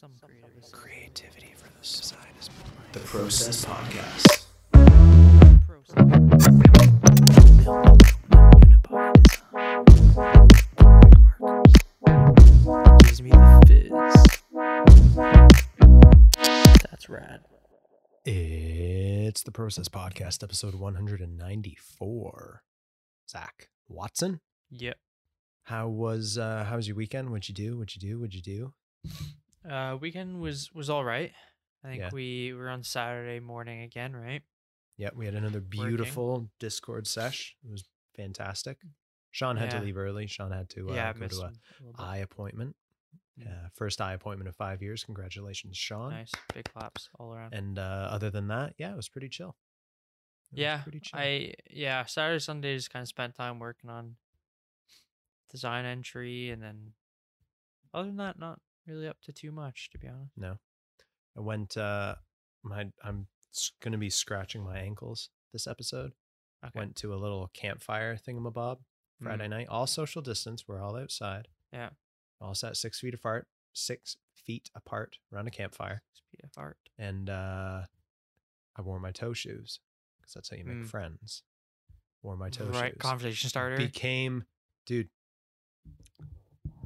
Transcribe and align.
Some 0.00 0.12
creative 0.22 0.70
Creativity 0.70 1.54
for 1.56 1.66
the 1.76 1.84
side 1.84 2.18
is 2.38 2.48
the 2.92 3.00
Process 3.00 3.64
Podcast. 3.64 4.44
process. 5.66 6.08
Gives 11.88 13.22
me 13.22 13.30
the 13.30 13.62
fizz. 13.66 13.90
That's 16.90 17.08
rad. 17.08 17.40
It's 18.26 19.42
the 19.42 19.50
Process 19.52 19.88
Podcast, 19.88 20.42
episode 20.42 20.74
194. 20.74 22.62
Zak 23.30 23.70
Watson, 23.88 24.40
Yep. 24.70 24.98
how 25.64 25.88
was 25.88 26.36
uh 26.36 26.64
how 26.68 26.76
was 26.76 26.86
your 26.86 26.96
weekend? 26.96 27.30
What'd 27.30 27.48
you 27.48 27.54
do? 27.54 27.78
What'd 27.78 27.96
you 27.96 28.00
do? 28.00 28.18
What'd 28.20 28.34
you 28.34 28.42
do? 28.42 28.74
Uh, 29.68 29.96
weekend 30.00 30.40
was 30.40 30.72
was 30.72 30.88
all 30.90 31.04
right. 31.04 31.32
I 31.84 31.88
think 31.88 32.00
Yeah. 32.00 32.10
we 32.12 32.52
were 32.52 32.68
on 32.68 32.82
Saturday 32.82 33.40
morning 33.40 33.82
again, 33.82 34.14
right? 34.16 34.42
Yeah, 34.96 35.10
we 35.14 35.26
had 35.26 35.34
another 35.34 35.60
beautiful 35.60 36.50
Discord 36.58 37.06
sesh. 37.06 37.54
It 37.64 37.70
was 37.70 37.84
fantastic. 38.16 38.78
Sean 39.30 39.56
had 39.56 39.72
Yeah. 39.72 39.78
to 39.78 39.84
leave 39.84 39.96
early. 39.96 40.26
Sean 40.26 40.50
had 40.50 40.68
to 40.70 40.90
uh, 40.90 40.94
yeah, 40.94 41.10
I 41.10 41.12
go 41.12 41.18
missed 41.20 41.38
to 41.40 41.46
a 41.46 41.48
him 41.48 41.54
a 41.54 41.82
little 41.84 41.92
bit. 41.92 42.00
eye 42.04 42.16
appointment. 42.18 42.76
Mm. 43.38 43.44
Yeah, 43.46 43.68
first 43.74 44.00
eye 44.00 44.14
appointment 44.14 44.48
of 44.48 44.56
five 44.56 44.82
years. 44.82 45.04
Congratulations, 45.04 45.76
Sean. 45.76 46.10
Nice, 46.10 46.32
big 46.52 46.64
claps 46.64 47.08
all 47.18 47.32
around. 47.32 47.54
And 47.54 47.78
uh, 47.78 48.08
other 48.10 48.30
than 48.30 48.48
that, 48.48 48.74
yeah, 48.78 48.92
it 48.92 48.96
was 48.96 49.08
pretty 49.08 49.28
chill. 49.28 49.56
It 50.50 50.54
was 50.54 50.60
yeah, 50.60 50.82
pretty 50.82 51.00
chill. 51.00 51.20
I 51.20 51.54
yeah 51.70 52.04
Saturday 52.06 52.40
Sunday 52.40 52.74
just 52.74 52.90
kind 52.90 53.02
of 53.02 53.08
spent 53.08 53.34
time 53.36 53.58
working 53.60 53.90
on 53.90 54.16
design 55.50 55.84
entry, 55.84 56.50
and 56.50 56.60
then 56.62 56.94
other 57.94 58.08
than 58.08 58.16
that, 58.16 58.38
not 58.38 58.60
really 58.88 59.06
up 59.08 59.20
to 59.22 59.32
too 59.32 59.52
much 59.52 59.90
to 59.90 59.98
be 59.98 60.08
honest. 60.08 60.32
No, 60.36 60.58
I 61.36 61.40
went. 61.40 61.76
uh 61.76 62.16
My 62.64 62.86
I'm 63.04 63.26
going 63.82 63.92
to 63.92 63.98
be 63.98 64.10
scratching 64.10 64.62
my 64.62 64.78
ankles 64.78 65.30
this 65.52 65.66
episode. 65.66 66.12
Okay. 66.64 66.72
Went 66.78 66.96
to 66.96 67.14
a 67.14 67.16
little 67.16 67.50
campfire 67.54 68.16
thingamabob 68.16 68.78
Friday 69.22 69.48
night. 69.48 69.68
All 69.68 69.86
social 69.86 70.22
distance. 70.22 70.64
We're 70.66 70.82
all 70.82 70.96
outside. 70.96 71.48
Yeah. 71.72 71.90
All 72.40 72.54
sat 72.54 72.76
six 72.76 73.00
feet 73.00 73.14
apart. 73.14 73.46
Six 73.72 74.16
feet 74.34 74.70
apart 74.74 75.18
around 75.32 75.46
a 75.48 75.50
campfire. 75.52 76.02
Speed 76.14 76.40
of 76.44 76.50
art. 76.56 76.78
And 76.98 77.28
uh 77.30 77.82
I 78.76 78.82
wore 78.82 79.00
my 79.00 79.10
toe 79.12 79.32
shoes 79.32 79.80
because 80.20 80.34
that's 80.34 80.50
how 80.50 80.56
you 80.56 80.64
make 80.64 80.76
Mm. 80.84 80.86
friends. 80.88 81.42
Wore 82.22 82.36
my 82.36 82.50
toe 82.50 82.64
right, 82.66 82.92
shoes. 82.92 83.00
conversation 83.00 83.48
starter. 83.50 83.76
became 83.76 84.44
dude 84.86 85.08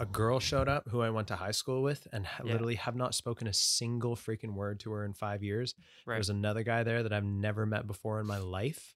a 0.00 0.06
girl 0.06 0.40
showed 0.40 0.68
up 0.68 0.88
who 0.88 1.00
i 1.02 1.10
went 1.10 1.28
to 1.28 1.36
high 1.36 1.50
school 1.50 1.82
with 1.82 2.06
and 2.12 2.26
Yeah. 2.44 2.52
literally 2.52 2.74
have 2.76 2.96
not 2.96 3.14
spoken 3.14 3.46
a 3.46 3.52
single 3.52 4.16
freaking 4.16 4.54
word 4.54 4.80
to 4.80 4.92
her 4.92 5.04
in 5.04 5.12
five 5.14 5.42
years 5.42 5.74
right. 6.06 6.16
there's 6.16 6.30
another 6.30 6.62
guy 6.62 6.82
there 6.82 7.02
that 7.02 7.12
i've 7.12 7.24
never 7.24 7.66
met 7.66 7.86
before 7.86 8.18
in 8.20 8.26
my 8.26 8.38
life 8.38 8.94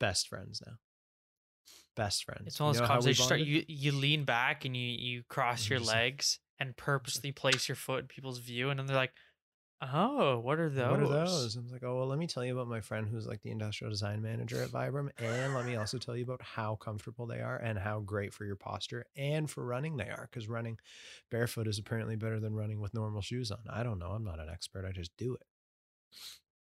best 0.00 0.28
friends 0.28 0.62
now 0.66 0.74
best 1.96 2.24
friends 2.24 2.44
It's 2.46 2.58
one 2.60 2.70
of 2.70 2.74
You 2.76 2.80
those 2.80 2.80
know 2.80 2.86
how 2.88 2.94
conversations. 3.00 3.26
Start, 3.26 3.40
you 3.40 3.64
you 3.68 3.92
lean 3.92 4.24
back 4.24 4.64
and 4.64 4.76
you 4.76 4.88
you 4.88 5.22
cross 5.28 5.62
And 5.62 5.70
your 5.70 5.80
like- 5.80 5.94
legs 5.94 6.38
and 6.58 6.76
purposely 6.76 7.32
place 7.32 7.68
your 7.68 7.76
foot 7.76 8.00
in 8.02 8.06
people's 8.06 8.38
view, 8.38 8.70
and 8.70 8.78
then 8.78 8.86
they're 8.86 8.94
like, 8.96 9.12
"Oh, 9.92 10.38
what 10.38 10.58
are 10.60 10.68
those? 10.68 10.90
What 10.90 11.00
are 11.00 11.08
those? 11.08 11.56
I 11.56 11.60
was 11.60 11.72
like, 11.72 11.82
oh, 11.82 11.98
well, 11.98 12.06
let 12.06 12.18
me 12.18 12.26
tell 12.26 12.44
you 12.44 12.52
about 12.54 12.68
my 12.68 12.80
friend 12.80 13.08
who's 13.08 13.26
like 13.26 13.42
the 13.42 13.50
industrial 13.50 13.90
design 13.90 14.22
manager 14.22 14.62
at 14.62 14.70
Vibram. 14.70 15.10
And 15.18 15.54
let 15.54 15.66
me 15.66 15.74
also 15.76 15.98
tell 15.98 16.16
you 16.16 16.22
about 16.22 16.40
how 16.40 16.76
comfortable 16.76 17.26
they 17.26 17.40
are 17.40 17.56
and 17.56 17.78
how 17.78 18.00
great 18.00 18.32
for 18.32 18.44
your 18.44 18.54
posture 18.56 19.06
and 19.16 19.50
for 19.50 19.64
running 19.64 19.96
they 19.96 20.08
are. 20.08 20.28
Because 20.30 20.48
running 20.48 20.78
barefoot 21.30 21.66
is 21.66 21.78
apparently 21.78 22.14
better 22.16 22.38
than 22.38 22.54
running 22.54 22.80
with 22.80 22.94
normal 22.94 23.22
shoes 23.22 23.50
on. 23.50 23.58
I 23.68 23.82
don't 23.82 23.98
know. 23.98 24.10
I'm 24.10 24.24
not 24.24 24.38
an 24.38 24.48
expert. 24.48 24.84
I 24.86 24.92
just 24.92 25.10
do 25.16 25.34
it. 25.34 25.42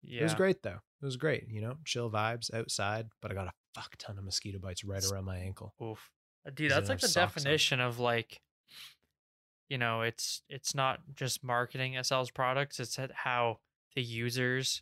Yeah, 0.02 0.22
It 0.22 0.24
was 0.24 0.34
great, 0.36 0.64
though. 0.64 0.80
It 1.02 1.06
was 1.06 1.18
great. 1.18 1.48
You 1.50 1.62
know, 1.62 1.76
chill 1.86 2.10
vibes 2.10 2.54
outside, 2.54 3.08
but 3.22 3.32
I 3.32 3.34
got 3.34 3.48
a 3.48 3.54
fuck 3.74 3.96
ton 3.98 4.18
of 4.18 4.24
mosquito 4.24 4.60
bites 4.60 4.84
right 4.84 5.04
around 5.12 5.26
my 5.26 5.38
ankle. 5.38 5.74
Oof. 5.82 6.10
Uh, 6.46 6.52
Dude, 6.54 6.72
that's 6.72 6.90
like 6.90 7.00
the 7.00 7.08
socks 7.08 7.38
on. 7.38 7.44
definition 7.44 7.80
of 7.80 8.00
like, 8.00 8.42
you 9.70 9.78
know, 9.78 10.02
it's 10.02 10.42
it's 10.50 10.76
not 10.76 11.00
just 11.16 11.44
marketing 11.44 11.96
that 11.96 12.06
sells 12.06 12.32
products; 12.32 12.80
it's 12.80 12.98
how 13.14 13.60
the 13.96 14.02
users 14.02 14.82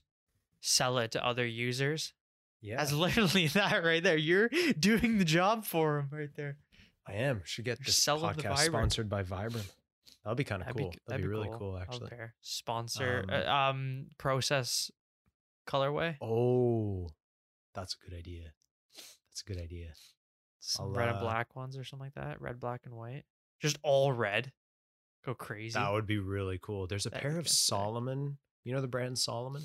sell 0.62 0.98
it 0.98 1.12
to 1.12 1.26
other 1.26 1.46
users. 1.46 2.14
Yeah, 2.62 2.78
That's 2.78 2.92
literally 2.92 3.48
that 3.50 3.84
right 3.84 4.04
there. 4.04 4.18
You're 4.18 4.50
doing 4.80 5.18
the 5.18 5.26
job 5.26 5.66
for 5.66 5.98
them 5.98 6.18
right 6.18 6.30
there. 6.36 6.58
I 7.08 7.14
am. 7.14 7.42
Should 7.44 7.66
get 7.66 7.80
You're 7.80 7.86
this 7.86 8.06
the 8.06 8.12
podcast 8.12 8.60
sponsored 8.60 9.10
by 9.10 9.24
Vibram. 9.24 9.68
That'll 10.24 10.36
be 10.36 10.44
kind 10.44 10.62
of 10.62 10.68
That'd 10.68 10.78
be 10.78 10.84
cool. 10.84 10.92
g- 10.92 11.00
That'd, 11.08 11.24
be, 11.24 11.28
really 11.28 11.48
cool. 11.50 11.58
cool, 11.58 11.78
actually. 11.80 12.10
pair. 12.10 12.36
Sponsor 12.42 13.26
Um, 13.28 13.36
um, 13.36 13.48
um 13.48 14.06
process 14.20 14.92
colorway. 15.68 16.18
Oh, 16.22 17.10
that's 17.74 17.96
a 17.96 18.10
good 18.10 18.18
idea. 18.18 18.54
That's 19.30 19.42
a 19.42 19.46
good 19.46 19.62
idea. 19.62 19.94
Some 20.60 20.86
I'll, 20.86 20.92
red 20.92 21.10
and 21.10 21.18
uh, 21.18 21.22
black 21.22 21.56
ones 21.56 21.76
or 21.76 21.84
something 21.84 22.06
like 22.06 22.24
that. 22.24 22.40
Red, 22.40 22.60
black, 22.60 22.82
and 22.86 22.94
white. 22.94 23.24
Just 23.60 23.80
all 23.82 24.14
red. 24.14 24.52
Go 25.26 25.34
crazy. 25.36 25.74
That 25.74 25.92
would 25.92 26.08
be 26.08 26.18
really 26.20 26.60
cool. 26.62 26.88
There's 26.88 27.06
a 27.06 27.10
That'd 27.10 27.22
pair 27.30 27.38
of. 27.40 27.48
Salomon. 27.48 28.38
You 28.64 28.74
know 28.74 28.82
the 28.82 28.88
brand 28.88 29.18
Salomon? 29.18 29.62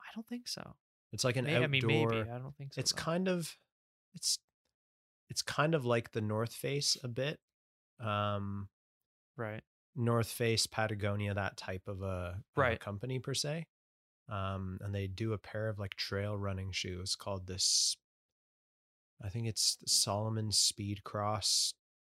I 0.00 0.06
don't 0.14 0.26
think 0.26 0.48
so. 0.48 0.74
It's 1.12 1.24
like 1.24 1.36
an 1.36 1.44
May- 1.44 1.54
outdoor. 1.56 1.64
I 1.64 1.68
mean, 1.68 1.86
maybe. 1.86 2.16
I 2.30 2.38
don't 2.38 2.56
think 2.56 2.74
so. 2.74 2.80
it's 2.80 2.92
though. 2.92 3.02
kind 3.02 3.28
of, 3.28 3.56
it's, 4.14 4.38
it's 5.28 5.42
kind 5.42 5.74
of 5.74 5.84
like 5.84 6.12
the 6.12 6.20
North 6.20 6.52
Face 6.54 6.96
a 7.04 7.08
bit. 7.08 7.38
Um, 8.00 8.68
right. 9.36 9.62
North 9.96 10.28
Face, 10.30 10.66
Patagonia, 10.66 11.34
that 11.34 11.56
type 11.56 11.82
of 11.88 12.02
a, 12.02 12.04
of 12.04 12.34
a 12.56 12.60
Right. 12.60 12.80
company 12.80 13.18
per 13.18 13.34
se. 13.34 13.66
Um, 14.28 14.78
and 14.82 14.94
they 14.94 15.08
do 15.08 15.32
a 15.32 15.38
pair 15.38 15.68
of 15.68 15.78
like 15.80 15.94
trail 15.96 16.36
running 16.38 16.70
shoes 16.72 17.16
called 17.16 17.46
this. 17.48 17.96
I 19.22 19.28
think 19.28 19.48
it's 19.48 19.76
Salomon 19.86 20.52
Speed 20.52 21.02
Cross 21.04 21.74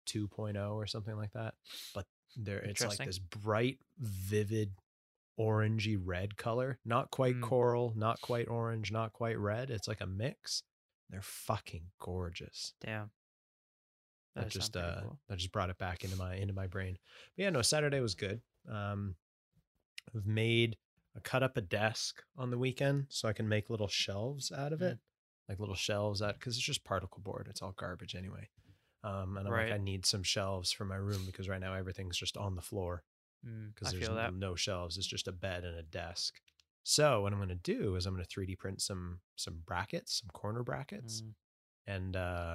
2.0 0.08 0.72
or 0.74 0.86
something 0.86 1.16
like 1.16 1.32
that. 1.32 1.54
But 1.94 2.06
there, 2.36 2.58
it's 2.58 2.84
like 2.84 2.98
this 3.04 3.18
bright, 3.18 3.78
vivid, 3.98 4.72
orangey 5.38 5.98
red 6.00 6.36
color. 6.36 6.78
Not 6.84 7.10
quite 7.10 7.36
Mm. 7.36 7.42
coral, 7.42 7.92
not 7.96 8.20
quite 8.20 8.48
orange, 8.48 8.92
not 8.92 9.12
quite 9.12 9.38
red. 9.38 9.70
It's 9.70 9.88
like 9.88 10.00
a 10.00 10.06
mix. 10.06 10.62
They're 11.10 11.22
fucking 11.22 11.90
gorgeous 12.00 12.74
Damn. 12.80 13.10
that 14.34 14.44
does 14.44 14.52
just 14.52 14.76
uh 14.76 15.00
cool. 15.02 15.18
that 15.28 15.38
just 15.38 15.52
brought 15.52 15.70
it 15.70 15.78
back 15.78 16.02
into 16.04 16.16
my 16.16 16.34
into 16.36 16.54
my 16.54 16.66
brain. 16.66 16.96
But 17.36 17.42
yeah, 17.42 17.50
no, 17.50 17.62
Saturday 17.62 18.00
was 18.00 18.14
good. 18.14 18.40
Um 18.68 19.16
I've 20.14 20.26
made 20.26 20.76
I 21.16 21.20
cut 21.20 21.42
up 21.42 21.56
a 21.56 21.60
desk 21.60 22.22
on 22.36 22.50
the 22.50 22.58
weekend 22.58 23.06
so 23.10 23.28
I 23.28 23.32
can 23.32 23.48
make 23.48 23.70
little 23.70 23.86
shelves 23.88 24.50
out 24.50 24.72
of 24.72 24.80
Mm. 24.80 24.92
it. 24.92 24.98
Like 25.48 25.60
little 25.60 25.74
shelves 25.74 26.22
out 26.22 26.34
because 26.38 26.56
it's 26.56 26.64
just 26.64 26.84
particle 26.84 27.20
board. 27.20 27.46
It's 27.50 27.60
all 27.62 27.72
garbage 27.72 28.14
anyway. 28.14 28.48
Um 29.04 29.36
and 29.36 29.46
I'm 29.46 29.52
like, 29.52 29.72
I 29.74 29.78
need 29.78 30.06
some 30.06 30.22
shelves 30.22 30.72
for 30.72 30.84
my 30.84 30.96
room 30.96 31.22
because 31.26 31.48
right 31.48 31.60
now 31.60 31.74
everything's 31.74 32.16
just 32.16 32.36
on 32.36 32.54
the 32.56 32.62
floor 32.62 33.02
Mm, 33.46 33.74
because 33.74 33.88
I 33.88 33.90
there's 33.92 34.08
that. 34.16 34.32
no 34.34 34.54
shelves. 34.54 34.96
It's 34.96 35.06
just 35.06 35.28
a 35.28 35.32
bed 35.32 35.64
and 35.64 35.76
a 35.76 35.82
desk. 35.82 36.40
So 36.82 37.20
what 37.22 37.32
I'm 37.32 37.38
gonna 37.38 37.54
do 37.54 37.94
is 37.96 38.06
I'm 38.06 38.14
gonna 38.14 38.24
3D 38.24 38.56
print 38.58 38.80
some 38.80 39.20
some 39.36 39.58
brackets, 39.66 40.20
some 40.20 40.30
corner 40.32 40.62
brackets 40.62 41.22
Mm, 41.22 41.34
and 41.86 42.16
uh, 42.16 42.54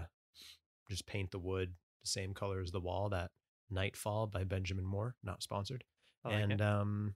just 0.90 1.06
paint 1.06 1.30
the 1.32 1.38
wood 1.40 1.76
the 2.02 2.08
same 2.08 2.34
color 2.34 2.60
as 2.62 2.72
the 2.72 2.80
wall. 2.80 3.10
That 3.10 3.30
Nightfall 3.70 4.26
by 4.28 4.44
Benjamin 4.46 4.86
Moore, 4.86 5.16
not 5.24 5.44
sponsored, 5.44 5.84
like 6.26 6.42
and 6.42 6.54
it. 6.54 6.62
um, 6.62 7.14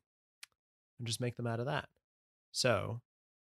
and 0.99 1.07
just 1.07 1.19
make 1.21 1.35
them 1.35 1.47
out 1.47 1.59
of 1.59 1.65
that. 1.65 1.89
So, 2.51 3.01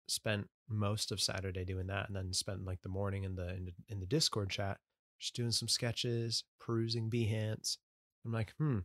spent 0.07 0.49
most 0.69 1.11
of 1.11 1.21
Saturday 1.21 1.65
doing 1.65 1.89
that, 1.89 2.07
and 2.07 2.15
then 2.17 2.33
spent 2.33 2.65
like 2.65 2.81
the 2.83 2.89
morning 2.89 3.25
in 3.25 3.35
the 3.35 3.55
in 3.57 3.65
the, 3.65 3.73
in 3.89 3.99
the 3.99 4.07
Discord 4.07 4.51
chat, 4.51 4.79
just 5.23 5.35
doing 5.37 5.53
some 5.53 5.69
sketches, 5.69 6.43
perusing 6.59 7.09
Behance. 7.09 7.79
I'm 8.25 8.33
like, 8.33 8.53
hmm, 8.59 8.81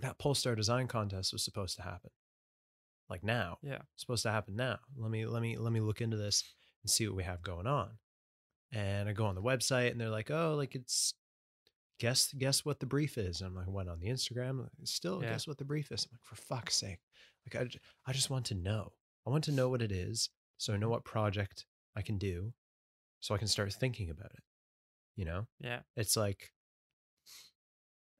that 0.00 0.18
Polestar 0.18 0.54
design 0.54 0.86
contest 0.88 1.32
was 1.32 1.42
supposed 1.44 1.76
to 1.76 1.82
happen, 1.82 2.10
like 3.08 3.22
now 3.24 3.58
Yeah. 3.62 3.82
supposed 3.96 4.22
to 4.24 4.30
happen 4.30 4.56
now. 4.56 4.78
Let 4.96 5.10
me 5.10 5.26
let 5.26 5.42
me 5.42 5.56
let 5.56 5.72
me 5.72 5.80
look 5.80 6.00
into 6.00 6.16
this 6.16 6.44
and 6.82 6.90
see 6.90 7.06
what 7.06 7.16
we 7.16 7.24
have 7.24 7.42
going 7.42 7.66
on. 7.66 7.98
And 8.72 9.08
I 9.08 9.12
go 9.12 9.26
on 9.26 9.34
the 9.34 9.42
website 9.42 9.90
and 9.90 10.00
they're 10.00 10.10
like, 10.10 10.30
"Oh, 10.30 10.54
like 10.54 10.74
it's 10.74 11.14
guess 11.98 12.32
guess 12.34 12.64
what 12.64 12.80
the 12.80 12.86
brief 12.86 13.18
is." 13.18 13.40
And 13.40 13.48
I'm 13.48 13.54
like, 13.56 13.68
"Went 13.68 13.88
on 13.88 14.00
the 14.00 14.08
Instagram, 14.08 14.68
still 14.84 15.22
Yeah. 15.22 15.30
guess 15.30 15.46
what 15.46 15.58
the 15.58 15.64
brief 15.64 15.90
is." 15.92 16.04
I'm 16.06 16.12
like, 16.12 16.22
"For 16.24 16.36
fuck's 16.36 16.76
sake!" 16.76 17.00
Like 17.46 17.56
I 17.56 17.78
I 18.06 18.12
just 18.12 18.30
want 18.30 18.46
to 18.46 18.54
know. 18.54 18.92
I 19.26 19.30
want 19.30 19.44
to 19.44 19.52
know 19.52 19.68
what 19.70 19.82
it 19.82 19.92
is 19.92 20.30
so 20.58 20.74
I 20.74 20.76
know 20.76 20.88
what 20.90 21.04
project 21.04 21.66
I 21.96 22.02
can 22.02 22.18
do, 22.18 22.54
so 23.20 23.34
I 23.34 23.38
can 23.38 23.48
start 23.48 23.72
thinking 23.74 24.10
about 24.10 24.32
it. 24.32 24.42
You 25.20 25.26
know, 25.26 25.46
Yeah. 25.58 25.80
it's 25.96 26.16
like 26.16 26.50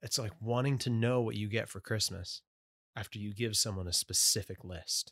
it's 0.03 0.19
like 0.19 0.33
wanting 0.39 0.77
to 0.79 0.91
know 0.91 1.21
what 1.21 1.35
you 1.35 1.47
get 1.49 1.67
for 1.67 1.79
Christmas 1.81 2.43
after 2.95 3.17
you 3.17 3.33
give 3.33 3.55
someone 3.55 3.87
a 3.87 3.93
specific 3.93 4.63
list. 4.63 5.11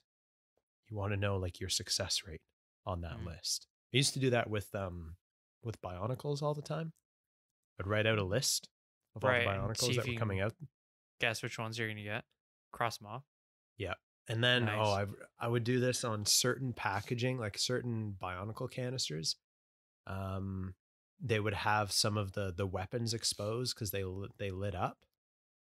You 0.88 0.95
want 0.97 1.13
to 1.13 1.18
know 1.18 1.38
like 1.38 1.59
your 1.59 1.69
success 1.69 2.21
rate 2.27 2.44
on 2.86 3.01
that 3.01 3.18
Mm. 3.18 3.25
list. 3.25 3.65
I 3.91 3.97
used 3.97 4.13
to 4.13 4.19
do 4.19 4.30
that 4.30 4.51
with 4.51 4.75
um 4.75 5.18
with 5.63 5.81
Bionicles 5.81 6.44
all 6.44 6.53
the 6.53 6.62
time. 6.62 6.94
I'd 7.80 7.88
write 7.88 8.06
out 8.06 8.19
a 8.19 8.24
list 8.24 8.69
of 9.15 9.24
all 9.24 9.31
the 9.31 9.38
Bionicles 9.39 9.95
that 9.95 10.07
were 10.07 10.13
coming 10.19 10.41
out 10.41 10.56
guess 11.19 11.41
which 11.41 11.57
ones 11.57 11.80
you're 11.80 11.88
gonna 11.88 12.03
get. 12.03 12.24
Cross 12.71 13.00
them 13.00 13.07
off. 13.07 13.24
Yeah. 13.77 13.95
And 14.27 14.44
then 14.44 14.65
Nice. 14.65 14.77
oh, 14.80 14.91
I 14.91 15.06
I 15.44 15.47
would 15.47 15.63
do 15.63 15.80
this 15.80 16.03
on 16.03 16.27
certain 16.27 16.71
packaging, 16.71 17.39
like 17.39 17.57
certain 17.57 18.13
Bionicle 18.13 18.69
canisters. 18.69 19.38
Um, 20.06 20.75
they 21.21 21.39
would 21.39 21.54
have 21.54 21.92
some 21.92 22.18
of 22.18 22.33
the 22.33 22.54
the 22.56 22.68
weapons 22.68 23.13
exposed 23.13 23.75
because 23.75 23.92
they 23.92 24.04
they 24.38 24.51
lit 24.51 24.75
up. 24.75 24.98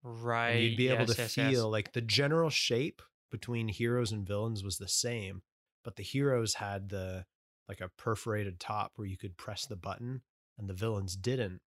Right. 0.02 0.50
and 0.50 0.64
you'd 0.64 0.76
be 0.76 0.88
able 0.88 1.06
yes, 1.06 1.16
to 1.16 1.22
yes, 1.22 1.34
feel 1.34 1.50
yes. 1.50 1.62
like 1.62 1.92
the 1.92 2.00
general 2.00 2.50
shape 2.50 3.02
between 3.30 3.66
heroes 3.68 4.12
and 4.12 4.26
villains 4.26 4.62
was 4.62 4.78
the 4.78 4.86
same, 4.86 5.42
but 5.82 5.96
the 5.96 6.02
heroes 6.04 6.54
had 6.54 6.90
the 6.90 7.24
like 7.68 7.80
a 7.80 7.90
perforated 7.98 8.60
top 8.60 8.92
where 8.96 9.08
you 9.08 9.16
could 9.16 9.36
press 9.36 9.66
the 9.66 9.74
button, 9.76 10.22
and 10.58 10.68
the 10.68 10.74
villains 10.74 11.16
didn't. 11.16 11.60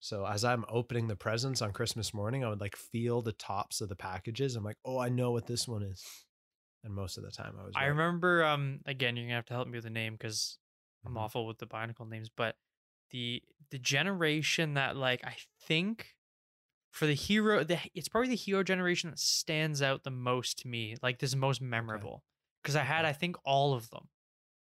So 0.00 0.26
as 0.26 0.44
I'm 0.44 0.64
opening 0.68 1.08
the 1.08 1.16
presents 1.16 1.62
on 1.62 1.72
Christmas 1.72 2.12
morning, 2.14 2.44
I 2.44 2.48
would 2.50 2.60
like 2.60 2.76
feel 2.76 3.22
the 3.22 3.32
tops 3.32 3.80
of 3.80 3.88
the 3.88 3.96
packages. 3.96 4.54
I'm 4.54 4.64
like, 4.64 4.76
oh, 4.84 4.98
I 4.98 5.08
know 5.08 5.30
what 5.32 5.46
this 5.46 5.66
one 5.66 5.82
is. 5.82 6.04
And 6.84 6.94
most 6.94 7.16
of 7.18 7.24
the 7.24 7.30
time, 7.32 7.54
I 7.58 7.64
was. 7.64 7.72
I 7.74 7.80
right. 7.80 7.86
remember. 7.88 8.44
Um. 8.44 8.80
Again, 8.86 9.16
you're 9.16 9.24
gonna 9.26 9.34
have 9.36 9.46
to 9.46 9.54
help 9.54 9.66
me 9.66 9.76
with 9.76 9.84
the 9.84 9.90
name 9.90 10.12
because 10.12 10.58
I'm 11.04 11.14
Mhm. 11.14 11.18
awful 11.20 11.46
with 11.46 11.58
the 11.58 11.66
Bionicle 11.66 12.08
names. 12.08 12.28
But 12.28 12.54
the 13.10 13.42
the 13.70 13.78
generation 13.78 14.74
that 14.74 14.96
like 14.96 15.24
I 15.24 15.36
think 15.66 16.14
for 16.90 17.06
the 17.06 17.14
hero, 17.14 17.64
the 17.64 17.78
it's 17.94 18.08
probably 18.08 18.30
the 18.30 18.36
hero 18.36 18.62
generation 18.62 19.10
that 19.10 19.18
stands 19.18 19.82
out 19.82 20.04
the 20.04 20.10
most 20.10 20.58
to 20.60 20.68
me. 20.68 20.96
Like 21.02 21.18
this 21.18 21.30
is 21.30 21.36
most 21.36 21.60
memorable 21.60 22.24
because 22.62 22.76
I 22.76 22.82
had 22.82 23.04
I 23.04 23.12
think 23.12 23.36
all 23.44 23.74
of 23.74 23.90
them 23.90 24.08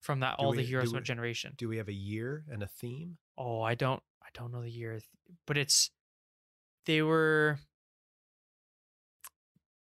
from 0.00 0.20
that 0.20 0.38
Do 0.38 0.44
all 0.44 0.50
we- 0.52 0.58
the 0.58 0.62
heroes 0.62 0.92
we- 0.92 1.00
generation. 1.00 1.54
Do 1.56 1.68
we 1.68 1.76
have 1.78 1.88
a 1.88 1.92
year 1.94 2.44
and 2.50 2.62
a 2.62 2.66
theme? 2.68 3.18
Oh, 3.36 3.60
I 3.62 3.74
don't 3.74 4.02
I 4.22 4.28
don't 4.32 4.52
know 4.52 4.62
the 4.62 4.70
year, 4.70 5.00
but 5.46 5.58
it's 5.58 5.90
they 6.86 7.02
were 7.02 7.58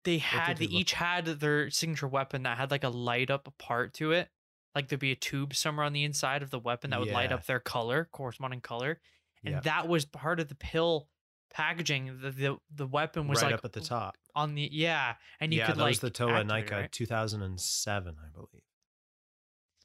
they 0.05 0.17
had 0.19 0.57
they 0.57 0.65
each 0.65 0.93
had 0.93 1.25
their 1.25 1.69
signature 1.69 2.07
weapon 2.07 2.43
that 2.43 2.57
had 2.57 2.71
like 2.71 2.83
a 2.83 2.89
light 2.89 3.29
up 3.29 3.51
part 3.57 3.93
to 3.95 4.11
it. 4.11 4.29
Like 4.75 4.87
there'd 4.87 4.99
be 4.99 5.11
a 5.11 5.15
tube 5.15 5.55
somewhere 5.55 5.85
on 5.85 5.93
the 5.93 6.03
inside 6.03 6.43
of 6.43 6.51
the 6.51 6.59
weapon 6.59 6.91
that 6.91 6.99
would 6.99 7.11
light 7.11 7.31
up 7.31 7.45
their 7.45 7.59
color, 7.59 8.07
corresponding 8.11 8.61
color. 8.61 8.99
And 9.43 9.55
Yeah. 9.55 9.59
that 9.61 9.87
was 9.87 10.05
part 10.05 10.39
of 10.39 10.47
the 10.47 10.55
pill 10.55 11.07
packaging. 11.49 12.19
The 12.21 12.31
the, 12.31 12.57
the 12.73 12.87
weapon 12.87 13.27
was 13.27 13.41
right 13.41 13.51
like 13.51 13.59
up 13.59 13.65
at 13.65 13.73
the 13.73 13.81
top. 13.81 14.15
on 14.35 14.55
the 14.55 14.69
yeah, 14.71 15.15
and 15.39 15.53
you 15.53 15.59
yeah, 15.59 15.65
could 15.67 15.75
that 15.77 15.81
like 15.81 15.89
was 15.91 15.99
the 15.99 16.09
Toa 16.11 16.43
Inika 16.43 16.71
right? 16.71 16.91
2007, 16.91 18.15
I 18.23 18.29
believe. 18.31 18.63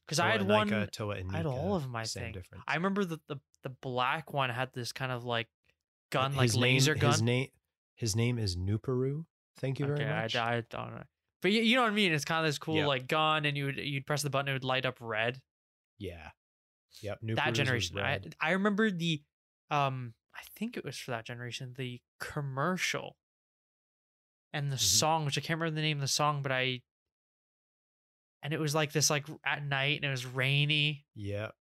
Because 0.06 0.20
I 0.20 0.30
had 0.30 0.42
Inika, 0.42 0.48
one 0.48 0.88
Toa 0.92 1.14
and 1.16 1.32
I 1.32 1.38
had 1.38 1.46
all 1.46 1.74
of 1.76 1.88
my 1.88 2.02
same 2.04 2.24
thing. 2.24 2.32
difference. 2.32 2.64
I 2.68 2.74
remember 2.74 3.04
the, 3.06 3.20
the 3.28 3.36
the 3.62 3.70
black 3.70 4.32
one 4.34 4.50
had 4.50 4.72
this 4.74 4.92
kind 4.92 5.10
of 5.10 5.24
like 5.24 5.48
gun, 6.10 6.34
like 6.36 6.44
his 6.44 6.56
laser 6.56 6.94
gun. 6.94 7.12
His 7.12 7.22
name, 7.22 7.48
his 7.94 8.14
name 8.14 8.38
is 8.38 8.56
Nuparu. 8.56 9.24
Thank 9.58 9.78
you 9.78 9.86
very 9.86 10.00
okay, 10.00 10.10
much. 10.10 10.36
I, 10.36 10.56
I 10.56 10.62
don't 10.68 10.90
know. 10.94 11.02
But 11.44 11.52
you, 11.52 11.60
you 11.60 11.76
know 11.76 11.82
what 11.82 11.92
I 11.92 11.94
mean? 11.94 12.10
It's 12.14 12.24
kind 12.24 12.42
of 12.44 12.48
this 12.48 12.56
cool 12.58 12.76
Yeah. 12.76 12.86
like 12.86 13.06
gun, 13.06 13.44
and 13.44 13.54
you 13.54 13.66
would 13.66 13.76
you'd 13.76 14.06
press 14.06 14.22
the 14.22 14.30
button, 14.30 14.48
it 14.48 14.54
would 14.54 14.64
light 14.64 14.86
up 14.86 14.96
red. 14.98 15.42
yeah, 15.98 16.30
yep. 17.02 17.18
That 17.22 17.50
generation. 17.52 17.98
I, 17.98 18.02
red. 18.02 18.34
I 18.40 18.50
remember 18.52 18.90
the, 18.90 19.22
um, 19.70 20.14
I 20.34 20.40
think 20.56 20.78
it 20.78 20.84
was 20.86 20.96
for 20.96 21.10
that 21.10 21.26
generation, 21.26 21.74
the 21.76 22.00
commercial, 22.18 23.18
and 24.54 24.72
the 24.72 24.76
Mhm. 24.76 24.80
song, 24.80 25.24
which 25.26 25.36
I 25.36 25.42
can't 25.42 25.60
remember 25.60 25.76
the 25.76 25.82
name 25.86 25.98
of 25.98 26.00
the 26.00 26.08
song, 26.08 26.40
but 26.42 26.50
I. 26.50 26.80
And 28.42 28.52
it 28.54 28.60
was 28.60 28.74
like 28.74 28.92
this, 28.92 29.10
like 29.10 29.26
at 29.44 29.62
night, 29.64 29.96
and 29.98 30.06
it 30.06 30.10
was 30.10 30.24
rainy. 30.26 31.04
Yep. 31.14 31.54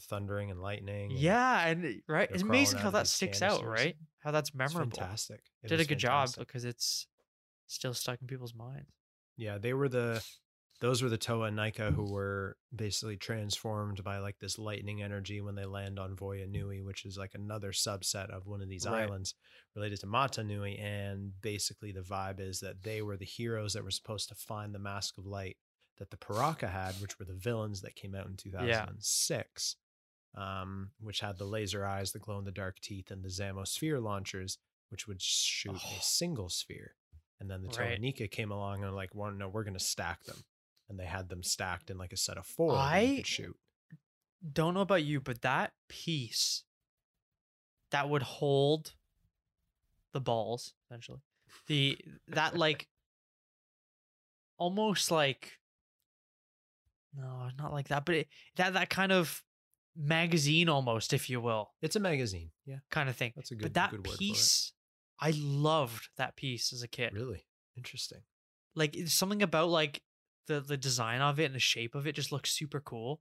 Thundering 0.00 0.50
and 0.50 0.60
lightning. 0.60 1.10
and 1.12 1.20
Yeah, 1.20 1.66
and 1.66 1.82
right, 2.08 2.28
they're 2.28 2.34
it's 2.34 2.42
crawling 2.42 2.48
amazing 2.48 2.78
out 2.78 2.82
how 2.82 2.88
of 2.88 2.92
that 2.94 3.02
these 3.04 3.10
sticks 3.10 3.40
out, 3.42 3.60
canisters. 3.60 3.84
right? 3.84 3.96
How 4.18 4.30
that's 4.32 4.50
it's 4.50 4.56
memorable. 4.56 4.96
fantastic. 4.98 5.40
It 5.62 5.68
Did 5.68 5.80
a 5.80 5.84
good 5.84 5.98
job 5.98 6.28
fantastic. 6.28 6.46
because 6.46 6.64
it's 6.64 7.06
still 7.66 7.94
stuck 7.94 8.20
in 8.20 8.26
people's 8.28 8.54
minds. 8.54 8.90
Yeah, 9.38 9.56
they 9.56 9.72
were 9.72 9.88
the 9.88 10.22
those 10.80 11.02
were 11.02 11.08
the 11.08 11.16
Toa 11.18 11.46
and 11.46 11.56
Nika 11.56 11.90
who 11.90 12.12
were 12.12 12.56
basically 12.74 13.16
transformed 13.16 14.04
by 14.04 14.18
like 14.18 14.38
this 14.38 14.58
lightning 14.58 15.02
energy 15.02 15.40
when 15.40 15.54
they 15.56 15.64
land 15.64 15.98
on 15.98 16.14
Voya 16.14 16.48
Nui, 16.48 16.82
which 16.82 17.04
is 17.04 17.16
like 17.18 17.34
another 17.34 17.72
subset 17.72 18.30
of 18.30 18.46
one 18.46 18.60
of 18.62 18.68
these 18.68 18.86
Right. 18.86 19.02
islands 19.04 19.34
related 19.74 19.98
to 20.00 20.06
Mata 20.06 20.44
Nui. 20.44 20.76
And 20.78 21.32
basically 21.40 21.90
the 21.92 22.02
vibe 22.02 22.38
is 22.40 22.60
that 22.60 22.82
they 22.82 23.02
were 23.02 23.16
the 23.16 23.24
heroes 23.24 23.72
that 23.72 23.82
were 23.82 23.90
supposed 23.90 24.28
to 24.28 24.34
find 24.36 24.72
the 24.74 24.78
Mask 24.78 25.18
of 25.18 25.26
Light 25.26 25.56
that 25.96 26.10
the 26.10 26.16
Piraka 26.16 26.70
had, 26.70 26.94
which 27.00 27.18
were 27.18 27.24
the 27.24 27.34
villains 27.34 27.80
that 27.80 27.96
came 27.96 28.14
out 28.14 28.26
in 28.26 28.36
2006. 28.36 29.76
Um, 30.36 30.90
which 31.00 31.20
had 31.20 31.38
the 31.38 31.44
laser 31.46 31.84
eyes, 31.84 32.12
the 32.12 32.18
glow 32.20 32.38
in 32.38 32.44
the 32.44 32.52
dark 32.52 32.78
teeth, 32.80 33.10
and 33.10 33.24
the 33.24 33.28
Zamor 33.30 33.66
sphere 33.66 33.98
launchers, 33.98 34.58
which 34.90 35.08
would 35.08 35.20
shoot 35.20 35.74
Oh. 35.74 35.96
a 35.98 36.02
single 36.02 36.48
sphere. 36.50 36.94
And 37.40 37.50
then 37.50 37.62
the 37.62 37.68
Right. 37.78 38.30
Came 38.30 38.50
along 38.50 38.82
and 38.82 38.94
like, 38.94 39.14
well, 39.14 39.30
no, 39.30 39.48
we're 39.48 39.64
gonna 39.64 39.78
stack 39.78 40.24
them. 40.24 40.44
And 40.88 40.98
they 40.98 41.04
had 41.06 41.28
them 41.28 41.42
stacked 41.42 41.90
in 41.90 41.98
like 41.98 42.12
a 42.12 42.16
set 42.16 42.36
of 42.38 42.46
four 42.46 42.74
I- 42.74 43.22
shoot. 43.24 43.56
Don't 44.52 44.74
know 44.74 44.80
about 44.82 45.02
you, 45.04 45.20
but 45.20 45.42
that 45.42 45.72
piece 45.88 46.62
that 47.90 48.08
would 48.08 48.22
hold 48.22 48.94
the 50.12 50.20
balls, 50.20 50.74
essentially. 50.86 51.20
The 51.66 51.98
that 52.28 52.56
like 52.56 52.88
almost 54.58 55.10
like 55.10 55.52
no, 57.16 57.48
not 57.58 57.72
like 57.72 57.88
that, 57.88 58.04
but 58.04 58.14
it, 58.14 58.28
that 58.56 58.74
that 58.74 58.90
kind 58.90 59.12
of 59.12 59.42
magazine 59.96 60.68
almost, 60.68 61.12
if 61.12 61.28
you 61.28 61.40
will, 61.40 61.70
It's 61.82 61.96
a 61.96 62.00
magazine. 62.00 62.50
Yeah, 62.66 62.76
kind 62.90 63.08
of 63.08 63.16
thing. 63.16 63.32
that's 63.34 63.50
a 63.50 63.54
good, 63.56 63.62
but 63.62 63.74
that 63.74 63.90
good 63.90 64.04
piece, 64.04 64.72
I 65.20 65.32
loved 65.36 66.08
that 66.16 66.36
piece 66.36 66.72
as 66.72 66.82
a 66.82 66.88
kid. 66.88 67.12
Really 67.14 67.44
interesting. 67.76 68.20
Like 68.74 68.96
it's 68.96 69.12
something 69.12 69.42
about 69.42 69.68
like 69.68 70.02
the 70.46 70.60
the 70.60 70.76
design 70.76 71.20
of 71.20 71.38
it 71.40 71.44
and 71.44 71.54
the 71.54 71.58
shape 71.60 71.94
of 71.94 72.06
it 72.06 72.14
just 72.14 72.32
looks 72.32 72.50
super 72.50 72.80
cool. 72.80 73.20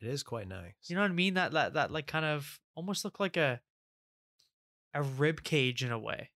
It 0.00 0.08
is 0.08 0.22
quite 0.22 0.48
nice. 0.48 0.74
You 0.86 0.96
know 0.96 1.02
what 1.02 1.10
I 1.10 1.14
mean? 1.14 1.34
That 1.34 1.52
that 1.52 1.74
that 1.74 1.90
like 1.90 2.06
kind 2.06 2.24
of 2.24 2.58
almost 2.74 3.04
look 3.04 3.20
like 3.20 3.36
a 3.36 3.60
a 4.94 5.02
rib 5.02 5.42
cage 5.42 5.82
in 5.84 5.92
a 5.92 5.98
way. 5.98 6.30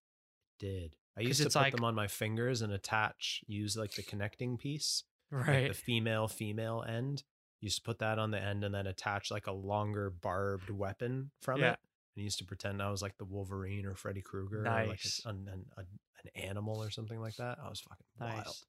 It 0.61 0.65
did. 0.65 0.97
I 1.17 1.23
used 1.23 1.41
to 1.41 1.47
put 1.47 1.55
like- 1.57 1.75
them 1.75 1.85
on 1.85 1.95
my 1.95 2.07
fingers 2.07 2.63
and 2.63 2.73
attach, 2.73 3.43
use 3.47 3.77
like 3.77 3.93
the 3.95 4.03
connecting 4.03 4.57
piece, 4.59 5.05
like 5.33 5.47
Right. 5.47 5.69
the 5.69 5.75
female 5.75 6.29
female 6.29 6.85
end. 6.87 7.25
Used 7.61 7.77
to 7.79 7.83
put 7.83 7.99
that 8.01 8.19
on 8.19 8.31
the 8.31 8.41
end 8.41 8.65
and 8.65 8.75
then 8.75 8.87
attach 8.87 9.31
like 9.31 9.47
a 9.47 9.53
longer 9.53 10.11
barbed 10.11 10.69
weapon 10.71 11.31
from 11.41 11.61
Yeah. 11.61 11.73
it. 11.73 11.79
And 12.17 12.25
used 12.25 12.39
to 12.39 12.45
pretend 12.45 12.83
I 12.83 12.91
was 12.91 13.03
like 13.03 13.19
the 13.19 13.25
Wolverine 13.25 13.85
or 13.85 13.95
Freddy 13.95 14.23
Krueger 14.23 14.67
or 14.67 14.87
like 14.87 15.05
a, 15.05 15.29
an, 15.29 15.49
an, 15.53 15.65
an, 15.77 15.87
an 16.25 16.43
animal 16.43 16.83
or 16.83 16.91
something 16.91 17.21
like 17.21 17.37
that. 17.37 17.59
I 17.63 17.69
was 17.69 17.81
fucking 17.81 18.07
wild. 18.19 18.47
Nice. 18.47 18.65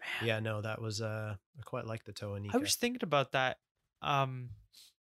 Man, 0.00 0.28
Yeah, 0.28 0.40
no, 0.40 0.62
that 0.62 0.80
was 0.80 1.02
uh 1.02 1.34
I 1.36 1.62
quite 1.64 1.86
like 1.86 2.04
the 2.04 2.12
Toa 2.12 2.38
Inika. 2.38 2.54
I 2.54 2.58
was 2.58 2.76
thinking 2.76 3.02
about 3.02 3.32
that 3.32 3.58
um 4.02 4.50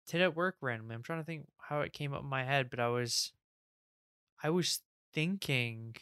today 0.08 0.24
at 0.24 0.36
work 0.36 0.56
randomly. 0.62 0.96
I'm 0.96 1.04
trying 1.04 1.20
to 1.20 1.26
think 1.26 1.48
how 1.58 1.82
it 1.82 1.92
came 1.92 2.14
up 2.14 2.22
in 2.22 2.30
my 2.30 2.46
head, 2.46 2.70
but 2.70 2.80
I 2.80 2.88
was 2.88 3.34
I 4.42 4.50
was 4.50 4.80
thinking 5.14 5.98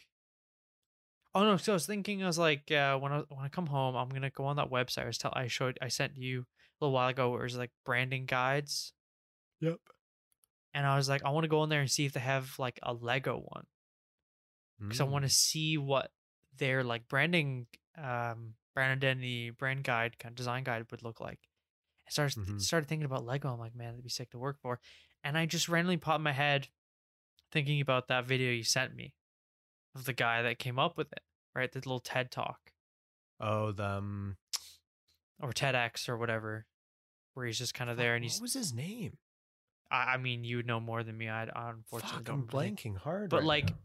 Oh 1.34 1.42
no, 1.42 1.56
so 1.56 1.72
I 1.72 1.74
was 1.74 1.86
thinking 1.86 2.22
I 2.22 2.28
was 2.28 2.38
like 2.38 2.70
uh 2.70 2.96
when 2.96 3.10
I 3.10 3.24
when 3.28 3.44
I 3.44 3.48
come 3.48 3.66
home, 3.66 3.96
I'm 3.96 4.08
gonna 4.08 4.30
go 4.30 4.44
on 4.44 4.54
that 4.56 4.70
website 4.70 5.02
I 5.02 5.06
was 5.06 5.18
tell 5.18 5.32
I 5.34 5.48
showed 5.48 5.78
I 5.82 5.88
sent 5.88 6.16
you 6.16 6.42
a 6.80 6.84
little 6.84 6.92
while 6.94 7.08
ago 7.08 7.30
where 7.30 7.40
it 7.40 7.44
was 7.44 7.56
like 7.56 7.72
branding 7.84 8.26
guides. 8.26 8.92
Yep. 9.60 9.80
And 10.74 10.86
I 10.86 10.96
was 10.96 11.08
like, 11.08 11.24
I 11.24 11.30
want 11.30 11.44
to 11.44 11.48
go 11.48 11.62
in 11.62 11.70
there 11.70 11.80
and 11.80 11.90
see 11.90 12.04
if 12.04 12.12
they 12.12 12.20
have 12.20 12.58
like 12.58 12.78
a 12.82 12.92
Lego 12.92 13.38
one. 13.38 13.66
because 14.80 15.00
I 15.00 15.04
Mm. 15.04 15.10
want 15.10 15.24
to 15.24 15.28
see 15.30 15.78
what 15.78 16.10
their 16.56 16.84
like 16.84 17.08
branding, 17.08 17.66
um, 17.96 18.54
brand 18.74 18.92
identity, 19.02 19.50
brand 19.50 19.84
guide, 19.84 20.18
kind 20.18 20.32
of 20.32 20.36
design 20.36 20.64
guide 20.64 20.90
would 20.90 21.02
look 21.02 21.20
like. 21.20 21.48
I 22.06 22.10
started 22.10 22.34
Mhm. 22.36 22.60
started 22.60 22.88
thinking 22.88 23.06
about 23.06 23.24
Lego. 23.24 23.52
I'm 23.52 23.58
like, 23.58 23.74
man, 23.74 23.92
that'd 23.92 24.02
be 24.04 24.10
sick 24.10 24.30
to 24.30 24.38
work 24.38 24.58
for. 24.60 24.80
And 25.22 25.38
I 25.38 25.46
just 25.46 25.68
randomly 25.68 25.96
popped 25.96 26.22
my 26.22 26.32
head 26.32 26.68
thinking 27.50 27.80
about 27.80 28.08
that 28.08 28.26
video 28.26 28.52
you 28.52 28.64
sent 28.64 28.94
me 28.94 29.14
of 29.94 30.04
the 30.04 30.12
guy 30.12 30.42
that 30.42 30.58
came 30.58 30.78
up 30.78 30.98
with 30.98 31.12
it, 31.12 31.22
right? 31.54 31.70
The 31.72 31.78
little 31.78 32.00
TED 32.00 32.30
talk 32.30 32.72
Oh, 33.40 33.72
the 33.72 33.86
um, 33.86 34.36
or 35.40 35.52
TEDx 35.52 36.08
or 36.08 36.16
whatever, 36.16 36.66
where 37.34 37.46
he's 37.46 37.58
just 37.58 37.74
kind 37.74 37.90
of 37.90 37.96
there 37.96 38.14
and 38.16 38.24
he's. 38.24 38.34
what 38.34 38.42
was 38.42 38.54
his 38.54 38.72
name? 38.72 39.18
I, 39.94 40.14
I 40.14 40.16
mean, 40.16 40.44
you 40.44 40.56
would 40.56 40.66
know 40.66 40.80
more 40.80 41.02
than 41.02 41.16
me. 41.16 41.28
I, 41.28 41.44
I 41.44 41.70
unfortunately 41.70 42.18
Fuck, 42.18 42.24
don't. 42.24 42.34
I'm 42.34 42.40
remember 42.46 42.58
his 42.58 42.84
name. 42.84 42.94
blanking 42.94 42.98
hard. 42.98 43.30
But 43.30 43.38
right 43.38 43.46
like 43.46 43.70
now. 43.70 43.76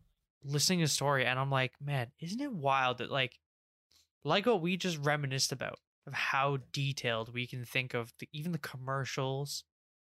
listening 0.43 0.79
to 0.79 0.83
his 0.83 0.91
story, 0.91 1.25
and 1.25 1.37
I'm 1.37 1.51
like, 1.51 1.73
man, 1.79 2.07
isn't 2.19 2.41
it 2.41 2.51
wild 2.51 2.97
that 2.97 3.11
like, 3.11 3.37
like 4.23 4.45
what 4.45 4.61
we 4.61 4.77
just 4.77 4.97
reminisced 4.97 5.51
about 5.51 5.79
of 6.07 6.13
how 6.13 6.57
detailed 6.73 7.33
we 7.33 7.45
can 7.45 7.63
think 7.65 7.93
of 7.93 8.11
the, 8.19 8.27
even 8.33 8.51
the 8.51 8.57
commercials. 8.57 9.63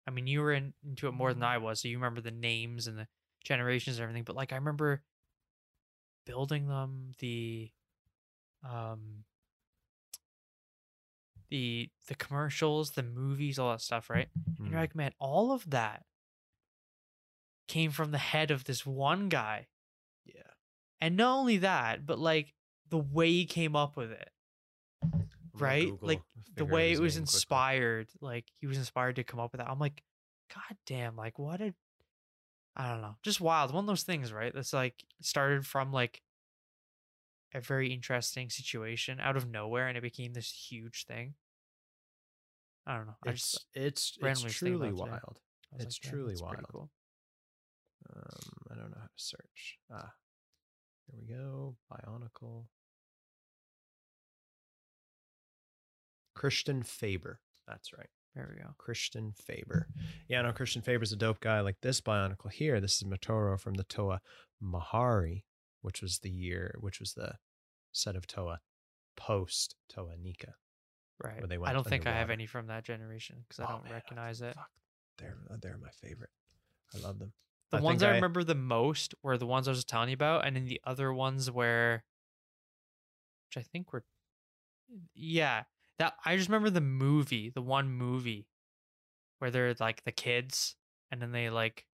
I 0.07 0.11
mean, 0.11 0.26
you 0.26 0.40
were 0.40 0.52
in, 0.52 0.73
into 0.87 1.09
it 1.09 1.12
more 1.12 1.35
than 1.35 1.43
I 1.43 1.59
was, 1.59 1.81
so 1.83 1.88
you 1.88 1.99
remember 1.99 2.21
the 2.21 2.31
names 2.31 2.87
and 2.87 2.97
the 2.97 3.07
generations 3.45 3.97
and 3.99 4.05
everything. 4.05 4.25
But 4.25 4.37
like, 4.37 4.52
I 4.52 4.57
remember 4.57 5.02
building 6.25 6.69
them, 6.69 7.12
the, 7.19 7.71
um, 8.64 9.25
the 11.50 11.90
the 12.07 12.14
commercials, 12.14 12.93
the 12.93 13.02
movies, 13.02 13.59
all 13.59 13.71
that 13.73 13.81
stuff, 13.81 14.11
right? 14.11 14.28
And 14.59 14.67
Mm. 14.67 14.71
you're 14.71 14.81
like, 14.81 14.95
man, 14.95 15.12
all 15.19 15.52
of 15.52 15.71
that 15.71 16.05
came 17.69 17.90
from 17.90 18.11
the 18.11 18.19
head 18.19 18.50
of 18.50 18.64
this 18.64 18.87
one 18.87 19.28
guy 19.28 19.67
yeah, 20.25 20.43
And 21.00 21.17
not 21.17 21.38
only 21.38 21.59
that, 21.59 22.07
but 22.07 22.19
like 22.19 22.55
the 22.88 22.99
way 22.99 23.31
he 23.31 23.45
came 23.47 23.76
up 23.76 23.97
with 23.97 24.11
it, 24.11 24.31
right? 25.55 25.85
Google, 25.85 26.07
Like, 26.07 26.23
the 26.57 26.64
way 26.64 26.93
it 26.93 27.00
was 27.00 27.14
name 27.14 27.25
quickly. 27.25 27.33
inspired, 27.33 28.09
like 28.21 28.47
he 28.61 28.67
was 28.67 28.78
inspired 28.78 29.17
to 29.17 29.25
come 29.25 29.40
up 29.40 29.52
with 29.52 29.61
that. 29.61 29.71
I'm 29.71 29.78
like, 29.78 30.02
God 30.55 30.76
damn, 30.87 31.17
like 31.17 31.38
what 31.38 31.61
a 31.61 31.75
I 32.76 32.90
don't 32.90 33.00
know. 33.02 33.17
Just 33.23 33.40
wild. 33.40 33.73
One 33.75 33.85
of 33.85 33.88
those 33.88 34.05
things, 34.05 34.33
right? 34.33 34.55
That's 34.55 34.73
like 34.73 34.95
started 35.21 35.67
from 35.67 35.93
like 35.93 36.23
a 37.55 37.61
very 37.61 37.93
interesting 37.93 38.50
situation 38.50 39.19
out 39.21 39.37
of 39.37 39.49
nowhere 39.49 39.88
and 39.88 39.97
it 39.97 40.02
became 40.02 40.33
this 40.33 40.50
huge 40.50 41.05
thing. 41.07 41.35
I 42.87 42.97
don't 42.97 43.07
know. 43.07 43.17
I 43.26 43.31
It's 43.31 43.52
just 43.52 43.67
it's 43.75 44.19
it's 44.21 44.55
truly 44.55 44.88
about 44.88 45.09
it 45.09 45.11
wild. 45.11 45.40
It's 45.78 45.99
like, 46.02 46.11
truly 46.11 46.35
wild." 46.40 46.64
Cool. 46.73 46.90
Um, 48.14 48.52
I 48.71 48.75
don't 48.75 48.90
know 48.90 49.00
how 49.00 49.07
to 49.07 49.12
search. 49.17 49.78
Ah, 49.93 50.12
here 51.07 51.21
we 51.21 51.35
go. 51.35 51.76
Bionicle. 51.93 52.67
Christian 56.35 56.83
Faber. 56.83 57.40
That's 57.67 57.93
right. 57.93 58.09
There 58.35 58.49
we 58.55 58.62
go. 58.62 58.71
Christian 58.78 59.33
Faber. 59.33 59.88
Yeah, 60.28 60.43
no, 60.43 60.52
Christian 60.52 60.81
Faber's 60.81 61.12
a 61.12 61.17
dope 61.17 61.40
guy. 61.40 61.61
Like 61.61 61.76
this 61.83 62.00
Bionicle 62.00 62.52
here. 62.52 62.81
This 62.81 62.95
is 62.95 63.05
Matoro 63.05 63.59
from 63.61 63.75
the 63.75 63.85
Toa 63.85 64.21
Mahri, 64.62 65.43
which 65.83 66.03
was 66.03 66.19
the 66.21 66.31
year, 66.31 66.75
which 66.81 67.01
was 67.01 67.15
the 67.15 67.35
set 67.93 68.17
of 68.17 68.27
Toa 68.27 68.61
post 69.17 69.75
Toa 69.89 70.13
Inika. 70.17 70.53
Right. 71.23 71.49
they 71.49 71.59
went 71.59 71.71
I 71.71 71.73
don't 71.73 71.87
think 71.87 72.07
I 72.07 72.13
have 72.13 72.31
any 72.31 72.47
from 72.47 72.69
that 72.69 72.85
generation 72.85 73.39
because 73.49 73.59
I 73.61 73.65
Oh, 73.65 73.73
don't 73.75 73.85
man, 73.85 73.93
recognize 73.95 74.41
it. 74.41 74.55
Fuck, 74.55 74.71
they're 75.19 75.37
uh, 75.51 75.57
they're 75.61 75.77
my 75.79 75.91
favorite. 75.91 76.31
I 76.95 76.99
love 76.99 77.19
them. 77.19 77.33
The 77.71 77.79
I 77.79 77.81
ones 77.81 78.03
I 78.03 78.11
I- 78.11 78.15
remember 78.15 78.45
the 78.45 78.55
most 78.55 79.15
were 79.23 79.37
the 79.37 79.47
ones 79.47 79.67
I 79.67 79.73
was 79.73 79.85
telling 79.85 80.11
you 80.11 80.15
about, 80.15 80.47
and 80.47 80.55
then 80.57 80.65
the 80.67 80.81
other 80.85 81.13
ones 81.13 81.51
where, 81.51 82.05
which 83.49 83.63
I 83.63 83.67
think 83.67 83.93
were, 83.93 84.05
yeah, 85.15 85.65
that 85.99 86.15
I 86.25 86.37
just 86.37 86.49
remember 86.49 86.71
the 86.71 86.81
movie, 86.81 87.51
the 87.51 87.61
one 87.63 87.91
movie, 87.91 88.47
where 89.39 89.51
they're 89.51 89.75
like 89.81 90.05
the 90.05 90.13
kids, 90.13 90.77
and 91.11 91.21
then 91.21 91.33
they 91.33 91.51
like, 91.51 91.85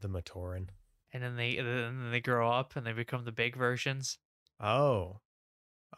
The 0.00 0.08
Matoran. 0.08 0.68
And 1.14 1.22
then 1.22 1.36
they 1.36 1.56
and 1.58 1.66
then 1.68 2.10
they 2.10 2.20
grow 2.20 2.50
up 2.50 2.74
and 2.76 2.84
they 2.84 2.92
become 2.92 3.24
the 3.24 3.30
big 3.32 3.54
versions, 3.56 4.18
Oh, 4.60 5.20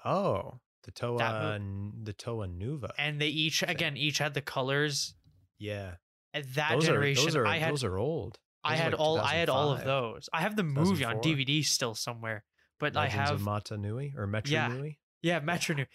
oh, 0.05 0.61
the 0.85 0.91
Toa, 0.93 1.59
the 2.03 2.13
Toa 2.13 2.47
Nuva. 2.47 2.91
and 2.99 3.19
they 3.21 3.29
each 3.29 3.61
Thing. 3.61 3.71
again 3.71 3.97
each 3.97 4.19
had 4.19 4.35
the 4.35 4.43
colors. 4.43 5.15
yeah, 5.59 5.95
At 6.35 6.53
that 6.55 6.73
those 6.75 6.85
generation, 6.85 7.23
are 7.23 7.27
those 7.27 7.37
are 7.37 7.47
I 7.47 7.57
had 7.57 7.73
those 7.73 7.83
are 7.85 7.97
old. 7.99 8.39
I 8.63 8.73
Those 8.73 8.79
are 8.79 8.83
had 8.83 8.93
like 8.93 9.01
all 9.01 9.19
I 9.19 9.35
had 9.37 9.49
all 9.49 9.73
of 9.73 9.85
those. 9.85 10.29
I 10.35 10.43
have 10.43 10.55
the 10.55 10.63
movie 10.65 11.05
on 11.05 11.17
DVD 11.23 11.65
still 11.65 11.95
somewhere, 11.95 12.45
but 12.79 12.95
Legends 12.95 13.15
I 13.17 13.19
have 13.25 13.35
of 13.37 13.41
Mata 13.43 13.79
Nui 13.79 14.13
or 14.17 14.27
Metru 14.27 14.51
Yeah. 14.51 14.69
Nui. 14.69 14.99
Yeah, 15.23 15.41
Metru 15.41 15.77
Nui. 15.77 15.87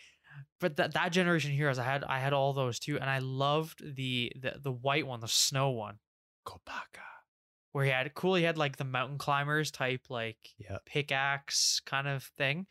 But 0.59 0.77
that 0.77 0.93
that 0.95 1.11
generation 1.11 1.51
heroes, 1.51 1.77
I 1.77 1.83
had 1.83 2.03
I 2.05 2.17
had 2.19 2.33
all 2.33 2.53
those 2.53 2.79
too, 2.79 2.97
and 2.99 3.07
I 3.09 3.19
loved 3.19 3.83
the 3.95 4.31
the 4.35 4.55
the 4.59 4.71
white 4.71 5.05
one, 5.05 5.19
the 5.19 5.27
snow 5.27 5.69
one, 5.69 5.99
Kopaka. 6.47 7.05
Where 7.71 7.85
he 7.85 7.91
had 7.91 8.13
cool. 8.13 8.35
He 8.35 8.43
had 8.43 8.57
like 8.57 8.77
the 8.77 8.83
mountain 8.83 9.17
climbers 9.17 9.71
type, 9.71 10.01
like 10.09 10.37
pickaxe 10.85 11.81
kind 11.85 12.07
of 12.07 12.23
thing. 12.37 12.67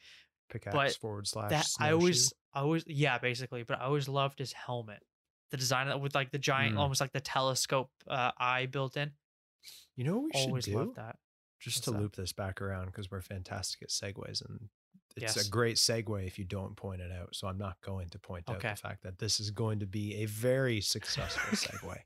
Pickaxe 0.50 0.97
forward 0.97 1.26
slash. 1.26 1.50
That 1.50 1.66
I 1.78 1.92
always. 1.92 2.33
I 2.52 2.61
always 2.61 2.85
yeah, 2.87 3.19
basically. 3.19 3.62
But 3.62 3.80
I 3.80 3.85
always 3.85 4.09
loved 4.09 4.38
his 4.40 4.52
helmet, 4.52 5.02
the 5.50 5.57
design 5.57 5.87
of 5.87 5.95
that 5.95 6.00
with 6.00 6.14
like 6.14 6.30
the 6.33 6.38
giant, 6.38 6.76
Mm. 6.76 6.80
almost 6.80 7.00
like 7.00 7.12
the 7.12 7.21
telescope 7.21 7.90
uh, 8.09 8.33
eye 8.38 8.66
built 8.66 8.97
in. 8.97 9.12
You 9.97 10.04
know 10.04 10.16
what 10.19 10.35
we 10.35 10.40
always 10.40 10.64
should 10.64 10.73
do? 10.73 10.78
loved 10.78 10.97
that. 10.97 11.16
Just 11.61 11.76
What's 11.78 11.85
to 11.85 11.90
that? 11.92 12.00
loop 12.00 12.16
this 12.16 12.33
back 12.33 12.61
around 12.61 12.87
because 12.87 13.11
we're 13.11 13.21
fantastic 13.21 13.83
at 13.83 13.90
segues 13.90 14.45
and 14.49 14.69
it's 15.16 15.37
Yes. 15.37 15.47
a 15.47 15.50
great 15.50 15.76
segue 15.76 16.26
if 16.26 16.38
you 16.38 16.45
don't 16.45 16.75
point 16.76 17.00
it 17.02 17.12
out. 17.12 17.35
So 17.37 17.47
I'm 17.47 17.59
not 17.59 17.76
going 17.83 18.09
to 18.11 18.19
point 18.19 18.49
out 18.49 18.61
the 18.62 18.76
fact 18.76 19.02
that 19.02 19.19
this 19.19 19.38
is 19.40 19.50
going 19.50 19.80
to 19.80 19.87
be 19.87 20.23
a 20.23 20.25
very 20.26 20.80
successful 20.80 21.57
segue. 21.57 21.99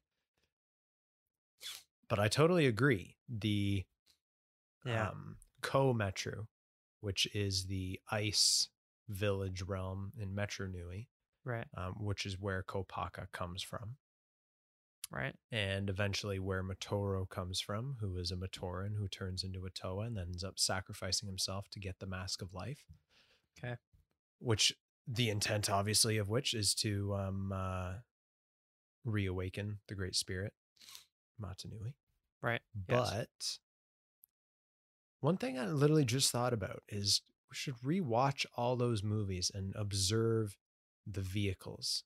But 2.09 2.19
I 2.19 2.29
totally 2.29 2.67
agree. 2.67 3.17
The 3.29 3.85
Yeah. 4.85 5.09
um, 5.11 5.39
Ko 5.63 5.95
Metru, 5.95 6.47
which 7.01 7.27
is 7.35 7.67
the 7.67 8.01
ice 8.11 8.69
village 9.09 9.63
realm 9.63 10.13
in 10.19 10.35
Metru 10.35 10.71
Nui, 10.71 11.09
Right, 11.45 11.67
um, 11.77 11.95
which 11.99 12.25
is 12.27 12.39
where 12.39 12.63
Kopaka 12.63 13.31
comes 13.33 13.63
from, 13.63 13.97
right. 15.11 15.35
and 15.51 15.91
eventually 15.91 16.39
where 16.39 16.63
Matoro 16.63 17.29
comes 17.29 17.61
from, 17.61 17.97
who 18.01 18.17
is 18.17 18.31
a 18.31 18.37
Matoran 18.37 18.95
who 18.97 19.09
turns 19.09 19.45
into 19.45 19.65
a 19.67 19.71
Toa 19.71 20.05
and 20.07 20.17
then 20.17 20.29
ends 20.29 20.45
up 20.45 20.59
sacrificing 20.59 21.27
himself 21.27 21.69
to 21.71 21.81
get 21.81 21.99
the 21.99 22.07
Mask 22.07 22.41
of 22.43 22.53
Life. 22.55 22.85
Okay. 23.59 23.77
Which 24.39 24.75
the 25.07 25.29
intent, 25.31 25.69
obviously, 25.71 26.17
of 26.19 26.29
which 26.31 26.55
is 26.55 26.75
to 26.77 27.15
um, 27.15 27.53
uh, 27.53 27.95
reawaken 29.05 29.81
the 29.89 29.95
Great 29.95 30.17
Spirit, 30.17 30.55
Matanui. 31.41 31.95
Right. 32.43 32.61
yes. 32.89 33.11
But 33.11 33.59
one 35.21 35.37
thing 35.37 35.59
I 35.59 35.67
literally 35.67 36.05
just 36.05 36.31
thought 36.31 36.53
about 36.53 36.83
is 36.89 37.23
we 37.51 37.57
should 37.57 37.77
rewatch 37.79 38.45
all 38.57 38.77
those 38.77 39.03
movies 39.03 39.51
and 39.55 39.73
observe 39.77 40.57
the 41.07 41.23
vehicles 41.23 42.05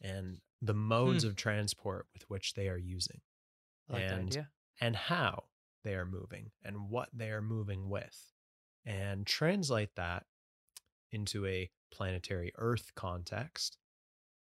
and 0.00 0.38
the 0.62 0.74
modes 0.74 1.24
of 1.24 1.36
transport 1.36 2.06
with 2.14 2.22
which 2.28 2.54
they 2.54 2.68
are 2.68 2.78
using 2.78 3.20
like 3.88 4.02
and 4.02 4.46
and 4.80 4.96
how 4.96 5.44
they 5.82 5.94
are 5.94 6.06
moving 6.06 6.50
and 6.64 6.88
what 6.88 7.08
they 7.12 7.30
are 7.30 7.42
moving 7.42 7.88
with 7.88 8.32
and 8.86 9.26
translate 9.26 9.94
that 9.96 10.24
into 11.12 11.46
a 11.46 11.70
planetary 11.92 12.52
earth 12.56 12.92
context 12.94 13.76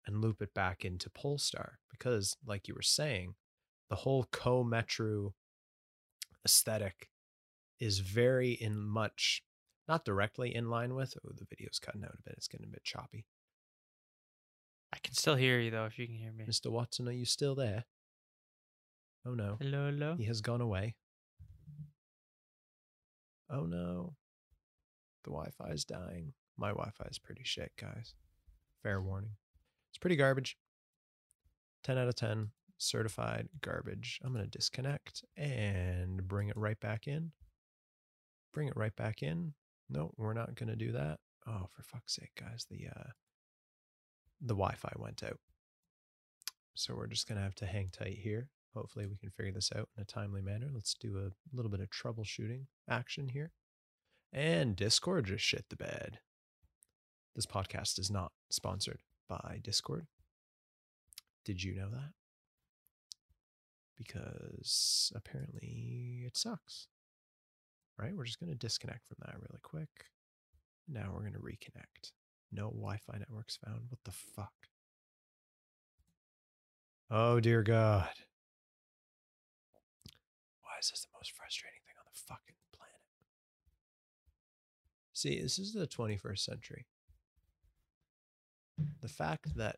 and 0.06 0.22
loop 0.22 0.42
it 0.42 0.54
back 0.54 0.86
into 0.86 1.10
polestar 1.10 1.80
because 1.90 2.38
like 2.46 2.68
you 2.68 2.76
were 2.76 2.82
saying 2.82 3.36
the 3.90 3.96
whole 3.98 4.26
Ko-Metru 4.32 5.34
aesthetic 6.46 7.10
is 7.80 8.00
very 8.00 8.52
in 8.52 8.78
much 8.78 9.44
not 9.88 10.06
directly 10.06 10.54
in 10.56 10.70
line 10.70 10.94
with 10.96 11.14
oh 11.26 11.32
the 11.38 11.46
video's 11.46 11.80
cutting 11.80 12.04
out 12.04 12.14
a 12.18 12.22
bit 12.24 12.36
it's 12.38 12.48
getting 12.48 12.68
a 12.68 12.70
bit 12.72 12.84
choppy 12.84 13.26
I 14.94 14.98
can 15.04 15.14
still 15.14 15.36
hear 15.36 15.60
you 15.60 15.72
though, 15.72 15.86
if 15.86 15.98
you 15.98 16.06
can 16.06 16.16
hear 16.16 16.32
me. 16.32 16.46
mr 16.46 16.70
watson 16.72 17.08
are 17.08 17.12
you 17.12 17.26
still 17.26 17.56
there 17.56 17.86
oh 19.26 19.34
no 19.34 19.58
Hello, 19.60 19.90
hello. 19.90 20.16
He 20.18 20.26
has 20.26 20.42
gone 20.42 20.62
away. 20.62 20.96
Oh 23.50 23.66
no. 23.66 24.16
The 25.24 25.32
Wi 25.32 25.50
Fi 25.58 25.70
is 25.72 25.86
dying. 25.86 26.34
My 26.58 26.70
Wi 26.70 26.90
Fi 26.98 27.06
is 27.10 27.20
pretty 27.20 27.44
shit, 27.44 27.72
guys. 27.80 28.14
Fair 28.82 29.02
warning. 29.02 29.32
It's 29.92 29.98
pretty 29.98 30.16
garbage. 30.16 30.58
10 31.84 31.98
out 31.98 32.08
of 32.08 32.16
10. 32.16 32.50
Certified 32.84 33.48
garbage. 33.62 34.20
I'm 34.26 34.34
going 34.34 34.44
to 34.44 34.52
disconnect 34.52 35.24
and 35.38 36.28
bring 36.28 36.50
it 36.50 36.58
right 36.58 36.78
back 36.82 37.08
in. 37.08 37.32
Bring 38.54 38.68
it 38.68 38.76
right 38.76 38.94
back 38.98 39.24
in. 39.24 39.54
No, 39.90 40.12
we're 40.18 40.34
not 40.34 40.56
going 40.56 40.68
to 40.68 40.76
do 40.76 40.92
that. 40.92 41.20
Oh, 41.48 41.70
for 41.72 41.82
fuck's 41.82 42.16
sake, 42.16 42.32
guys. 42.38 42.66
The 42.70 42.88
uh 42.94 43.12
the 44.42 44.54
Wi-Fi 44.54 44.92
went 44.98 45.24
out. 45.24 45.40
So 46.76 46.94
we're 46.94 47.08
just 47.08 47.26
going 47.26 47.38
to 47.38 47.44
have 47.44 47.56
to 47.56 47.66
hang 47.66 47.88
tight 47.90 48.18
here. 48.22 48.50
Hopefully, 48.74 49.06
we 49.06 49.16
can 49.16 49.30
figure 49.30 49.54
this 49.54 49.72
out 49.74 49.88
in 49.96 50.02
a 50.02 50.06
timely 50.06 50.42
manner. 50.42 50.68
Let's 50.74 50.94
do 50.94 51.18
a 51.18 51.56
little 51.56 51.72
bit 51.72 51.80
of 51.80 51.90
troubleshooting 51.90 52.66
action 52.90 53.30
here. 53.30 53.54
And 54.34 54.76
Discord 54.76 55.28
just 55.28 55.46
shit 55.46 55.66
the 55.70 55.78
bed. 55.78 56.20
This 57.34 57.46
podcast 57.46 57.98
is 57.98 58.12
not 58.12 58.34
sponsored 58.50 59.04
by 59.30 59.62
Discord. 59.64 60.08
Did 61.46 61.64
you 61.64 61.76
know 61.76 61.90
that? 61.90 62.12
Because 63.98 65.12
apparently 65.16 66.24
it 66.26 66.36
sucks. 66.36 66.88
Right? 67.98 68.16
We're 68.16 68.26
just 68.26 68.40
going 68.40 68.52
to 68.52 68.58
disconnect 68.58 69.06
from 69.08 69.18
that 69.22 69.36
really 69.36 69.60
quick. 69.62 69.90
Now 70.88 71.12
we're 71.14 71.22
going 71.22 71.34
to 71.34 71.40
reconnect. 71.40 72.12
No 72.52 72.70
Wi 72.70 72.98
Fi 72.98 73.18
networks 73.18 73.58
found. 73.58 73.82
What 73.90 74.00
the 74.04 74.12
fuck? 74.12 74.54
Oh, 77.10 77.40
dear 77.40 77.62
God. 77.62 78.10
Why 80.62 80.72
is 80.82 80.90
this 80.90 81.02
the 81.02 81.18
most 81.18 81.32
frustrating 81.32 81.80
thing 81.86 81.96
on 82.00 82.06
the 82.06 82.20
fucking 82.28 82.56
planet? 82.76 82.96
See, 85.14 85.40
this 85.40 85.60
is 85.60 85.74
the 85.74 85.88
21st 85.88 86.40
century. 86.40 86.86
The 89.02 89.08
fact 89.08 89.56
that 89.56 89.78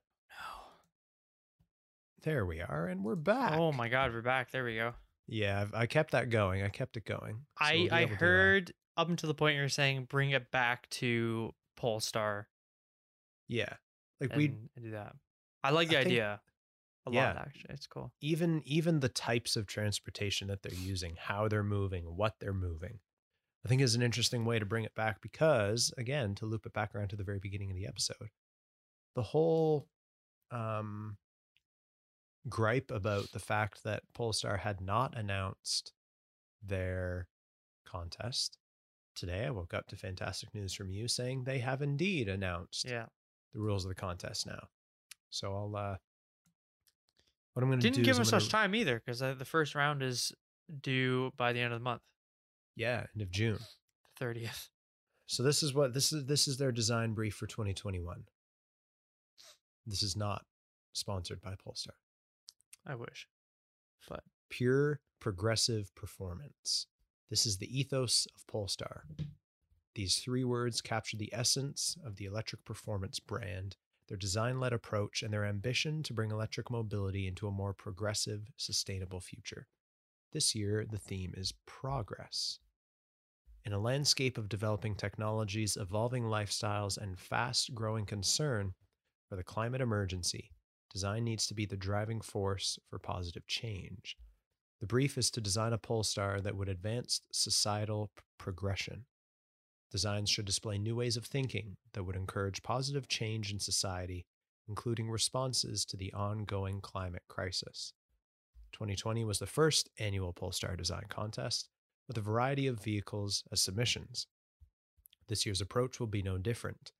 there 2.26 2.46
we 2.46 2.60
are, 2.60 2.88
and 2.88 3.04
we're 3.04 3.16
back. 3.16 3.54
Oh 3.54 3.72
my 3.72 3.88
god, 3.88 4.12
we're 4.12 4.22
back. 4.22 4.52
There 4.52 4.66
we 4.66 4.76
go. 4.76 4.94
Yeah, 5.28 5.62
I've, 5.62 5.74
I 5.74 5.86
kept 5.86 6.12
that 6.12 6.30
going. 6.30 6.62
I 6.62 6.68
kept 6.70 6.98
it 6.98 7.06
going. 7.06 7.46
So 7.60 7.66
I 7.66 7.76
we'll 7.90 7.94
I 7.94 8.06
heard 8.08 8.74
up 8.98 9.10
until 9.10 9.28
the 9.28 9.34
point 9.34 9.56
you're 9.56 9.70
saying 9.70 10.08
bring 10.10 10.32
it 10.32 10.52
back 10.52 10.90
to 10.90 11.54
Polestar 11.78 12.48
yeah, 13.48 13.74
like 14.20 14.36
we 14.36 14.48
do 14.48 14.92
that. 14.92 15.16
I 15.64 15.72
like 15.72 15.90
the 15.90 15.98
I 15.98 16.04
think- 16.04 16.12
idea 16.12 16.42
a 17.08 17.12
yeah. 17.12 17.28
lot 17.28 17.38
actually. 17.38 17.74
It's 17.76 17.88
cool. 17.88 18.12
even 18.22 18.64
even 18.66 19.00
the 19.00 19.10
types 19.10 19.56
of 19.56 19.68
transportation 19.68 20.48
that 20.48 20.64
they're 20.64 20.74
using, 20.74 21.16
how 21.18 21.48
they're 21.48 21.64
moving, 21.64 22.06
what 22.06 22.34
they're 22.40 22.54
moving. 22.54 23.00
I 23.64 23.68
think 23.68 23.82
is 23.82 23.96
an 23.96 24.02
interesting 24.04 24.46
way 24.46 24.60
to 24.60 24.66
bring 24.66 24.84
it 24.84 24.94
back 24.94 25.22
because, 25.22 25.92
again, 25.98 26.36
to 26.36 26.46
loop 26.46 26.68
it 26.68 26.74
back 26.74 26.94
around 26.94 27.10
to 27.10 27.16
the 27.16 27.24
very 27.24 27.40
beginning 27.40 27.72
of 27.72 27.76
the 27.76 27.88
episode, 27.88 28.30
the 29.16 29.24
whole 29.24 29.88
um, 30.52 31.18
gripe 32.50 32.92
about 32.92 33.32
the 33.32 33.40
fact 33.40 33.84
that 33.84 34.04
Polestar 34.14 34.58
had 34.58 34.82
not 34.82 35.18
announced 35.18 35.94
their 36.64 37.28
contest. 37.86 38.58
Today, 39.16 39.46
I 39.46 39.50
woke 39.52 39.74
up 39.74 39.88
to 39.88 39.96
fantastic 39.96 40.54
news 40.54 40.74
from 40.74 40.92
you 40.92 41.08
saying 41.08 41.44
they 41.44 41.60
have 41.60 41.82
indeed 41.82 42.28
announced 42.28 42.86
Yeah. 42.86 43.06
the 43.54 43.60
rules 43.60 43.86
of 43.86 43.90
the 43.90 43.96
contest 43.96 44.46
now. 44.46 44.68
So 45.30 45.54
I'll, 45.56 45.76
uh, 45.76 45.98
what 47.54 47.64
I'm 47.64 47.70
going 47.70 47.80
to 47.80 47.88
do 47.88 47.92
Didn't 47.94 48.06
give 48.06 48.20
us 48.20 48.32
much 48.32 48.50
time 48.50 48.76
either 48.76 49.00
because 49.00 49.22
uh, 49.22 49.34
the 49.34 49.46
first 49.46 49.74
round 49.76 50.04
is 50.04 50.34
due 50.82 51.32
by 51.38 51.54
the 51.54 51.60
end 51.62 51.74
of 51.74 51.80
the 51.80 51.84
month, 51.84 52.02
Yeah, 52.76 53.06
end 53.16 53.22
of 53.22 53.32
June. 53.32 53.60
the 54.20 54.26
30th. 54.26 54.70
So 55.28 55.42
this 55.44 55.64
is 55.64 55.74
what 55.74 55.94
this 55.94 56.12
is 56.14 56.26
this 56.26 56.48
is 56.48 56.58
their 56.58 56.72
design 56.72 57.14
brief 57.14 57.34
for 57.36 57.48
2021. 57.48 58.26
This 59.88 60.04
is 60.04 60.16
not 60.16 60.46
sponsored 60.94 61.42
by 61.42 61.56
Polestar. 61.56 61.96
I 62.86 62.96
wish. 62.96 63.28
But 64.08 64.24
Pure 64.50 65.00
progressive 65.20 65.94
performance. 65.96 66.88
This 67.30 67.46
is 67.46 67.58
the 67.58 67.80
ethos 67.80 68.28
of 68.36 68.46
Polestar. 68.48 69.06
These 69.96 70.20
three 70.20 70.44
words 70.44 70.82
capture 70.82 71.18
the 71.18 71.34
essence 71.34 71.98
of 72.06 72.18
the 72.18 72.26
electric 72.26 72.64
performance 72.64 73.20
brand, 73.20 73.78
their 74.08 74.18
design 74.18 74.60
led 74.60 74.72
approach, 74.72 75.24
and 75.24 75.34
their 75.34 75.46
ambition 75.46 76.04
to 76.04 76.14
bring 76.14 76.30
electric 76.32 76.70
mobility 76.70 77.28
into 77.28 77.48
a 77.48 77.52
more 77.52 77.74
progressive, 77.74 78.52
sustainable 78.56 79.20
future. 79.20 79.68
This 80.32 80.54
year, 80.54 80.86
the 80.90 81.00
theme 81.00 81.34
is 81.36 81.54
progress. 81.66 82.60
In 83.66 83.74
a 83.74 83.80
landscape 83.80 84.38
of 84.38 84.48
developing 84.48 84.96
technologies, 84.96 85.76
evolving 85.76 86.26
lifestyles, 86.26 86.98
and 86.98 87.18
fast 87.18 87.74
growing 87.74 88.06
concern 88.06 88.76
for 89.28 89.36
the 89.36 89.44
climate 89.44 89.82
emergency, 89.82 90.52
design 90.96 91.26
needs 91.26 91.46
to 91.46 91.54
be 91.54 91.66
the 91.66 91.76
driving 91.76 92.22
force 92.22 92.80
for 92.90 92.98
positive 92.98 93.46
change. 93.48 94.16
The 94.80 94.88
brief 94.88 95.18
is 95.18 95.30
to 95.32 95.42
design 95.42 95.74
a 95.74 95.78
Polestar 95.78 96.40
that 96.40 96.56
would 96.56 96.70
advance 96.70 97.20
societal 97.34 98.12
progression. 98.38 99.04
Designs 99.92 100.30
should 100.30 100.46
display 100.46 100.78
new 100.78 100.96
ways 100.96 101.18
of 101.18 101.26
thinking 101.26 101.76
that 101.92 102.06
would 102.06 102.16
encourage 102.16 102.64
positive 102.64 103.10
change 103.10 103.52
in 103.52 103.60
society, 103.60 104.26
including 104.70 105.10
responses 105.10 105.84
to 105.84 105.98
the 105.98 106.14
ongoing 106.14 106.80
climate 106.80 107.24
crisis. 107.28 107.92
2020 108.72 109.26
was 109.26 109.40
the 109.40 109.46
first 109.46 109.90
annual 110.00 110.32
Polestar 110.32 110.78
Design 110.78 111.04
Contest, 111.10 111.68
with 112.08 112.18
a 112.18 112.22
variety 112.22 112.68
of 112.68 112.82
vehicles 112.82 113.44
as 113.52 113.60
submissions. 113.60 114.28
This 115.28 115.46
year's 115.46 115.60
approach 115.60 116.00
will 116.00 116.08
be 116.08 116.22
no 116.22 116.38
different. 116.38 116.94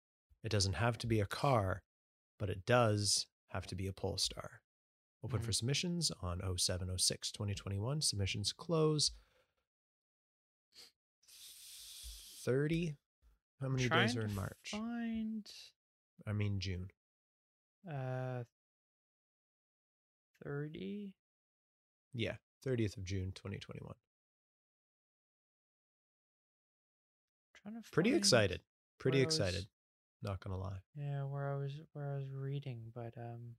It 0.44 0.50
doesn't 0.50 0.74
have 0.74 0.98
to 0.98 1.08
be 1.08 1.22
a 1.22 1.26
car, 1.26 1.84
but 2.38 2.50
it 2.50 2.66
does 2.66 3.28
have 3.56 3.66
to 3.68 3.76
be 3.76 3.88
a 3.88 3.94
pole 3.94 4.18
star. 4.18 4.62
Open 5.24 5.40
for 5.40 5.52
submissions 5.52 6.12
on 6.22 6.40
0706 6.58 7.32
2021. 7.32 8.02
Submissions 8.02 8.54
close 8.54 9.12
30. 12.44 12.96
How 13.60 13.70
many 13.70 13.90
days 13.90 14.16
are 14.16 14.26
in 14.26 14.36
March? 14.36 14.70
Find 14.72 15.50
I 16.28 16.34
mean, 16.34 16.60
June. 16.60 16.90
uh 17.90 18.44
30. 20.44 21.14
Yeah, 22.14 22.36
30th 22.64 22.98
of 22.98 23.04
June 23.04 23.32
2021. 23.34 23.94
Trying 27.64 27.82
to 27.82 27.90
Pretty 27.92 28.14
excited. 28.14 28.60
Pretty 29.00 29.22
excited. 29.22 29.66
Not 30.26 30.44
going 30.44 30.56
to 30.58 30.62
lie. 30.62 30.80
Yeah, 30.96 31.24
where 31.24 31.54
I 31.54 31.56
was 31.58 31.72
where 31.94 32.14
I 32.14 32.18
was 32.18 32.26
reading, 32.34 32.92
but 32.94 33.14
um 33.18 33.56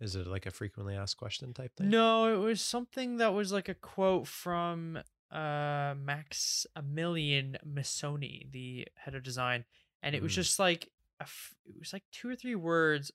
Is 0.00 0.14
it 0.16 0.26
like 0.26 0.46
a 0.46 0.50
frequently 0.50 0.94
asked 0.96 1.18
question 1.18 1.52
type 1.52 1.76
thing? 1.76 1.90
No, 1.90 2.32
it 2.32 2.38
was 2.38 2.62
something 2.62 3.18
that 3.18 3.34
was 3.34 3.52
like 3.52 3.68
a 3.68 3.74
quote 3.74 4.26
from 4.26 4.98
uh 5.30 5.94
Maximilian 5.96 7.56
Missoni, 7.66 8.50
the 8.50 8.86
head 8.96 9.14
of 9.14 9.22
design, 9.22 9.64
and 10.02 10.14
it 10.14 10.22
was 10.22 10.32
Mhm. 10.32 10.36
just 10.36 10.58
like 10.58 10.90
a 11.20 11.24
f- 11.24 11.54
it 11.66 11.78
was 11.78 11.92
like 11.92 12.04
two 12.12 12.28
or 12.28 12.36
three 12.36 12.54
words 12.54 13.10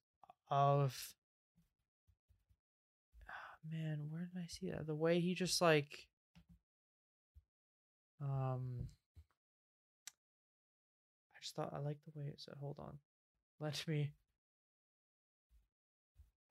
of 0.49 1.15
Ah, 3.29 3.55
man, 3.71 4.09
where 4.11 4.25
did 4.31 4.37
I 4.41 4.47
see 4.47 4.69
that? 4.71 4.85
The 4.85 4.93
way 4.95 5.19
he 5.19 5.33
just 5.35 5.61
like 5.61 6.07
um 8.21 8.87
just 11.45 11.55
thought 11.55 11.73
I 11.75 11.79
like 11.79 11.97
the 12.03 12.19
way 12.19 12.25
it 12.25 12.39
said 12.41 12.55
hold 12.59 12.77
on. 12.79 12.97
Let 13.59 13.87
me 13.87 14.13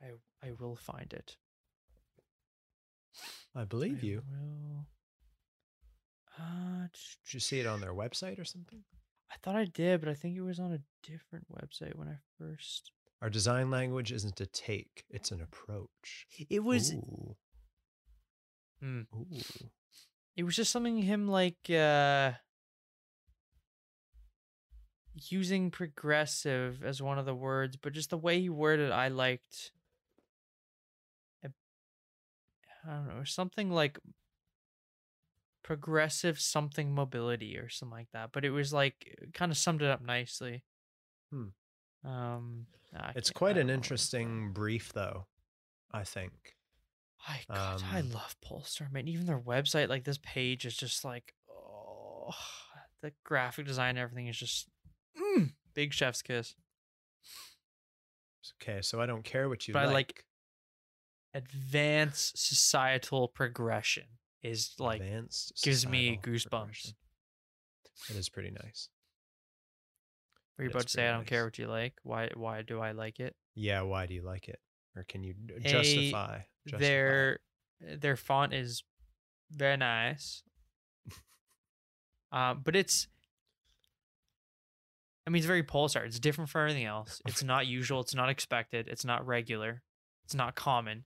I 0.00 0.06
I 0.46 0.52
will 0.52 0.76
find 0.76 1.12
it. 1.12 1.36
I 3.56 3.64
believe 3.64 4.04
I 4.04 4.06
you. 4.06 4.22
Will. 4.30 4.86
Uh, 6.38 6.86
Did 7.24 7.34
you 7.34 7.40
see 7.40 7.58
it 7.58 7.66
on 7.66 7.80
their 7.80 7.92
website 7.92 8.38
or 8.38 8.44
something? 8.44 8.84
I 9.32 9.34
thought 9.42 9.56
I 9.56 9.64
did, 9.64 10.00
but 10.00 10.08
I 10.08 10.14
think 10.14 10.36
it 10.36 10.42
was 10.42 10.60
on 10.60 10.72
a 10.72 10.80
different 11.08 11.46
website 11.50 11.96
when 11.96 12.08
I 12.08 12.18
first. 12.38 12.92
Our 13.20 13.30
design 13.30 13.70
language 13.70 14.12
isn't 14.12 14.40
a 14.40 14.46
take, 14.46 15.04
it's 15.10 15.32
an 15.32 15.42
approach. 15.42 16.26
It 16.48 16.62
was. 16.62 16.92
Ooh. 16.92 17.36
Mm. 18.82 19.06
Ooh. 19.12 19.70
It 20.36 20.44
was 20.44 20.54
just 20.54 20.70
something 20.70 20.98
him 20.98 21.26
like 21.26 21.68
uh 21.68 22.32
using 25.32 25.70
progressive 25.70 26.82
as 26.84 27.02
one 27.02 27.18
of 27.18 27.26
the 27.26 27.34
words, 27.34 27.76
but 27.76 27.92
just 27.92 28.10
the 28.10 28.18
way 28.18 28.40
he 28.40 28.48
worded, 28.48 28.90
it, 28.90 28.92
I 28.92 29.08
liked. 29.08 29.72
I 31.44 31.48
I 32.86 32.94
don't 32.96 33.08
know, 33.08 33.24
something 33.24 33.70
like 33.70 33.98
progressive 35.62 36.38
something 36.38 36.94
mobility 36.94 37.56
or 37.56 37.68
something 37.68 37.96
like 37.96 38.10
that. 38.12 38.30
But 38.32 38.44
it 38.44 38.50
was 38.50 38.72
like 38.72 39.18
kind 39.32 39.50
of 39.50 39.56
summed 39.58 39.82
it 39.82 39.88
up 39.88 40.02
nicely. 40.02 40.62
Hmm. 41.32 41.48
Um, 42.04 42.66
I 42.94 43.12
It's 43.16 43.30
quite 43.30 43.56
an 43.56 43.68
know 43.68 43.74
interesting 43.74 44.52
brief, 44.52 44.92
though, 44.92 45.26
I 45.90 46.04
think. 46.04 46.56
I 47.26 47.44
God, 47.48 47.82
I 47.90 48.00
Um, 48.00 48.10
love 48.10 48.36
Polestar, 48.42 48.88
man. 48.90 49.08
Even 49.08 49.26
their 49.26 49.40
website, 49.40 49.88
like 49.88 50.04
this 50.04 50.18
page, 50.18 50.66
is 50.66 50.76
just 50.76 51.04
like, 51.04 51.34
oh, 51.50 52.34
the 53.00 53.12
graphic 53.24 53.66
design, 53.66 53.96
everything 53.96 54.28
is 54.28 54.38
just 54.38 54.68
mm, 55.18 55.52
big 55.74 55.92
chef's 55.92 56.22
kiss. 56.22 56.54
Okay, 58.62 58.80
so 58.82 59.00
I 59.00 59.06
don't 59.06 59.24
care 59.24 59.48
what 59.48 59.66
you 59.66 59.72
But 59.74 59.82
I 59.84 59.86
like. 59.86 59.94
like 59.94 60.24
Advanced 61.36 62.38
societal 62.38 63.26
progression 63.28 64.04
is 64.42 64.74
like 64.78 65.00
Advanced 65.00 65.60
gives 65.64 65.86
me 65.86 66.18
goosebumps. 66.22 66.48
progression. 66.50 66.92
It 68.10 68.16
is 68.16 68.28
pretty 68.28 68.50
nice. 68.50 68.88
Were 70.56 70.64
you 70.64 70.70
about 70.70 70.82
to 70.82 70.88
say 70.88 71.08
I 71.08 71.12
don't 71.12 71.26
care 71.26 71.44
what 71.44 71.58
you 71.58 71.66
like? 71.66 71.94
Why? 72.04 72.28
Why 72.34 72.62
do 72.62 72.80
I 72.80 72.92
like 72.92 73.18
it? 73.18 73.34
Yeah, 73.56 73.82
why 73.82 74.06
do 74.06 74.14
you 74.14 74.22
like 74.22 74.48
it? 74.48 74.60
Or 74.94 75.02
can 75.02 75.24
you 75.24 75.34
d- 75.34 75.54
A- 75.56 75.60
justify? 75.68 76.38
justify? 76.66 76.78
Their 76.86 77.38
their 77.80 78.16
font 78.16 78.52
is 78.54 78.84
very 79.50 79.76
nice. 79.76 80.42
um, 82.30 82.60
but 82.64 82.76
it's. 82.76 83.08
I 85.26 85.30
mean, 85.30 85.38
it's 85.38 85.46
very 85.46 85.62
Polestar. 85.62 86.04
It's 86.04 86.18
different 86.20 86.50
from 86.50 86.62
everything 86.62 86.84
else. 86.84 87.22
It's 87.26 87.42
not 87.42 87.66
usual. 87.66 88.00
It's 88.00 88.14
not 88.14 88.28
expected. 88.28 88.88
It's 88.88 89.04
not 89.04 89.26
regular. 89.26 89.82
It's 90.24 90.34
not 90.34 90.54
common. 90.54 91.04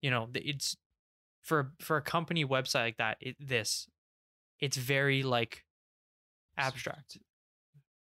You 0.00 0.10
know, 0.10 0.28
it's 0.34 0.76
for 1.42 1.72
for 1.80 1.96
a 1.96 2.02
company 2.02 2.44
website 2.44 2.82
like 2.84 2.96
that. 2.98 3.16
It, 3.20 3.36
this, 3.40 3.88
it's 4.60 4.76
very 4.76 5.22
like 5.22 5.64
abstract. 6.56 7.18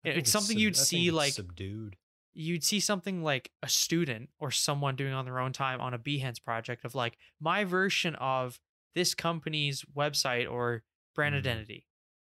I 0.05 0.09
think 0.11 0.19
it's 0.19 0.31
something 0.31 0.57
sub- 0.57 0.61
you'd 0.61 0.77
see, 0.77 1.11
like- 1.11 1.33
subdued. 1.33 1.97
you'd 2.35 2.62
see 2.64 2.81
something 2.81 3.23
like 3.23 3.51
a 3.62 3.69
student 3.69 4.31
or 4.38 4.51
someone 4.51 4.95
doing 4.97 5.12
on 5.12 5.25
their 5.25 5.38
own 5.40 5.53
time 5.53 5.81
on 5.81 5.95
a 5.95 5.99
Behance 5.99 6.42
project 6.42 6.85
of 6.85 6.95
like 6.95 7.16
my 7.40 7.64
version 7.64 8.14
of 8.16 8.61
this 8.95 9.14
company's 9.14 9.85
website 9.97 10.51
or 10.51 10.83
brand 11.14 11.35
Mhm. 11.35 11.38
identity. 11.38 11.87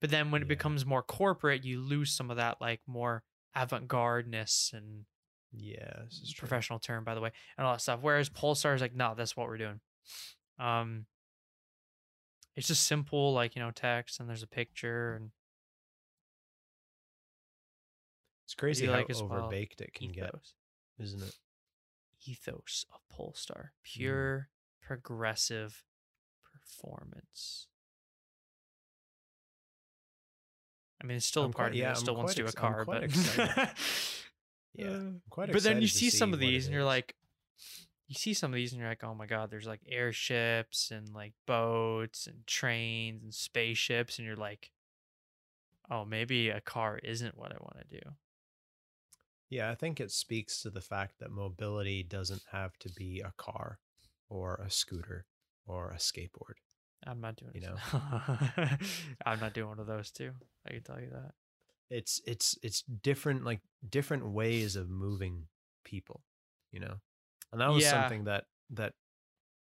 But 0.05 0.11
then 0.11 0.29
when 0.29 0.43
it 0.43 0.47
becomes 0.47 0.85
more 0.85 1.01
corporate, 1.01 1.65
you 1.65 1.81
lose 1.81 2.11
some 2.11 2.29
of 2.29 2.37
that 2.37 2.61
like 2.61 2.79
more 2.85 3.23
avant-gardeness 3.55 4.69
and 4.71 5.05
Yeah, 5.51 6.03
this 6.05 6.19
is 6.21 6.31
true. 6.31 6.47
professional 6.47 6.77
term 6.77 7.03
by 7.03 7.15
the 7.15 7.21
way 7.21 7.31
and 7.57 7.65
all 7.65 7.73
that 7.73 7.81
stuff. 7.81 8.01
Whereas 8.03 8.29
Polestar 8.29 8.75
is 8.75 8.81
like, 8.81 8.93
no, 8.93 9.15
that's 9.17 9.35
what 9.35 9.47
we're 9.47 9.57
doing. 9.57 9.79
Um 10.59 11.07
it's 12.55 12.67
just 12.67 12.85
simple, 12.85 13.33
like, 13.33 13.55
you 13.55 13.63
know, 13.63 13.71
text 13.71 14.19
and 14.19 14.29
there's 14.29 14.43
a 14.43 14.47
picture 14.47 15.15
and 15.15 15.31
It's 18.45 18.53
crazy 18.53 18.85
how 18.85 18.91
like 18.91 19.09
as 19.09 19.23
well? 19.23 19.49
overbaked 19.49 19.81
it 19.81 19.95
can 19.95 20.11
get, 20.11 20.35
isn't 20.99 21.23
it? 21.23 21.35
ethos 22.27 22.85
of 22.93 23.01
Polestar. 23.09 23.71
Mm. 23.73 23.81
Pure 23.81 24.49
progressive 24.83 25.83
performance. 26.43 27.69
I 31.05 31.07
mean, 31.07 31.17
it's 31.17 31.25
still 31.27 31.43
I'm 31.43 31.51
a 31.51 31.53
part 31.53 31.67
quite- 31.67 31.67
of 31.67 31.73
me 31.73 31.79
yeah, 31.81 31.89
that 31.89 31.97
still 31.97 32.15
wants 32.15 32.33
to 32.33 32.41
do 32.41 32.45
a 32.45 32.47
ex- 32.47 32.55
car, 32.55 32.83
quite 32.83 33.11
but. 33.11 33.73
Yeah, 34.73 34.87
Uh, 34.87 35.11
but 35.53 35.61
then 35.63 35.81
you 35.81 35.87
to 35.87 35.93
see 35.93 36.09
some 36.09 36.33
of 36.33 36.39
these 36.39 36.65
and 36.65 36.73
you're 36.73 36.83
like 36.83 37.15
you 38.07 38.15
see 38.15 38.33
some 38.33 38.51
of 38.51 38.55
these 38.55 38.73
and 38.73 38.79
you're 38.81 38.89
like 38.89 39.03
oh 39.03 39.13
my 39.13 39.25
god 39.27 39.49
there's 39.51 39.67
like 39.67 39.81
airships 39.87 40.91
and 40.91 41.13
like 41.13 41.33
boats 41.45 42.25
and 42.27 42.45
trains 42.47 43.23
and 43.23 43.33
spaceships 43.33 44.17
and 44.17 44.25
you're 44.27 44.35
like 44.35 44.71
oh 45.89 46.03
maybe 46.03 46.49
a 46.49 46.59
car 46.59 46.99
isn't 47.03 47.37
what 47.37 47.51
i 47.53 47.57
want 47.61 47.77
to 47.89 47.99
do 47.99 48.09
Yeah, 49.49 49.69
I 49.71 49.75
think 49.75 49.99
it 50.01 50.11
speaks 50.11 50.61
to 50.63 50.69
the 50.69 50.81
fact 50.81 51.19
that 51.19 51.31
mobility 51.31 52.03
doesn't 52.03 52.43
have 52.51 52.75
to 52.79 52.89
be 52.89 53.21
a 53.21 53.31
car 53.37 53.79
or 54.27 54.55
a 54.55 54.69
scooter 54.69 55.25
or 55.67 55.91
a 55.91 55.97
skateboard. 55.97 56.55
I'm 57.07 57.21
not 57.21 57.35
doing 57.35 57.51
You 57.53 57.61
know? 57.61 57.75
i'm 59.25 59.39
not 59.39 59.53
doing 59.53 59.67
one 59.67 59.79
of 59.79 59.87
those 59.87 60.11
two 60.11 60.31
i 60.67 60.71
can 60.71 60.83
tell 60.83 60.99
you 60.99 61.09
that 61.11 61.31
It's 61.89 62.21
it's 62.25 62.57
it's 62.63 62.81
different 62.81 63.43
like 63.45 63.61
different 63.89 64.27
ways 64.31 64.75
of 64.75 64.89
moving 64.89 65.47
people, 65.83 66.23
you 66.71 66.79
know. 66.79 66.95
And 67.51 67.61
that 67.61 67.69
was 67.71 67.83
Yeah. 67.83 67.91
something 67.91 68.23
that 68.25 68.45
that 68.71 68.93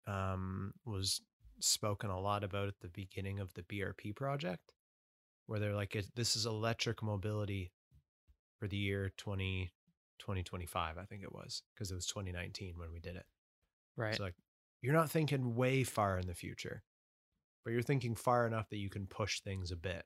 um 0.07 0.75
was 0.85 1.23
spoken 1.61 2.11
a 2.11 2.21
lot 2.21 2.45
about 2.45 2.69
at 2.69 2.81
the 2.81 2.89
beginning 2.89 3.41
of 3.41 3.55
the 3.55 3.63
BRP 3.63 4.15
project 4.15 4.75
where 5.47 5.59
they're 5.61 5.75
like 5.75 5.97
this 6.15 6.37
is 6.37 6.45
electric 6.47 7.03
mobility 7.03 7.73
for 8.59 8.69
the 8.69 8.77
year 8.77 9.11
20 9.17 9.73
2025 10.19 10.99
I 10.99 11.05
think 11.05 11.23
it 11.23 11.33
was 11.33 11.63
because 11.75 11.91
it 11.91 11.95
was 11.95 12.07
2019 12.07 12.75
when 12.79 12.93
we 12.93 13.01
did 13.01 13.17
it. 13.17 13.27
right 13.97 14.11
It's 14.13 14.21
like 14.21 14.35
you're 14.83 14.93
not 14.95 15.11
thinking 15.11 15.55
way 15.55 15.85
far 15.85 16.19
in 16.19 16.27
the 16.27 16.35
future, 16.35 16.83
but 17.65 17.73
you're 17.73 17.83
thinking 17.83 18.15
far 18.15 18.47
enough 18.47 18.69
that 18.71 18.79
you 18.79 18.91
can 18.91 19.07
push 19.07 19.41
things 19.41 19.71
a 19.71 19.77
bit. 19.77 20.05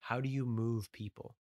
How 0.00 0.20
do 0.20 0.28
you 0.28 0.46
move 0.46 0.90
people? 0.92 1.36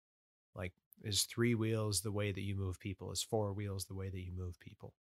Like, 0.55 0.73
is 1.03 1.25
three 1.25 1.55
wheels 1.55 2.01
the 2.01 2.13
way 2.13 2.33
that 2.33 2.41
you 2.41 2.57
move 2.57 2.79
people? 2.81 3.13
Is 3.13 3.23
four 3.23 3.53
wheels 3.53 3.85
the 3.85 3.95
way 3.95 4.09
that 4.09 4.21
you 4.21 4.33
move 4.33 4.59
people? 4.61 4.95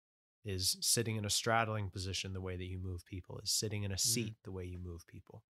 Is 0.44 0.76
sitting 0.80 1.16
in 1.16 1.24
a 1.24 1.30
straddling 1.30 1.90
position 1.90 2.32
the 2.32 2.40
way 2.40 2.56
that 2.56 2.66
you 2.66 2.78
move 2.78 3.04
people? 3.06 3.38
Is 3.42 3.50
sitting 3.50 3.84
in 3.84 3.92
a 3.92 3.98
seat 3.98 4.34
the 4.44 4.52
way 4.52 4.64
you 4.64 4.78
move 4.78 5.06
people? 5.06 5.42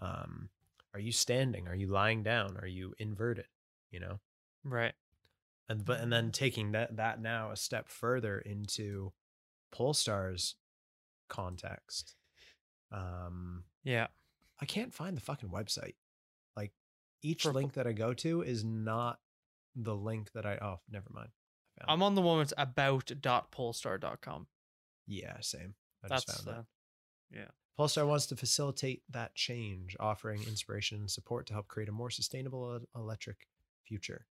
Um, 0.00 0.48
are 0.94 1.00
you 1.00 1.12
standing? 1.12 1.68
Are 1.68 1.74
you 1.74 1.86
lying 1.86 2.22
down? 2.22 2.56
Are 2.60 2.66
you 2.66 2.94
inverted? 2.98 3.46
You 3.90 4.00
know, 4.00 4.20
right 4.64 4.94
and 5.70 5.84
but 5.84 6.00
and 6.00 6.12
then 6.12 6.32
taking 6.32 6.72
that 6.72 6.96
that 6.96 7.22
now 7.22 7.52
a 7.52 7.56
step 7.56 7.88
further 7.88 8.40
into 8.40 9.12
Polestar's 9.70 10.56
context. 11.28 12.16
Um, 12.90 13.62
yeah 13.84 14.08
I 14.60 14.66
can't 14.66 14.92
find 14.92 15.16
the 15.16 15.22
fucking 15.22 15.48
website. 15.48 15.94
Like 16.56 16.72
each 17.22 17.44
For- 17.44 17.52
link 17.52 17.74
that 17.74 17.86
I 17.86 17.92
go 17.92 18.12
to 18.14 18.42
is 18.42 18.64
not 18.64 19.18
the 19.74 19.94
link 19.94 20.32
that 20.32 20.46
I. 20.46 20.58
Oh, 20.60 20.80
never 20.90 21.06
mind. 21.10 21.30
I 21.80 21.86
found 21.86 21.90
i'm 21.90 22.02
on 22.02 22.14
the 22.14 22.20
one 22.20 22.38
that's 22.38 22.52
about.polestar.com 22.58 24.42
it. 24.42 24.46
yeah, 25.06 25.36
same. 25.40 25.74
I 26.04 26.08
that's 26.08 26.24
just 26.24 26.44
found 26.44 26.56
uh, 26.56 26.60
that. 26.60 27.38
Yeah. 27.38 27.48
Polestar 27.76 28.04
wants 28.04 28.26
to 28.26 28.36
facilitate 28.36 29.02
that 29.08 29.34
change, 29.34 29.96
offering 29.98 30.42
inspiration 30.42 30.98
and 30.98 31.10
support 31.10 31.46
to 31.46 31.54
help 31.54 31.68
create 31.68 31.88
a 31.88 31.92
more 31.92 32.10
sustainable 32.10 32.80
electric 32.94 33.46
future. 33.84 34.26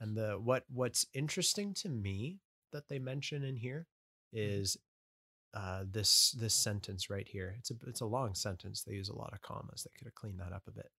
And 0.00 0.14
the 0.14 0.32
what 0.32 0.64
what's 0.68 1.06
interesting 1.14 1.72
to 1.74 1.88
me 1.88 2.40
that 2.72 2.88
they 2.88 2.98
mention 2.98 3.44
in 3.44 3.56
here 3.56 3.86
is 4.32 4.76
uh, 5.54 5.84
this 5.90 6.32
this 6.38 6.54
sentence 6.54 7.08
right 7.08 7.26
here. 7.26 7.54
It's 7.58 7.70
a 7.70 7.74
it's 7.86 8.00
a 8.00 8.06
long 8.06 8.34
sentence. 8.34 8.82
They 8.82 8.94
use 8.94 9.08
a 9.08 9.16
lot 9.16 9.32
of 9.32 9.40
commas. 9.40 9.84
They 9.84 9.96
could 9.96 10.06
have 10.06 10.14
cleaned 10.14 10.40
that 10.40 10.52
up 10.52 10.64
a 10.66 10.72
bit. 10.72 10.90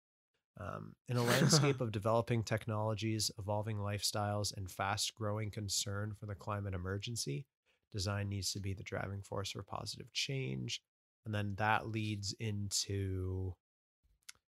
Um, 0.58 0.96
in 1.10 1.18
a 1.18 1.24
landscape 1.24 1.82
of 1.82 1.92
developing 1.92 2.44
technologies, 2.44 3.30
evolving 3.38 3.78
lifestyles, 3.78 4.56
and 4.56 4.72
fast 4.72 5.14
growing 5.14 5.52
concern 5.52 6.14
for 6.18 6.26
the 6.26 6.36
climate 6.36 6.74
emergency, 6.74 7.46
design 7.92 8.30
needs 8.30 8.54
to 8.54 8.60
be 8.60 8.74
the 8.74 8.84
driving 8.84 9.22
force 9.22 9.52
for 9.52 9.64
positive 9.64 10.12
change. 10.14 10.82
And 11.26 11.36
then 11.36 11.56
that 11.58 11.88
leads 11.88 12.34
into 12.40 13.56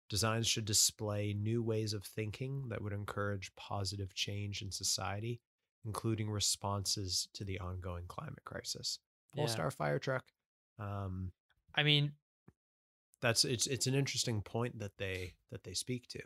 designs 0.08 0.46
should 0.46 0.66
display 0.66 1.34
new 1.36 1.62
ways 1.62 1.92
of 1.92 2.04
thinking 2.04 2.68
that 2.68 2.82
would 2.82 2.92
encourage 2.92 3.54
positive 3.56 4.14
change 4.14 4.62
in 4.62 4.70
society, 4.70 5.40
including 5.84 6.30
responses 6.30 7.28
to 7.32 7.44
the 7.44 7.58
ongoing 7.58 8.04
climate 8.06 8.44
crisis. 8.44 9.00
Yeah. 9.34 9.40
Polestar 9.40 9.70
fire 9.70 9.98
truck. 9.98 10.24
Um, 10.78 11.32
i 11.74 11.82
mean 11.82 12.12
that's 13.20 13.44
it's 13.44 13.66
it's 13.66 13.86
an 13.86 13.94
interesting 13.94 14.42
point 14.42 14.78
that 14.78 14.92
they 14.98 15.34
that 15.50 15.64
they 15.64 15.72
speak 15.74 16.06
to, 16.08 16.20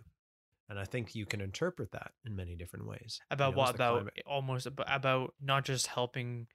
and 0.68 0.78
I 0.78 0.84
think 0.84 1.14
you 1.14 1.24
can 1.24 1.40
interpret 1.40 1.92
that 1.92 2.12
in 2.24 2.34
many 2.34 2.56
different 2.56 2.86
ways. 2.86 3.20
You 3.20 3.34
about 3.34 3.52
know, 3.52 3.58
what 3.58 3.74
about 3.76 3.94
climate- 3.98 4.22
almost 4.26 4.66
about, 4.66 4.86
about 4.88 5.34
not 5.40 5.64
just 5.64 5.86
helping 5.86 6.48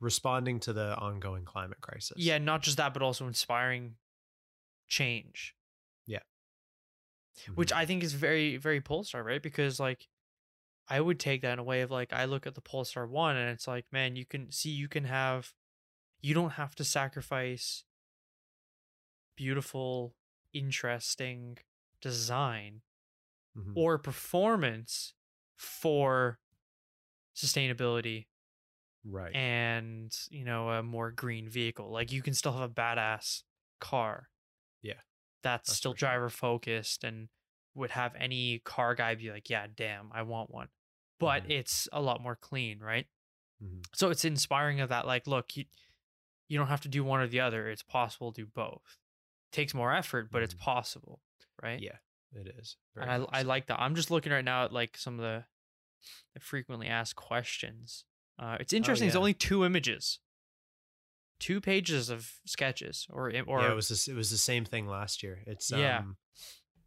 responding 0.00 0.60
to 0.60 0.72
the 0.72 0.96
ongoing 0.98 1.44
climate 1.44 1.80
crisis? 1.80 2.16
yeah 2.18 2.38
not 2.38 2.62
just 2.62 2.76
that 2.76 2.92
but 2.92 3.02
also 3.02 3.26
inspiring 3.26 3.94
change 4.88 5.54
Yeah. 6.06 6.20
which 7.54 7.70
Mhm. 7.70 7.76
I 7.76 7.86
think 7.86 8.02
is 8.02 8.12
very, 8.14 8.56
very 8.56 8.80
Polestar, 8.80 9.22
right? 9.22 9.42
Because 9.42 9.78
like 9.80 10.08
I 10.88 11.00
would 11.00 11.18
take 11.20 11.42
that 11.42 11.54
in 11.54 11.58
a 11.58 11.64
way 11.64 11.82
of 11.82 11.90
like 11.90 12.12
I 12.12 12.24
look 12.26 12.46
at 12.46 12.54
the 12.54 12.60
Polestar 12.60 13.06
one 13.06 13.36
and 13.36 13.50
it's 13.50 13.66
like, 13.68 13.86
man, 13.92 14.16
you 14.16 14.24
can 14.26 14.50
see 14.52 14.70
you 14.70 14.88
can 14.88 15.04
have 15.04 15.54
you 16.22 16.34
don't 16.34 16.52
have 16.52 16.74
to 16.76 16.84
sacrifice 16.84 17.84
beautiful, 19.36 20.16
interesting 20.52 21.58
design 22.00 22.82
Mhm. 23.54 23.76
or 23.76 23.98
performance 23.98 25.14
for 25.56 26.40
sustainability 27.36 28.26
right. 29.04 29.34
and 29.34 30.16
you 30.30 30.44
know 30.44 30.70
a 30.70 30.82
more 30.82 31.10
green 31.10 31.48
vehicle 31.48 31.90
like 31.90 32.12
you 32.12 32.22
can 32.22 32.34
still 32.34 32.52
have 32.52 32.62
a 32.70 32.72
badass 32.72 33.42
car 33.80 34.30
Yeah, 34.82 35.00
that's, 35.42 35.72
that's 35.72 35.76
still 35.76 35.92
driver 35.92 36.28
focused 36.28 37.04
and 37.04 37.28
would 37.76 37.90
have 37.90 38.14
any 38.18 38.58
car 38.64 38.94
guy 38.94 39.14
be 39.14 39.30
like 39.30 39.48
yeah 39.50 39.66
damn 39.76 40.10
i 40.12 40.22
want 40.22 40.50
one 40.50 40.68
but 41.20 41.44
Mhm. 41.44 41.50
it's 41.50 41.88
a 41.92 42.00
lot 42.00 42.20
more 42.22 42.36
clean 42.36 42.80
right 42.80 43.06
Mhm. 43.62 43.84
so 43.94 44.10
it's 44.10 44.24
inspiring 44.24 44.80
of 44.80 44.88
that 44.88 45.06
like 45.06 45.26
look 45.26 45.56
you 45.56 45.64
you 46.48 46.58
don't 46.58 46.68
have 46.68 46.80
to 46.82 46.88
do 46.88 47.02
one 47.04 47.20
or 47.20 47.26
the 47.26 47.40
other 47.40 47.68
it's 47.68 47.82
possible 47.82 48.32
to 48.32 48.42
do 48.42 48.46
both 48.54 48.98
takes 49.52 49.74
more 49.74 49.92
effort 49.94 50.30
but 50.30 50.42
it's 50.42 50.54
Mhm. 50.54 50.58
possible 50.60 51.20
right 51.62 51.80
Yeah, 51.80 51.98
it 52.32 52.48
is. 52.58 52.76
and 52.96 53.10
I, 53.10 53.16
I 53.32 53.42
like 53.42 53.66
that. 53.66 53.80
I'm 53.80 53.94
just 53.94 54.10
looking 54.10 54.30
right 54.32 54.44
now 54.44 54.64
at 54.64 54.72
like 54.72 54.96
some 54.98 55.14
of 55.18 55.20
the, 55.22 55.44
the 56.34 56.40
frequently 56.40 56.86
asked 56.86 57.16
questions. 57.16 58.04
Uh, 58.38 58.58
it's 58.60 58.74
interesting. 58.74 59.06
It's 59.08 59.14
yeah. 59.14 59.18
only 59.20 59.32
two 59.32 59.64
images, 59.64 60.18
two 61.38 61.60
pages 61.62 62.10
of 62.10 62.30
sketches, 62.44 63.06
or 63.10 63.30
or 63.46 63.60
yeah, 63.62 63.72
it 63.72 63.74
was 63.74 63.88
this, 63.88 64.06
it 64.08 64.14
was 64.14 64.30
the 64.30 64.36
same 64.38 64.64
thing 64.66 64.86
last 64.86 65.22
year. 65.22 65.42
It's 65.46 65.70
Yeah. 65.70 65.98
um 66.00 66.18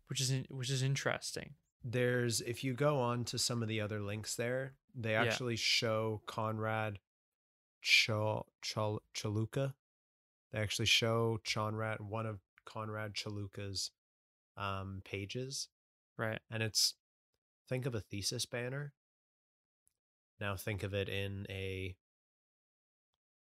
which 0.09 0.19
is 0.21 0.29
in, 0.31 0.45
which 0.49 0.69
is 0.69 0.81
interesting. 0.83 1.55
there's 1.83 2.41
if 2.41 2.61
you 2.63 2.73
go 2.73 2.99
on 2.99 3.23
to 3.23 3.37
some 3.39 3.61
of 3.63 3.69
the 3.69 3.79
other 3.79 4.01
links 4.01 4.35
there, 4.35 4.75
they 4.93 5.11
Yeah. 5.13 5.23
actually 5.23 5.55
show 5.55 6.21
Conrad 6.25 6.99
Chal 7.81 8.51
Chal 8.61 9.01
Chaluka. 9.15 9.73
They 10.51 10.59
actually 10.59 10.87
show 10.87 11.39
Conrad 11.49 12.01
one 12.01 12.25
of 12.25 12.41
Conrad 12.65 13.13
Chaluka's 13.13 13.91
um 14.57 15.01
pages 15.05 15.69
Right. 16.17 16.41
and 16.49 16.61
it's 16.61 16.95
think 17.69 17.85
of 17.85 17.95
a 17.95 18.01
thesis 18.01 18.45
banner. 18.45 18.93
Now 20.41 20.57
think 20.57 20.83
of 20.83 20.93
it 20.93 21.07
in 21.07 21.45
a 21.49 21.95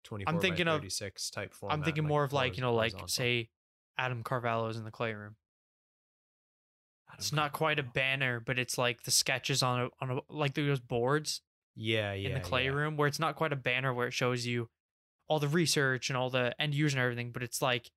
24 0.05 0.40
thinking 0.40 0.66
by 0.66 0.72
of- 0.72 0.81
36 0.81 1.31
type 1.31 1.53
format. 1.55 1.79
I'm 1.79 1.85
thinking 1.85 2.05
more 2.05 2.24
of 2.24 2.33
like 2.33 2.57
you 2.57 2.62
know 2.62 2.74
like 2.74 2.94
say 3.07 3.50
Adam 3.96 4.22
Carvalho's 4.24 4.77
in 4.77 4.85
the 4.85 4.90
clay 4.90 5.14
room. 5.14 5.37
It's 7.18 7.33
not 7.33 7.53
quite 7.53 7.79
a 7.79 7.83
banner, 7.83 8.40
but 8.40 8.59
it's 8.59 8.79
like 8.79 9.03
the 9.05 9.11
sketches 9.11 9.62
on 9.62 9.81
a 9.81 9.88
on 10.00 10.18
a 10.18 10.20
like 10.29 10.55
those 10.55 10.81
boards 10.81 11.40
yeah, 11.77 12.12
yeah, 12.12 12.29
in 12.29 12.35
the 12.35 12.40
clay 12.40 12.64
yeah. 12.64 12.70
room 12.70 12.96
where 12.96 13.09
it's 13.09 13.18
not 13.18 13.37
quite 13.37 13.53
a 13.53 13.57
banner 13.57 13.92
where 13.92 14.07
it 14.07 14.12
shows 14.12 14.46
you 14.46 14.68
all 15.29 15.38
the 15.38 15.48
research 15.48 16.11
and 16.11 16.16
all 16.16 16.31
the 16.31 16.55
end 16.61 16.74
user 16.74 16.98
and 16.98 17.05
everything, 17.05 17.31
but 17.33 17.42
it's 17.42 17.62
like 17.62 17.90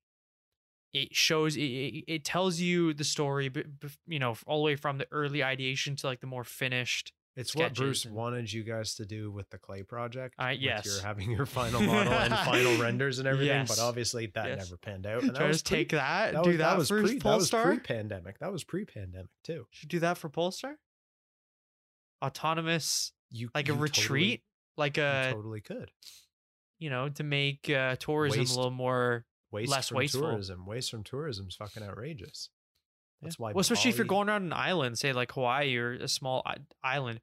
it 0.94 1.16
shows 1.16 1.56
it, 1.56 1.60
it, 1.60 2.24
tells 2.24 2.60
you 2.60 2.94
the 2.94 3.04
story, 3.04 3.50
but 3.50 3.66
you 4.08 4.20
know 4.20 4.36
all 4.46 4.60
the 4.60 4.66
way 4.66 4.76
from 4.76 4.98
the 4.98 5.08
early 5.12 5.44
ideation 5.44 5.96
to 5.98 6.08
like 6.08 6.22
the 6.22 6.28
more 6.28 6.44
finished. 6.44 7.12
It's 7.38 7.56
what 7.56 7.76
Bruce 7.76 8.04
and- 8.06 8.16
wanted 8.16 8.52
you 8.52 8.64
guys 8.64 8.96
to 8.96 9.06
do 9.06 9.32
with 9.32 9.50
the 9.52 9.58
clay 9.60 9.84
project. 9.84 10.36
Uh, 10.40 10.54
yes. 10.58 10.86
You're 10.86 11.02
having 11.06 11.30
your 11.32 11.46
final 11.46 11.80
model 11.94 12.12
and 12.14 12.34
final 12.34 12.76
renders 12.82 13.20
and 13.20 13.28
everything, 13.28 13.48
Yes. 13.56 13.70
but 13.70 13.80
obviously 13.82 14.26
that 14.34 14.48
Yes. 14.48 14.58
never 14.66 14.78
panned 14.78 15.06
out. 15.06 15.22
And 15.22 15.36
Should 15.36 15.44
I 15.46 15.52
just 15.52 15.66
pre- 15.68 15.78
take 15.78 15.90
that, 15.92 16.34
that 16.34 16.44
do 16.44 16.50
was, 16.50 16.58
that, 16.58 16.78
was 16.78 16.88
for 16.90 17.02
pre, 17.04 17.18
that 17.20 17.36
was 17.38 17.50
pre-pandemic. 17.52 18.40
That 18.40 18.52
was 18.52 18.64
pre-pandemic 18.64 19.30
too. 19.44 19.68
Should 19.70 19.90
do 19.90 20.00
that 20.00 20.18
for 20.18 20.30
Polestar. 20.30 20.78
Autonomous, 22.24 23.12
You 23.30 23.50
like 23.54 23.68
you 23.68 23.74
a 23.74 23.78
totally- 23.78 23.92
retreat, 24.02 24.44
like 24.76 24.98
you 24.98 25.04
a 25.04 25.30
totally 25.34 25.62
could. 25.62 25.92
you 26.80 26.90
know 26.90 27.10
to 27.10 27.24
make 27.24 27.70
uh, 27.70 27.96
tourism 27.98 28.40
Waste- 28.40 28.54
a 28.54 28.58
little 28.58 28.72
more 28.72 29.26
waste 29.52 29.70
less 29.72 29.90
from 29.90 29.98
wasteful. 29.98 30.22
tourism. 30.22 30.66
Waste 30.66 30.90
from 30.90 31.04
tourism 31.04 31.48
is 31.48 31.56
fucking 31.56 31.84
outrageous. 31.84 32.50
That's 33.22 33.40
why. 33.40 33.52
Well, 33.54 33.62
especially 33.62 33.90
if 33.90 33.98
you're 33.98 34.06
going 34.06 34.30
around 34.30 34.44
an 34.44 34.54
island, 34.54 34.98
say 35.00 35.12
like 35.14 35.32
Hawaii 35.32 35.76
or 35.78 35.94
a 35.94 36.08
small 36.08 36.44
island, 36.84 37.20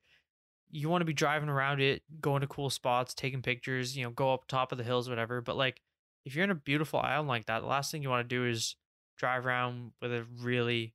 you 0.71 0.89
want 0.89 1.03
to 1.03 1.07
be 1.07 1.13
driving 1.13 1.49
around 1.49 1.81
it, 1.81 2.03
going 2.21 2.41
to 2.41 2.47
cool 2.49 2.69
spots, 2.71 3.15
taking 3.15 3.43
pictures, 3.43 3.97
you 3.97 4.03
know, 4.05 4.11
go 4.11 4.35
up 4.35 4.49
top 4.49 4.73
of 4.73 4.79
the 4.79 4.85
hills, 4.85 5.09
whatever. 5.09 5.41
But 5.41 5.57
like, 5.57 5.81
if 6.25 6.35
you're 6.35 6.45
in 6.45 6.51
a 6.51 6.55
beautiful 6.57 6.99
island 7.01 7.29
like 7.29 7.47
that, 7.47 7.61
the 7.61 7.67
last 7.67 7.93
thing 7.93 8.03
you 8.03 8.09
want 8.11 8.29
to 8.29 8.35
do 8.37 8.45
is 8.45 8.75
drive 9.17 9.47
around 9.47 9.93
with 10.03 10.13
a 10.13 10.27
really 10.41 10.95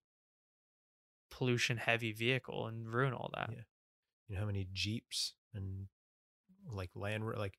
pollution 1.31 1.77
heavy 1.77 2.11
vehicle 2.11 2.67
and 2.67 2.91
ruin 2.91 3.13
all 3.13 3.29
that. 3.35 3.49
Yeah. 3.51 3.61
you 4.27 4.35
know 4.35 4.41
how 4.41 4.47
many 4.47 4.67
jeeps 4.73 5.33
and 5.53 5.87
like 6.71 6.89
land 6.95 7.25
like 7.37 7.57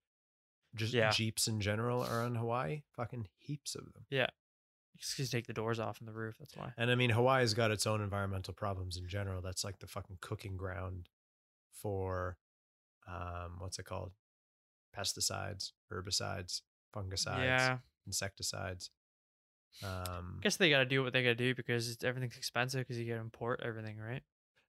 just 0.75 0.93
Yeah. 0.93 1.11
jeeps 1.11 1.49
in 1.49 1.61
general 1.61 2.03
are 2.03 2.23
on 2.23 2.35
Hawaii. 2.35 2.83
Fucking 2.97 3.29
heaps 3.39 3.75
of 3.75 3.85
them. 3.93 4.05
Just 4.11 4.31
'cause 5.17 5.31
take 5.31 5.47
the 5.47 5.53
doors 5.53 5.79
off 5.81 5.99
and 6.01 6.09
the 6.09 6.13
roof. 6.13 6.37
That's 6.39 6.57
why. 6.57 6.73
And 6.77 6.91
I 6.91 6.95
mean, 6.95 7.11
Hawaii's 7.11 7.55
got 7.55 7.71
its 7.71 7.87
own 7.87 8.01
environmental 8.01 8.55
problems 8.55 8.97
in 8.97 9.09
general. 9.09 9.41
That's 9.43 9.65
like 9.65 9.79
the 9.79 9.87
fucking 9.87 10.19
cooking 10.21 10.57
ground 10.57 11.09
for, 11.73 12.37
um, 13.07 13.57
what's 13.59 13.79
it 13.79 13.85
called? 13.85 14.13
Pesticides, 14.97 15.73
herbicides, 15.93 16.63
fungicides, 16.95 17.27
yeah, 17.27 17.79
insecticides. 18.07 18.91
Um, 19.83 20.37
I 20.39 20.43
guess 20.43 20.57
they 20.57 20.69
got 20.69 20.81
to 20.81 20.85
do 20.85 21.03
what 21.03 21.13
they 21.13 21.23
got 21.23 21.31
to 21.31 21.35
do 21.35 21.55
because 21.55 21.91
it's, 21.91 22.05
everything's 22.05 22.37
expensive 22.37 22.81
because 22.81 22.99
you 22.99 23.07
got 23.07 23.15
to 23.15 23.21
import 23.21 23.61
everything, 23.65 23.99
right? 23.99 24.23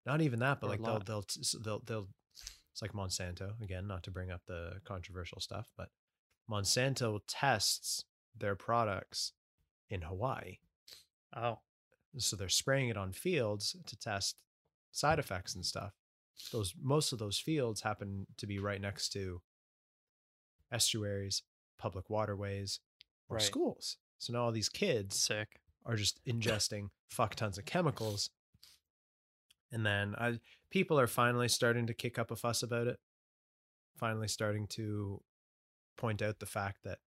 not 0.06 0.22
even 0.22 0.40
that, 0.40 0.60
but 0.60 0.68
or 0.68 0.70
like 0.72 0.84
they'll 0.84 1.00
they'll 1.00 1.26
they'll 1.64 1.80
they'll. 1.86 2.08
It's 2.72 2.82
like 2.82 2.94
Monsanto 2.94 3.62
again, 3.62 3.88
not 3.88 4.04
to 4.04 4.12
bring 4.12 4.32
up 4.32 4.42
the 4.48 4.80
controversial 4.86 5.42
stuff, 5.42 5.72
but 5.78 5.90
Monsanto 6.50 7.20
tests 7.28 8.06
their 8.36 8.56
products 8.56 9.34
in 9.92 10.02
Hawaii. 10.02 10.58
Oh, 11.36 11.60
so 12.18 12.36
they're 12.36 12.50
spraying 12.50 12.90
it 12.90 12.98
on 12.98 13.12
fields 13.14 13.76
to 13.86 13.96
test 13.98 14.42
side 14.92 15.20
effects 15.20 15.54
and 15.56 15.66
stuff 15.66 15.94
those 16.52 16.74
most 16.82 17.14
of 17.14 17.20
those 17.20 17.38
fields 17.40 17.82
happen 17.82 18.26
to 18.36 18.46
be 18.48 18.58
right 18.60 18.82
next 18.82 19.10
to 19.10 19.42
estuaries 20.72 21.44
public 21.78 22.10
waterways 22.10 22.80
or 23.30 23.38
Right. 23.38 23.46
schools 23.46 23.98
so 24.18 24.34
now 24.34 24.44
all 24.44 24.52
these 24.52 24.70
kids 24.70 25.18
sick. 25.18 25.60
are 25.86 25.96
just 25.96 26.20
ingesting 26.26 26.90
fuck 27.10 27.36
tons 27.36 27.58
of 27.58 27.66
chemicals 27.66 28.30
and 29.72 29.86
then 29.86 30.16
I, 30.18 30.40
people 30.70 31.00
are 31.00 31.08
finally 31.08 31.48
starting 31.48 31.88
to 31.88 31.94
kick 31.94 32.20
up 32.20 32.32
a 32.32 32.36
fuss 32.36 32.62
about 32.64 32.88
it 32.88 33.00
finally 33.98 34.28
starting 34.28 34.68
to 34.70 35.22
point 35.98 36.22
out 36.22 36.40
the 36.40 36.46
fact 36.46 36.80
that 36.84 37.00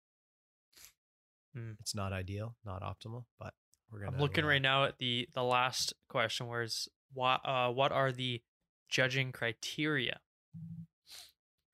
Hmm. 1.55 1.73
it's 1.81 1.95
not 1.95 2.13
ideal 2.13 2.57
not 2.65 2.83
optimal 2.83 3.25
but 3.39 3.55
we're 3.91 4.01
gonna 4.01 4.13
I'm 4.17 4.21
looking 4.21 4.45
right 4.45 4.61
now 4.63 4.85
at 4.85 4.99
the 4.99 5.29
the 5.35 5.43
last 5.45 5.95
question, 6.09 6.49
where 6.49 6.63
is 6.63 6.89
what 7.13 7.41
uh 7.45 7.71
what 7.71 7.93
are 7.93 8.11
the 8.11 8.43
judging 8.89 9.31
criteria? 9.31 10.19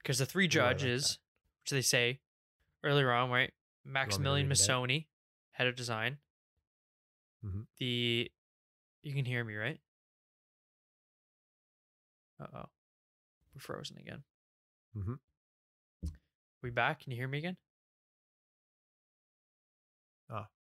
Because 0.02 0.18
the 0.18 0.26
three 0.26 0.44
I 0.44 0.46
like 0.46 0.50
judges, 0.50 1.18
which 1.62 1.70
they 1.70 1.80
say 1.80 2.20
earlier 2.84 3.10
on, 3.10 3.30
right? 3.30 3.52
Maximilian? 3.84 4.48
Missoni, 4.50 5.06
head 5.52 5.66
of 5.66 5.76
design. 5.76 6.18
Mhm. 7.42 7.66
The 7.78 8.30
you 9.02 9.14
can 9.14 9.24
hear 9.24 9.42
me, 9.42 9.54
right? 9.54 9.80
Uh 12.38 12.46
oh, 12.54 12.64
we're 13.54 13.60
frozen 13.60 13.96
again. 13.98 14.24
Mm-hmm. 14.96 15.14
We 16.62 16.70
back? 16.70 17.00
Can 17.00 17.12
you 17.12 17.16
hear 17.16 17.28
me 17.28 17.38
again? 17.38 17.56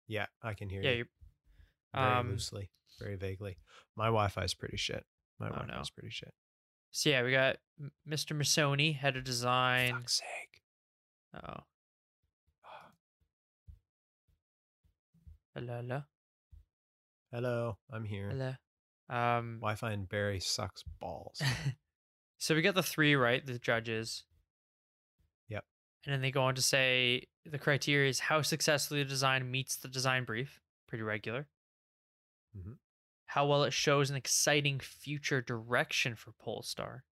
Yeah 0.08 0.26
i 0.42 0.54
can 0.54 0.70
hear 0.70 0.82
Yeah, 0.82 0.92
you 0.92 1.06
very 1.94 2.12
Um, 2.16 2.30
loosely, 2.32 2.70
very 3.00 3.16
vaguely. 3.16 3.58
My 3.96 4.06
Wi-Fi 4.06 4.44
is 4.44 4.54
pretty 4.56 4.78
shit. 4.78 5.06
My 5.40 5.48
Oh, 5.48 5.52
Wi-Fi 5.52 5.76
no. 5.76 5.82
is 5.82 5.90
pretty 5.92 6.10
shit. 6.10 6.34
So 6.92 7.10
yeah, 7.12 7.22
we 7.24 7.32
got 7.32 7.58
Mr. 8.10 8.36
Missoni, 8.36 8.96
head 8.96 9.16
of 9.16 9.24
design. 9.24 9.92
Fuck's 9.94 10.14
sake. 10.18 10.62
Oh. 11.36 11.64
Hello, 15.56 15.76
hello, 15.82 16.02
Hello, 17.32 17.78
I'm 17.92 18.06
here. 18.06 18.30
hello. 18.30 18.54
Um, 19.10 19.58
Wi-Fi 19.60 19.92
and 19.92 20.10
Barry 20.10 20.40
sucks 20.40 20.84
balls. 21.00 21.42
so 22.40 22.56
we 22.56 22.62
got 22.64 22.74
the 22.76 22.82
three 22.84 23.16
right, 23.16 23.46
the 23.46 23.60
judges. 23.60 24.24
And 26.06 26.14
then 26.14 26.22
they 26.22 26.32
go 26.32 26.44
on 26.44 26.56
to 26.56 26.62
say 26.62 27.24
the 27.46 27.60
criteria 27.60 28.10
is 28.10 28.20
how 28.20 28.42
successfully 28.42 29.04
the 29.04 29.10
design 29.10 29.50
meets 29.50 29.78
the 29.78 29.88
design 29.88 30.26
brief, 30.26 30.62
pretty 30.88 31.04
regular. 31.04 31.48
Mhm. 32.56 32.78
How 33.28 33.48
well 33.48 33.64
it 33.64 33.72
shows 33.74 34.10
an 34.10 34.16
exciting 34.16 34.80
future 34.80 35.42
direction 35.42 36.16
for 36.16 36.34
Polestar, 36.34 37.06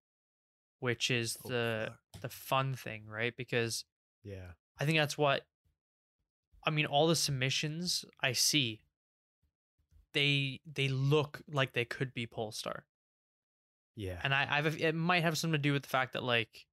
which 0.79 1.09
is 1.09 1.37
Oh, 1.45 1.49
the 1.49 1.97
the 2.21 2.29
fun 2.29 2.75
thing, 2.75 3.07
right? 3.07 3.35
Because 3.35 3.85
yeah, 4.23 4.53
I 4.77 4.85
think 4.85 4.97
that's 4.97 5.17
what 5.17 5.47
I 6.65 6.69
mean 6.71 6.85
all 6.87 7.07
the 7.07 7.15
submissions 7.15 8.03
I 8.21 8.33
see 8.33 8.81
they 10.13 10.59
they 10.65 10.87
look 10.87 11.41
like 11.47 11.73
they 11.73 11.85
could 11.85 12.13
be 12.13 12.27
Polestar. 12.27 12.85
yeah, 13.95 14.19
And 14.23 14.33
I 14.33 14.47
I've 14.57 14.79
it 14.81 14.95
might 14.95 15.23
have 15.23 15.37
something 15.37 15.53
to 15.53 15.57
do 15.61 15.73
with 15.73 15.83
the 15.83 15.89
fact 15.89 16.13
that 16.13 16.23
like 16.23 16.65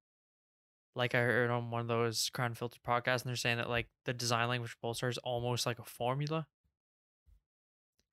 like 0.99 1.15
I 1.15 1.19
heard 1.21 1.49
on 1.49 1.71
one 1.71 1.81
of 1.81 1.87
those 1.87 2.29
Crown 2.31 2.53
Filter 2.53 2.77
podcasts 2.87 3.21
and 3.23 3.29
they're 3.29 3.35
saying 3.35 3.57
that 3.57 3.69
like 3.69 3.87
the 4.05 4.13
design 4.13 4.47
language 4.49 4.71
of 4.73 4.81
Polestar 4.81 5.09
is 5.09 5.17
almost 5.19 5.65
like 5.65 5.79
a 5.79 5.83
formula. 5.83 6.45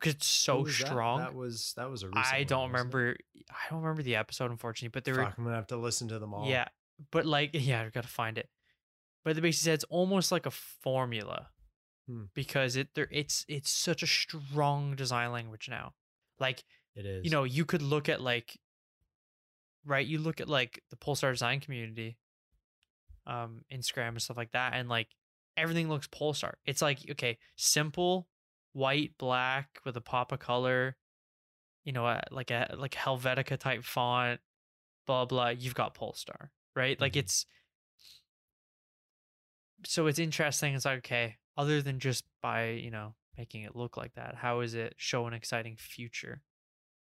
Cuz 0.01 0.15
it's 0.15 0.27
so 0.27 0.65
strong. 0.67 1.19
That? 1.21 1.35
was 1.35 1.73
that 1.77 1.91
was 1.91 2.03
a. 2.03 2.07
Recent 2.09 2.27
I 2.35 2.45
don't 2.45 2.65
it? 2.71 2.73
remember 2.73 3.17
I 3.51 3.71
don't 3.71 3.81
remember 3.83 4.03
the 4.03 4.17
episode 4.17 4.51
unfortunately, 4.51 4.93
but 4.95 5.05
they 5.05 5.13
were 5.13 5.25
I'm 5.25 5.33
gonna 5.45 5.55
have 5.57 5.67
to 5.69 5.77
listen 5.77 6.09
to 6.09 6.19
them 6.19 6.33
all. 6.35 6.49
yeah, 6.49 6.69
but 7.11 7.27
like, 7.27 7.51
yeah, 7.55 7.83
I've 7.83 7.93
gotta 7.93 8.09
find 8.09 8.39
it. 8.39 8.49
But 9.25 9.35
they 9.35 9.41
basically 9.43 9.71
said 9.71 9.75
it's 9.75 9.85
almost 9.85 10.31
like 10.33 10.47
a 10.47 10.51
formula 10.51 11.51
Hmm. 12.07 12.25
because 12.35 12.77
it 12.77 12.89
there 12.95 13.09
it's 13.11 13.45
it's 13.49 13.69
such 13.71 14.03
a 14.03 14.07
strong 14.07 14.95
design 14.95 15.33
language 15.33 15.69
now. 15.69 15.95
Like 16.39 16.63
it 16.95 17.05
is. 17.05 17.25
you 17.25 17.31
know, 17.31 17.43
you 17.45 17.65
could 17.65 17.83
look 17.83 18.09
at 18.09 18.21
like, 18.21 18.61
right? 19.85 20.07
You 20.07 20.19
look 20.19 20.41
at 20.41 20.49
like 20.49 20.83
the 20.91 20.97
Pulsar 20.97 21.33
design 21.33 21.59
community, 21.61 22.17
um, 23.27 23.63
Instagram 23.73 24.09
and 24.11 24.23
stuff 24.23 24.37
like 24.37 24.53
that, 24.53 24.75
and 24.75 24.89
like 24.89 25.09
everything 25.57 25.89
looks 25.89 26.09
Polestar. 26.09 26.59
It's 26.65 26.83
like 26.83 27.01
okay, 27.13 27.39
simple, 27.57 28.29
white, 28.73 29.17
black 29.19 29.81
with 29.85 29.97
a 29.97 30.01
pop 30.01 30.33
of 30.33 30.39
color, 30.41 30.97
you 31.85 31.93
know, 31.93 32.21
like 32.31 32.51
a 32.51 32.75
like 32.79 32.93
Helvetica 32.95 33.59
type 33.59 33.85
font, 33.85 34.41
blah 35.07 35.27
blah. 35.27 35.51
You've 35.51 35.75
got 35.75 35.95
Polestar, 35.95 36.53
right? 36.77 37.01
Like 37.01 37.17
Mhm. 37.17 37.21
it's 37.21 37.47
so 39.85 40.07
it's 40.07 40.19
interesting. 40.19 40.75
It's 40.75 40.85
like 40.85 40.99
okay, 40.99 41.37
other 41.57 41.83
than 41.83 41.99
just 42.01 42.25
by 42.43 42.71
you 42.71 42.91
know 42.91 43.15
making 43.37 43.63
it 43.63 43.77
look 43.77 43.97
like 43.97 44.15
that, 44.15 44.35
how 44.37 44.61
is 44.61 44.75
it 44.75 44.95
show 44.97 45.27
an 45.27 45.35
exciting 45.35 45.77
future? 45.77 46.43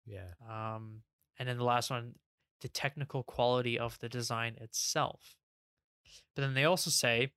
yeah, 0.05 0.33
Um, 0.47 1.03
and 1.37 1.47
then 1.47 1.57
the 1.57 1.63
last 1.63 1.89
one, 1.89 2.15
the 2.61 2.69
technical 2.69 3.23
quality 3.23 3.77
of 3.79 3.99
the 3.99 4.09
design 4.09 4.55
itself. 4.59 5.38
But 6.35 6.41
then 6.43 6.53
they 6.53 6.65
also 6.65 6.89
say 6.89 7.31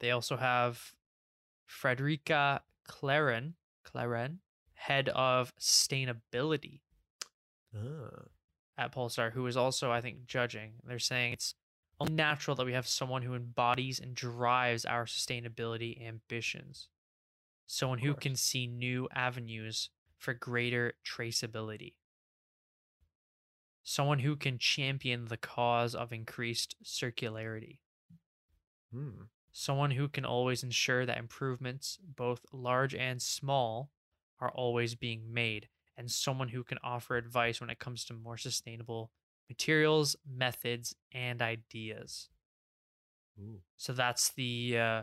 they 0.00 0.10
also 0.10 0.36
have 0.36 0.94
Fredrika 1.68 2.60
Klarén, 2.88 3.54
Klarén, 3.84 4.38
head 4.74 5.08
of 5.10 5.52
sustainability 5.56 6.80
Ah, 7.74 8.24
at 8.76 8.92
Polestar, 8.92 9.30
who 9.30 9.46
is 9.46 9.56
also, 9.56 9.90
I 9.90 10.00
think, 10.00 10.26
judging. 10.26 10.74
They're 10.84 10.98
saying 10.98 11.34
it's 11.34 11.54
only 12.00 12.14
natural 12.14 12.56
that 12.56 12.66
we 12.66 12.72
have 12.72 12.86
someone 12.86 13.22
who 13.22 13.34
embodies 13.34 14.00
and 14.00 14.14
drives 14.14 14.84
our 14.84 15.04
sustainability 15.04 16.06
ambitions. 16.06 16.88
Someone 17.66 17.98
who 17.98 18.14
can 18.14 18.36
see 18.36 18.66
new 18.66 19.08
avenues 19.14 19.88
for 20.18 20.34
greater 20.34 20.94
traceability. 21.06 21.94
Someone 23.84 24.20
who 24.20 24.36
can 24.36 24.58
champion 24.58 25.26
the 25.26 25.36
cause 25.36 25.94
of 25.94 26.12
increased 26.12 26.76
circularity. 26.84 27.78
hmm. 28.92 29.22
Someone 29.52 29.92
who 29.92 30.08
can 30.08 30.24
always 30.24 30.62
ensure 30.64 31.06
that 31.06 31.18
improvements, 31.18 31.98
both 32.02 32.44
large 32.52 32.94
and 32.94 33.20
small, 33.22 33.90
are 34.40 34.50
always 34.50 34.94
being 34.94 35.32
made. 35.32 35.68
And 35.96 36.10
someone 36.10 36.48
who 36.48 36.64
can 36.64 36.78
offer 36.82 37.16
advice 37.16 37.60
when 37.60 37.70
it 37.70 37.78
comes 37.78 38.04
to 38.06 38.14
more 38.14 38.36
sustainable 38.38 39.12
materials, 39.48 40.16
methods, 40.26 40.94
and 41.12 41.40
ideas. 41.42 42.30
Ooh, 43.38 43.62
So 43.76 43.92
that's 43.92 44.30
the 44.32 44.78
uh, 44.78 45.02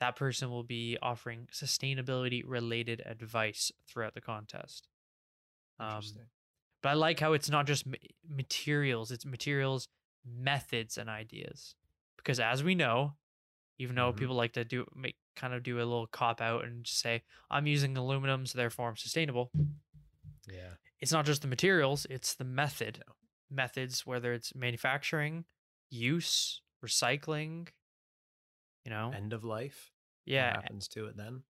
that 0.00 0.16
person 0.16 0.50
will 0.50 0.64
be 0.64 0.98
offering 1.02 1.48
sustainability 1.52 2.42
related 2.46 3.02
advice 3.06 3.72
throughout 3.88 4.14
the 4.14 4.20
contest. 4.20 4.88
Um, 5.80 5.96
interesting. 5.96 6.28
But 6.82 6.90
I 6.90 6.94
like 6.94 7.20
how 7.20 7.32
it's 7.34 7.50
not 7.50 7.66
just 7.66 7.86
materials; 8.28 9.10
it's 9.10 9.26
materials, 9.26 9.88
methods, 10.24 10.98
and 10.98 11.08
ideas. 11.10 11.74
Because 12.16 12.40
as 12.40 12.62
we 12.64 12.74
know, 12.74 13.16
even 13.78 13.96
though 13.96 14.12
Mhm. 14.12 14.16
people 14.18 14.36
like 14.36 14.52
to 14.54 14.64
do 14.64 14.86
make 14.94 15.16
kind 15.36 15.54
of 15.54 15.62
do 15.62 15.76
a 15.78 15.80
little 15.80 16.06
cop 16.08 16.40
out 16.40 16.64
and 16.64 16.84
just 16.84 16.98
say 17.00 17.22
I'm 17.50 17.66
using 17.66 17.96
aluminum, 17.96 18.46
so 18.46 18.58
therefore 18.58 18.88
I'm 18.88 18.96
sustainable. 18.96 19.52
Yeah. 20.46 20.74
It's 21.00 21.12
not 21.12 21.26
just 21.26 21.42
the 21.42 21.48
materials; 21.48 22.06
it's 22.10 22.34
the 22.34 22.44
method, 22.44 23.02
methods, 23.50 24.06
whether 24.06 24.32
it's 24.32 24.54
manufacturing, 24.54 25.44
use, 25.90 26.62
recycling. 26.84 27.68
You 28.84 28.90
know, 28.90 29.12
End 29.12 29.32
of 29.32 29.44
life. 29.44 29.92
What 30.26 30.34
yeah, 30.34 30.52
happens 30.62 30.88
to 30.88 31.06
it 31.06 31.16
then? 31.16 31.42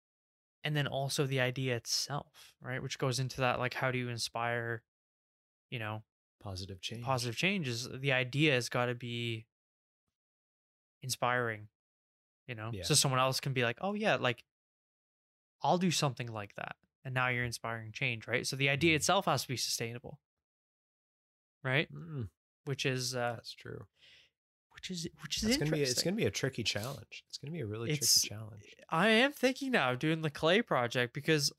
and 0.65 0.77
then 0.77 0.87
also 0.87 1.27
the 1.27 1.41
idea 1.41 1.77
itself, 1.77 2.55
right? 2.61 2.83
Which 2.83 2.99
goes 2.99 3.19
into 3.19 3.41
that, 3.41 3.59
like, 3.59 3.75
how 3.75 3.91
do 3.91 3.99
you 3.99 4.09
inspire, 4.09 4.83
you 5.71 5.79
know, 5.79 6.03
Positive 6.41 6.81
change. 6.81 7.05
positive 7.05 7.37
changes? 7.37 7.89
The 7.93 8.13
idea 8.13 8.53
has 8.55 8.69
got 8.69 8.87
to 8.87 8.95
be 8.95 9.47
inspiring, 11.03 11.69
you 12.47 12.55
know, 12.55 12.71
Yeah. 12.73 12.83
so 12.85 12.95
someone 12.95 13.21
else 13.21 13.41
can 13.41 13.53
be 13.53 13.63
like, 13.65 13.79
oh 13.81 13.95
yeah, 13.95 14.17
like, 14.17 14.45
I'll 15.63 15.79
do 15.79 15.91
something 15.91 16.29
like 16.33 16.55
that, 16.55 16.77
and 17.05 17.15
now 17.15 17.29
you're 17.29 17.45
inspiring 17.45 17.93
change, 17.93 18.27
right? 18.27 18.47
So 18.47 18.57
the 18.57 18.69
idea 18.69 18.93
Mhm. 18.93 18.97
itself 18.97 19.25
has 19.27 19.43
to 19.43 19.49
be 19.49 19.57
sustainable, 19.57 20.21
right? 21.63 21.91
Mm, 21.93 22.31
Which 22.65 22.85
is, 22.85 23.15
uh, 23.15 23.33
that's 23.37 23.53
true. 23.55 23.87
which 24.73 24.91
is, 24.93 25.09
which 25.23 25.39
is 25.39 25.43
It's 25.45 25.57
gonna 25.57 25.65
interesting. 25.67 25.71
be 25.73 25.83
it's 25.91 26.03
gonna 26.05 26.17
be 26.17 26.25
a 26.27 26.31
tricky 26.31 26.63
challenge. 26.63 27.25
It's 27.27 27.39
gonna 27.39 27.51
be 27.53 27.61
a 27.61 27.67
really 27.67 27.91
It's- 27.91 28.21
tricky 28.21 28.29
challenge. 28.35 28.77
I 28.89 29.09
am 29.09 29.33
thinking 29.33 29.73
now 29.73 29.93
of 29.93 29.99
doing 29.99 30.21
the 30.23 30.31
clay 30.31 30.63
project 30.63 31.13
because, 31.15 31.53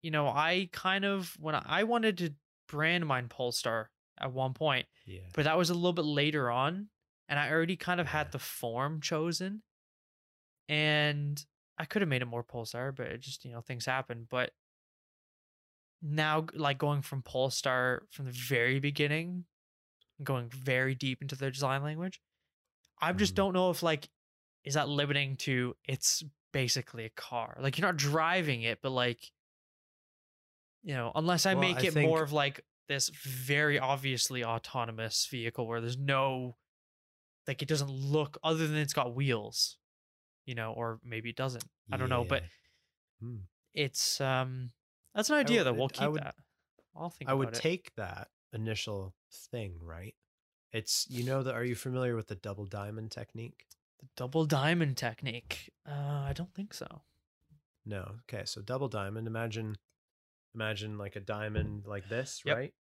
you 0.00 0.10
know, 0.10 0.28
I 0.28 0.70
kind 0.72 1.04
of 1.04 1.38
when 1.38 1.54
I 1.54 1.84
wanted 1.84 2.16
to 2.18 2.34
brand 2.68 3.06
mine 3.06 3.28
Polestar 3.28 3.90
at 4.18 4.32
one 4.32 4.54
point, 4.54 4.86
Yeah. 5.04 5.22
but 5.34 5.44
that 5.44 5.56
was 5.56 5.70
a 5.70 5.74
little 5.74 5.92
bit 5.92 6.04
later 6.04 6.50
on, 6.50 6.90
and 7.28 7.38
I 7.38 7.50
already 7.50 7.76
kind 7.76 8.00
of 8.00 8.06
Yeah. 8.06 8.12
had 8.12 8.32
the 8.32 8.38
form 8.38 9.00
chosen, 9.00 9.62
and 10.68 11.44
I 11.78 11.84
could 11.84 12.02
have 12.02 12.08
made 12.08 12.22
it 12.22 12.26
more 12.26 12.42
Polestar, 12.44 12.92
but 12.92 13.06
it 13.08 13.18
just 13.20 13.44
you 13.44 13.52
know 13.52 13.60
things 13.60 13.86
happen. 13.86 14.26
But 14.30 14.52
now, 16.02 16.46
like 16.54 16.78
going 16.78 17.02
from 17.02 17.22
Polestar 17.22 18.02
from 18.10 18.26
the 18.26 18.32
very 18.32 18.78
beginning, 18.78 19.46
going 20.22 20.48
very 20.50 20.94
deep 20.94 21.22
into 21.22 21.36
their 21.36 21.50
design 21.50 21.82
language, 21.82 22.20
I 23.00 23.12
just 23.12 23.34
Mhm. 23.34 23.36
don't 23.36 23.52
know 23.54 23.70
if 23.70 23.82
like 23.82 24.10
is 24.64 24.74
that 24.74 24.88
limiting 24.88 25.36
to 25.36 25.76
it's 25.84 26.24
basically 26.52 27.04
a 27.04 27.10
car. 27.10 27.56
Like 27.60 27.78
you're 27.78 27.86
not 27.88 27.96
driving 27.98 28.62
it, 28.62 28.80
but 28.82 28.90
like 28.90 29.32
you 30.84 30.94
know, 30.94 31.10
unless 31.14 31.46
I 31.46 31.54
Well, 31.54 31.62
make 31.62 31.76
I 31.78 31.86
it 31.88 31.92
think- 31.94 32.08
more 32.08 32.22
of 32.22 32.32
like 32.32 32.60
this 32.86 33.08
very 33.08 33.78
obviously 33.78 34.44
autonomous 34.44 35.26
vehicle 35.30 35.66
where 35.66 35.80
there's 35.80 35.96
no 35.98 36.56
like 37.48 37.60
it 37.62 37.68
doesn't 37.68 37.90
look 37.90 38.38
other 38.44 38.66
than 38.66 38.76
it's 38.76 38.92
got 38.92 39.14
wheels, 39.14 39.78
you 40.46 40.54
know, 40.54 40.72
or 40.72 41.00
maybe 41.02 41.30
it 41.30 41.36
doesn't. 41.36 41.64
I 41.90 41.96
don't 41.96 42.08
know, 42.08 42.24
but 42.24 42.42
Hmm. 43.20 43.38
it's 43.72 44.20
um 44.20 44.72
that's 45.14 45.30
an 45.30 45.36
idea 45.36 45.60
would- 45.60 45.64
though. 45.66 45.72
We'll 45.74 45.86
I 45.86 45.88
keep 46.04 46.10
would- 46.10 46.22
that. 46.22 46.36
I'll 46.94 47.10
think 47.10 47.28
I 47.30 47.34
would 47.34 47.48
it. 47.48 47.54
take 47.54 47.94
that 47.96 48.30
initial 48.52 49.14
thing, 49.50 49.78
right? 49.80 50.14
It's 50.72 51.06
you 51.08 51.24
know 51.24 51.42
that 51.42 51.54
are 51.54 51.64
you 51.64 51.74
familiar 51.74 52.14
with 52.16 52.28
the 52.28 52.36
double 52.36 52.66
diamond 52.66 53.10
technique? 53.10 53.66
the 54.00 54.08
double 54.16 54.44
diamond 54.44 54.96
technique. 54.98 55.70
Uh 55.86 56.24
I 56.28 56.32
don't 56.34 56.52
think 56.54 56.74
so. 56.74 57.02
No. 57.86 58.16
Okay, 58.22 58.44
so 58.44 58.60
double 58.62 58.88
diamond, 58.88 59.26
imagine 59.26 59.76
imagine 60.54 60.98
like 60.98 61.16
a 61.16 61.20
diamond 61.20 61.84
like 61.86 62.08
this, 62.08 62.42
Yep. 62.44 62.56
right? 62.56 62.74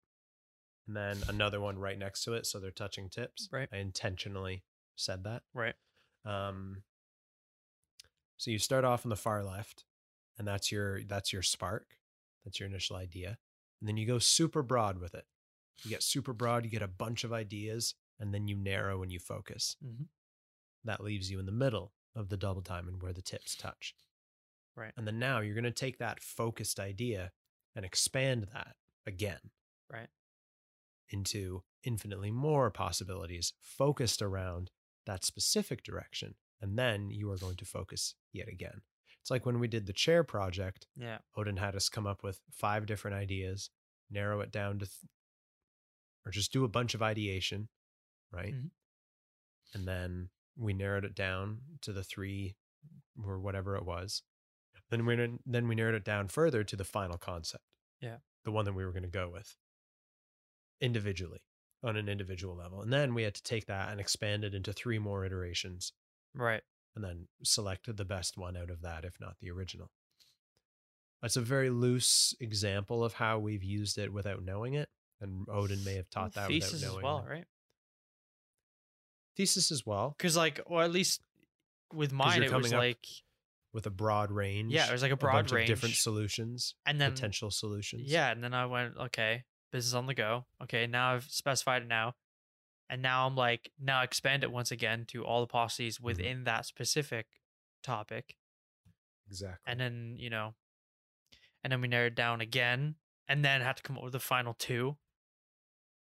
And 0.87 0.97
then 0.97 1.23
another 1.29 1.61
one 1.61 1.79
right 1.79 1.99
next 1.99 2.25
to 2.25 2.35
it 2.35 2.45
so 2.47 2.59
they're 2.59 2.71
touching 2.71 3.09
tips. 3.09 3.49
Right. 3.53 3.69
I 3.73 3.77
intentionally 3.79 4.65
said 4.97 5.25
that. 5.25 5.43
Right. 5.55 5.75
Um 6.25 6.83
so 8.37 8.51
you 8.51 8.59
start 8.59 8.85
off 8.85 9.07
on 9.07 9.11
the 9.11 9.17
far 9.17 9.45
left 9.45 9.85
and 10.39 10.47
that's 10.47 10.73
your 10.73 11.03
that's 11.05 11.33
your 11.33 11.43
spark. 11.43 11.97
That's 12.45 12.59
your 12.59 12.69
initial 12.69 12.97
idea. 12.97 13.39
And 13.81 13.89
then 13.89 13.97
you 13.97 14.07
go 14.07 14.19
super 14.19 14.63
broad 14.63 14.99
with 14.99 15.15
it. 15.15 15.25
You 15.85 15.91
get 15.91 16.03
super 16.03 16.33
broad, 16.33 16.65
you 16.65 16.71
get 16.71 16.83
a 16.83 16.89
bunch 16.89 17.25
of 17.25 17.33
ideas 17.33 17.95
and 18.19 18.33
then 18.35 18.49
you 18.49 18.57
narrow 18.57 19.03
and 19.03 19.13
you 19.13 19.19
focus. 19.21 19.77
Mhm. 19.85 20.09
That 20.85 21.03
leaves 21.03 21.31
you 21.31 21.39
in 21.39 21.47
the 21.47 21.53
middle 21.53 21.95
of 22.15 22.29
the 22.29 22.37
double 22.37 22.61
diamond 22.61 23.03
where 23.03 23.13
the 23.13 23.23
tips 23.23 23.55
touch. 23.57 23.95
Right. 24.75 24.93
And 24.97 25.07
then 25.07 25.19
now 25.19 25.41
you're 25.41 25.55
going 25.55 25.65
to 25.65 25.71
take 25.71 25.99
that 25.99 26.21
focused 26.23 26.81
idea 26.81 27.33
and 27.75 27.85
expand 27.85 28.47
that 28.53 28.77
again. 29.07 29.39
Right. 29.91 30.09
Into 31.11 31.63
infinitely 31.85 32.31
more 32.31 32.71
possibilities 32.71 33.53
focused 33.61 34.23
around 34.23 34.71
that 35.07 35.25
specific 35.25 35.83
direction. 35.83 36.35
And 36.61 36.79
then 36.79 37.11
you 37.11 37.31
are 37.31 37.37
going 37.37 37.57
to 37.57 37.65
focus 37.65 38.15
yet 38.33 38.49
again. 38.49 38.83
It's 39.21 39.31
like 39.31 39.45
when 39.45 39.59
we 39.59 39.69
did 39.69 39.87
the 39.87 39.93
chair 39.93 40.25
project, 40.25 40.87
Yeah. 40.97 41.19
Odin 41.37 41.57
had 41.57 41.75
us 41.77 41.89
come 41.89 42.07
up 42.07 42.23
with 42.23 42.41
five 42.51 42.87
different 42.87 43.17
ideas, 43.17 43.71
narrow 44.11 44.41
it 44.41 44.51
down 44.51 44.79
to, 44.79 44.87
th- 44.87 45.11
or 46.25 46.31
just 46.33 46.53
do 46.53 46.65
a 46.65 46.69
bunch 46.69 46.95
of 46.95 47.03
ideation, 47.03 47.69
right? 48.31 48.55
Mhm. 48.55 48.71
And 49.75 49.87
then 49.89 50.31
we 50.57 50.73
narrowed 50.73 51.05
it 51.05 51.15
down 51.15 51.79
to 51.83 51.93
the 51.93 52.05
three 52.05 52.57
or 53.23 53.41
whatever 53.41 53.77
it 53.77 53.85
was. 53.85 54.23
Then 54.93 55.07
we 55.07 55.17
then 55.47 55.67
we 55.69 55.75
narrowed 55.75 55.95
it 55.95 56.05
down 56.05 56.29
further 56.29 56.63
to 56.65 56.77
the 56.77 56.85
final 56.85 57.17
concept. 57.19 57.65
Yeah. 58.01 58.19
the 58.45 58.51
one 58.53 58.65
that 58.67 58.73
we 58.75 58.85
were 58.85 58.91
going 58.93 59.05
to 59.05 59.09
go 59.09 59.29
with 59.31 59.57
individually 60.81 61.41
on 61.83 61.97
an 61.97 62.09
individual 62.09 62.55
level, 62.57 62.83
and 62.83 62.93
then 62.93 63.15
we 63.15 63.23
had 63.23 63.35
to 63.35 63.43
take 63.43 63.67
that 63.67 63.89
and 63.91 64.01
expand 64.01 64.45
it 64.45 64.55
into 64.55 64.73
three 64.73 64.99
more 64.99 65.25
iterations, 65.25 65.93
Right. 66.35 66.63
and 66.95 67.03
then 67.05 67.29
select 67.43 67.95
the 67.97 68.05
best 68.05 68.37
one 68.37 68.57
out 68.57 68.69
of 68.71 68.83
that, 68.83 69.05
if 69.05 69.19
not 69.21 69.39
the 69.41 69.51
original. 69.51 69.91
That's 71.23 71.37
a 71.37 71.41
very 71.41 71.71
loose 71.71 72.35
example 72.41 73.03
of 73.05 73.15
how 73.15 73.39
we've 73.39 73.63
used 73.65 73.97
it 73.99 74.13
without 74.13 74.43
knowing 74.45 74.75
it, 74.75 74.91
and 75.21 75.47
Odin 75.49 75.83
may 75.85 75.95
have 75.95 76.11
taught 76.11 76.35
that 76.35 76.49
thesis 76.49 76.73
without 76.83 76.97
as 76.99 77.03
well, 77.03 77.19
it. 77.27 77.31
right? 77.31 77.45
Thesis 79.37 79.71
as 79.71 79.87
well, 79.87 80.15
Because 80.19 80.37
like, 80.37 80.61
or 80.67 80.83
at 80.83 80.91
least 80.91 81.21
with 81.95 82.13
mine, 82.13 82.43
it 82.43 82.53
was 82.53 82.73
up 82.73 82.79
like, 82.81 83.07
with 83.73 83.87
a 83.87 83.91
broad 83.91 84.31
range. 84.31 84.73
Yeah, 84.73 84.89
it 84.89 84.93
was 84.93 85.03
like 85.03 85.13
a 85.13 85.17
broad 85.17 85.49
bunch 85.49 85.53
of 85.53 85.67
different 85.67 85.95
solutions, 85.95 86.75
and 86.87 87.01
then 87.01 87.13
potential 87.13 87.51
solutions. 87.51 88.03
yeah, 88.11 88.31
and 88.31 88.43
then 88.45 88.53
I 88.55 88.67
went, 88.67 88.97
okay, 88.99 89.45
business 89.71 89.95
on 89.95 90.07
the 90.07 90.15
go. 90.15 90.47
Okay, 90.63 90.87
now 90.87 91.15
I've 91.15 91.25
specified 91.25 91.83
it 91.83 91.89
now, 91.89 92.15
and 92.91 93.01
now 93.03 93.27
I'm 93.27 93.35
like, 93.37 93.71
now 93.81 94.03
expand 94.03 94.43
it 94.45 94.53
once 94.53 94.71
again 94.71 95.05
to 95.09 95.25
all 95.25 95.41
the 95.41 95.47
possibilities 95.47 95.97
Mm-hmm. 95.99 96.07
within 96.07 96.45
that 96.45 96.67
specific 96.67 97.27
topic, 97.83 98.37
exactly. 99.27 99.59
and 99.71 99.81
then 99.81 100.15
you 100.19 100.31
know, 100.31 100.55
and 101.65 101.73
then 101.73 101.81
we 101.81 101.89
narrowed 101.89 102.15
down 102.15 102.41
again, 102.41 102.97
and 103.29 103.45
then 103.45 103.61
had 103.63 103.77
to 103.79 103.83
come 103.83 103.97
up 103.97 104.03
with 104.05 104.13
the 104.13 104.21
final 104.21 104.55
two. 104.55 104.97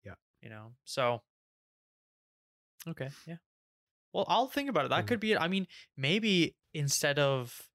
Yeah. 0.05 0.13
You 0.41 0.49
know, 0.49 0.73
so 0.83 1.23
okay, 2.87 3.09
yeah. 3.25 3.37
Well, 4.13 4.25
I'll 4.29 4.47
think 4.47 4.69
about 4.69 4.85
it. 4.85 4.89
That 4.89 4.99
And- 4.99 5.07
could 5.07 5.19
be 5.19 5.33
it. 5.33 5.41
I 5.41 5.47
mean, 5.47 5.67
maybe 5.97 6.55
instead 6.75 7.17
of 7.17 7.69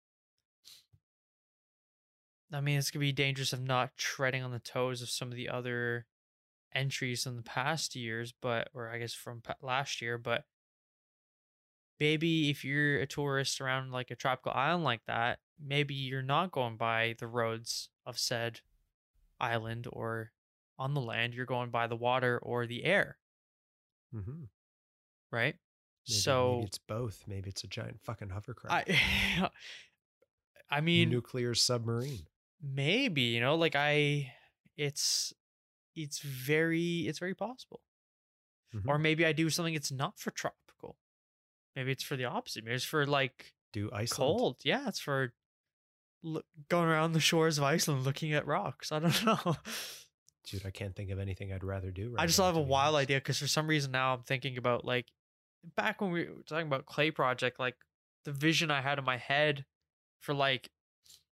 I 2.52 2.60
mean, 2.60 2.78
it's 2.78 2.90
gonna 2.90 3.00
be 3.00 3.12
dangerous 3.12 3.52
of 3.52 3.62
not 3.62 3.96
treading 3.96 4.42
on 4.42 4.50
the 4.50 4.58
toes 4.58 5.02
of 5.02 5.08
some 5.08 5.28
of 5.28 5.36
the 5.36 5.48
other 5.48 6.06
entries 6.74 7.22
from 7.22 7.36
the 7.36 7.42
past 7.42 7.96
years, 7.96 8.34
but 8.40 8.68
or 8.74 8.90
I 8.90 8.98
guess 8.98 9.14
from 9.14 9.42
last 9.62 10.02
year. 10.02 10.18
But 10.18 10.44
maybe 11.98 12.50
if 12.50 12.64
you're 12.64 13.00
a 13.00 13.06
tourist 13.06 13.60
around 13.60 13.92
like 13.92 14.10
a 14.10 14.16
tropical 14.16 14.52
island 14.52 14.84
like 14.84 15.04
that, 15.06 15.38
maybe 15.64 15.94
you're 15.94 16.22
not 16.22 16.52
going 16.52 16.76
by 16.76 17.14
the 17.18 17.26
roads 17.26 17.88
of 18.04 18.18
said 18.18 18.60
island 19.40 19.86
or 19.90 20.32
on 20.78 20.94
the 20.94 21.00
land. 21.00 21.34
You're 21.34 21.46
going 21.46 21.70
by 21.70 21.86
the 21.86 21.96
water 21.96 22.38
or 22.42 22.66
the 22.66 22.84
air, 22.84 23.16
mm-hmm. 24.14 24.44
right? 25.30 25.56
Maybe, 26.10 26.20
so 26.20 26.52
maybe 26.56 26.66
it's 26.66 26.78
both. 26.78 27.24
Maybe 27.26 27.48
it's 27.50 27.64
a 27.64 27.68
giant 27.68 28.00
fucking 28.02 28.28
hovercraft. 28.30 28.88
I, 28.90 29.50
I 30.70 30.80
mean, 30.80 31.10
nuclear 31.10 31.54
submarine. 31.54 32.26
maybe 32.62 33.22
you 33.22 33.40
know 33.40 33.54
like 33.56 33.74
i 33.74 34.32
it's 34.76 35.32
it's 35.96 36.20
very 36.20 37.00
it's 37.08 37.18
very 37.18 37.34
possible 37.34 37.80
Mhm. 38.74 38.82
or 38.86 38.98
maybe 38.98 39.26
i 39.26 39.32
do 39.32 39.50
something 39.50 39.74
it's 39.74 39.90
not 39.90 40.18
for 40.18 40.30
tropical 40.30 40.96
maybe 41.74 41.90
it's 41.90 42.04
for 42.04 42.16
the 42.16 42.24
opposite 42.26 42.62
maybe 42.64 42.76
it's 42.76 42.84
for 42.84 43.04
like 43.06 43.52
Do 43.72 43.90
Iceland? 43.92 44.38
cold 44.38 44.56
yeah 44.64 44.86
it's 44.86 45.00
for 45.00 45.32
look, 46.22 46.44
going 46.68 46.86
around 46.88 47.12
the 47.12 47.20
shores 47.20 47.58
of 47.58 47.64
iceland 47.64 48.04
looking 48.04 48.32
at 48.32 48.46
rocks 48.46 48.92
i 48.92 48.98
don't 49.00 49.24
know 49.26 49.56
Dude, 50.44 50.64
I 50.64 50.70
can't 50.70 50.96
think 50.96 51.10
of 51.10 51.18
anything 51.18 51.52
I'd 51.52 51.62
rather 51.62 51.90
do. 51.90 52.10
Right 52.10 52.22
i 52.22 52.26
just 52.26 52.38
now, 52.38 52.46
have 52.46 52.56
a 52.56 52.60
wild 52.62 52.94
idea 52.96 53.18
because 53.18 53.38
for 53.38 53.46
some 53.48 53.66
reason 53.66 53.90
now 53.90 54.14
i'm 54.14 54.22
thinking 54.22 54.56
about 54.56 54.84
like 54.84 55.06
back 55.76 56.00
when 56.00 56.10
we 56.10 56.24
were 56.28 56.42
talking 56.48 56.66
about 56.66 56.86
clay 56.86 57.10
project 57.10 57.58
like 57.58 57.76
the 58.24 58.32
vision 58.32 58.70
i 58.70 58.80
had 58.80 58.98
in 58.98 59.04
my 59.04 59.16
head 59.16 59.64
for 60.20 60.34
like 60.34 60.70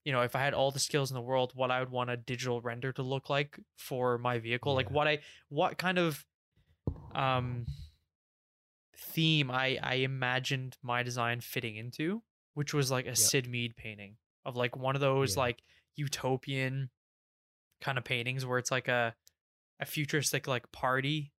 you 0.03 0.11
know 0.11 0.21
if 0.21 0.35
i 0.35 0.39
had 0.39 0.53
all 0.53 0.71
the 0.71 0.79
skills 0.79 1.11
in 1.11 1.15
the 1.15 1.21
world 1.21 1.51
what 1.55 1.71
i 1.71 1.79
would 1.79 1.91
want 1.91 2.09
a 2.09 2.17
digital 2.17 2.61
render 2.61 2.91
to 2.91 3.03
look 3.03 3.29
like 3.29 3.59
for 3.77 4.17
my 4.17 4.39
vehicle 4.39 4.73
like 4.73 4.89
what 4.91 5.07
i 5.07 5.19
what 5.49 5.77
kind 5.77 5.97
of 5.97 6.25
um 7.13 7.65
theme 9.13 9.51
i 9.51 9.77
i 9.83 9.95
imagined 9.95 10.77
my 10.81 11.03
design 11.03 11.39
fitting 11.41 11.75
into 11.75 12.21
which 12.53 12.73
was 12.73 12.89
like 12.89 13.05
a 13.05 13.15
Syd 13.15 13.49
Mead 13.49 13.75
painting 13.75 14.15
of 14.45 14.55
like 14.55 14.77
one 14.77 14.95
of 14.95 15.01
those 15.01 15.35
Yeah. 15.35 15.41
like 15.43 15.61
utopian 15.97 16.89
kind 17.81 17.97
of 17.97 18.05
paintings 18.05 18.45
where 18.45 18.57
it's 18.57 18.71
like 18.71 18.87
a 18.87 19.13
a 19.81 19.85
futuristic 19.85 20.47
like 20.47 20.71
party. 20.71 21.33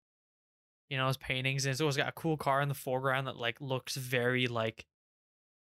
You 0.89 0.97
know, 0.99 1.09
his 1.09 1.17
paintings 1.17 1.65
and 1.67 1.73
it's 1.73 1.81
always 1.81 1.97
got 1.97 2.09
a 2.09 2.13
cool 2.13 2.37
car 2.37 2.61
in 2.61 2.69
the 2.69 2.75
foreground 2.75 3.27
that 3.27 3.37
like 3.37 3.61
looks 3.61 3.97
very 3.97 4.47
like 4.47 4.87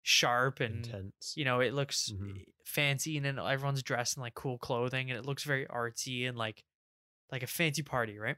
sharp 0.04 0.60
and 0.60 0.86
Intense. 0.86 1.34
you 1.36 1.44
know 1.46 1.60
it 1.62 1.74
looks 1.74 2.12
Mhm. 2.12 2.46
fancy 2.64 3.18
and 3.18 3.26
then 3.26 3.40
everyone's 3.40 3.82
dressed 3.82 4.18
in 4.18 4.22
like 4.22 4.36
cool 4.36 4.58
clothing 4.60 5.10
and 5.10 5.18
it 5.18 5.26
looks 5.26 5.44
very 5.44 5.66
artsy 5.66 6.28
and 6.30 6.38
like 6.38 6.64
like 7.32 7.44
a 7.44 7.48
fancy 7.48 7.82
party 7.84 8.20
right 8.20 8.38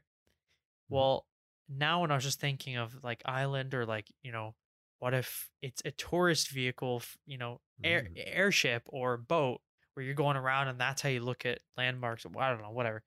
Mhm. 0.90 0.94
well 0.94 1.26
now 1.68 2.00
when 2.00 2.10
i 2.10 2.14
was 2.14 2.24
just 2.24 2.40
thinking 2.40 2.76
of 2.76 3.02
like 3.04 3.22
island 3.26 3.74
or 3.74 3.84
like 3.86 4.10
you 4.22 4.32
know 4.32 4.56
what 4.98 5.12
if 5.14 5.50
it's 5.62 5.82
a 5.84 5.90
tourist 5.92 6.50
vehicle 6.50 7.02
you 7.26 7.36
know 7.38 7.60
air, 7.84 8.08
Mm. 8.08 8.22
airship 8.26 8.82
or 8.86 9.18
boat 9.18 9.60
where 9.94 10.04
you're 10.04 10.14
going 10.14 10.36
around 10.38 10.68
and 10.68 10.80
that's 10.80 11.02
how 11.02 11.10
you 11.10 11.20
look 11.20 11.44
at 11.44 11.60
landmarks 11.76 12.24
or 12.24 12.30
i 12.40 12.50
don't 12.50 12.62
know 12.62 12.70
whatever 12.70 13.04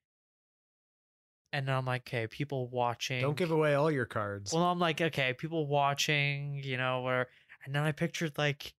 and 1.53 1.67
then 1.67 1.75
i'm 1.75 1.85
like 1.85 2.01
okay 2.07 2.27
people 2.27 2.67
watching 2.69 3.21
Don't 3.21 3.37
give 3.37 3.51
away 3.51 3.73
all 3.75 3.91
your 3.91 4.05
cards. 4.05 4.53
well, 4.53 4.63
I'm 4.63 4.79
like, 4.79 5.01
okay, 5.01 5.33
people 5.33 5.67
watching, 5.67 6.61
you 6.63 6.77
know, 6.77 7.01
where, 7.01 7.27
and 7.65 7.75
then 7.75 7.83
I 7.83 7.91
pictured 7.91 8.37
like, 8.37 8.73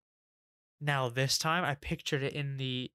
now 0.80 1.08
this 1.08 1.38
time 1.38 1.64
I 1.64 1.74
pictured 1.76 2.22
it 2.22 2.32
in 2.32 2.56
the, 2.56 2.90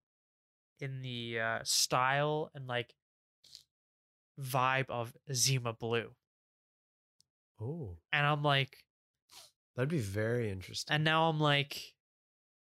in 0.79 1.01
the 1.01 1.39
uh, 1.39 1.59
style 1.63 2.51
and 2.53 2.67
like 2.67 2.93
vibe 4.39 4.89
of 4.89 5.13
Zima 5.33 5.73
Blue, 5.73 6.11
oh, 7.61 7.97
and 8.11 8.25
I'm 8.25 8.43
like, 8.43 8.77
that'd 9.75 9.89
be 9.89 9.99
very 9.99 10.49
interesting. 10.51 10.93
and 10.95 11.03
now 11.03 11.29
I'm 11.29 11.39
like, 11.39 11.81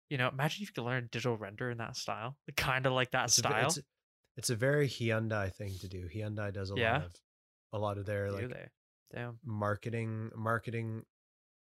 you 0.09 0.19
know, 0.19 0.29
imagine 0.29 0.63
if 0.63 0.69
you 0.69 0.75
could 0.75 0.85
learn 0.85 1.09
digital 1.11 1.37
render 1.37 1.71
in 1.71 1.79
that 1.79 1.97
style, 1.97 2.37
kind 2.57 2.87
of 2.87 2.93
like 2.93 3.11
that 3.11 3.25
It's 3.25 3.39
a 3.39 3.41
style. 3.41 3.67
it's, 3.67 3.79
it's 4.37 4.51
a 4.51 4.57
very 4.57 4.89
Hyundai 4.89 5.53
thing 5.53 5.75
to 5.81 5.89
do. 5.89 6.09
Hyundai 6.09 6.53
does 6.53 6.71
a 6.71 6.75
Yeah. 6.77 6.93
lot 6.99 7.05
of 7.07 7.15
a 7.73 7.79
lot 7.79 7.99
of 7.99 8.07
their 8.07 8.29
Do 8.29 8.35
like 8.35 8.49
they? 8.49 8.69
Damn. 9.13 9.39
marketing 9.45 10.31
marketing 10.35 11.05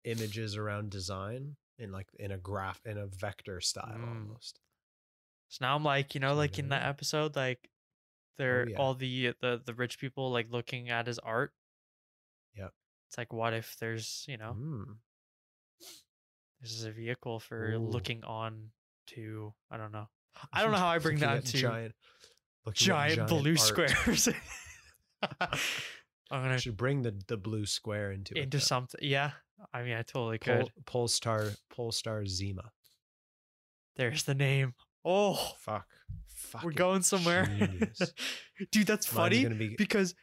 images 0.04 0.56
around 0.58 0.90
design 0.92 1.56
in 1.78 1.92
like 1.92 2.08
in 2.20 2.32
a 2.32 2.38
graph 2.38 2.86
in 2.86 2.98
a 2.98 3.08
vector 3.08 3.60
style 3.62 3.98
Mm. 3.98 4.08
almost. 4.08 4.60
So 5.50 5.66
now 5.66 5.76
I'm 5.76 5.84
like, 5.84 6.14
you 6.16 6.20
know, 6.22 6.32
So 6.34 6.36
like 6.38 6.60
in 6.60 6.70
that 6.70 6.84
episode, 6.88 7.36
like 7.36 7.70
they're 8.38 8.68
yeah. 8.70 8.78
all 8.78 8.96
the 8.96 9.34
the 9.42 9.62
the 9.64 9.74
rich 9.74 10.00
people 10.00 10.32
like 10.32 10.50
looking 10.50 10.90
at 10.90 11.08
his 11.08 11.20
art. 11.20 11.54
Yeah. 12.56 12.70
It's 13.08 13.18
like, 13.18 13.32
what 13.32 13.54
if 13.54 13.78
there's, 13.78 14.26
you 14.28 14.38
know, 14.38 14.54
Mm. 14.54 14.98
this 16.62 16.72
is 16.72 16.86
a 16.86 16.92
vehicle 16.92 17.40
for 17.40 17.74
Ooh. 17.74 17.80
looking 17.80 18.24
on 18.24 18.72
to, 19.08 19.54
I 19.70 19.78
don't 19.78 19.92
know, 19.92 20.08
I 20.52 20.62
don't 20.64 20.72
know 20.72 20.78
how 20.78 20.88
I 20.88 21.00
bring 21.00 21.20
that 21.20 21.46
to 21.46 21.58
giant, 21.58 21.96
at 22.68 22.74
giant, 22.76 23.28
blue 23.28 23.52
art. 23.52 23.60
squares. 23.60 24.30
I'm 26.32 26.42
gonna 26.42 26.58
Should 26.60 26.78
bring 26.78 27.02
the 27.04 27.14
the 27.28 27.38
blue 27.38 27.66
square 27.66 28.12
into 28.12 28.38
into 28.38 28.58
though. 28.58 28.62
something. 28.62 29.00
Yeah, 29.04 29.32
I 29.74 29.84
mean, 29.84 29.94
I 29.94 30.02
totally 30.02 30.38
Pol, 30.40 30.58
could. 30.58 30.72
Polestar 30.86 31.50
Polestar 31.70 32.26
Zima. 32.26 32.72
There's 33.96 34.24
the 34.24 34.34
name. 34.34 34.74
Oh, 35.06 35.54
Fuck. 35.60 35.88
fuck 36.28 36.64
we're 36.64 36.72
going 36.72 37.04
somewhere, 37.04 37.46
dude. 38.72 38.88
That's 38.88 39.14
Mine's 39.14 39.44
funny 39.44 39.48
be 39.50 39.76
because 39.78 40.16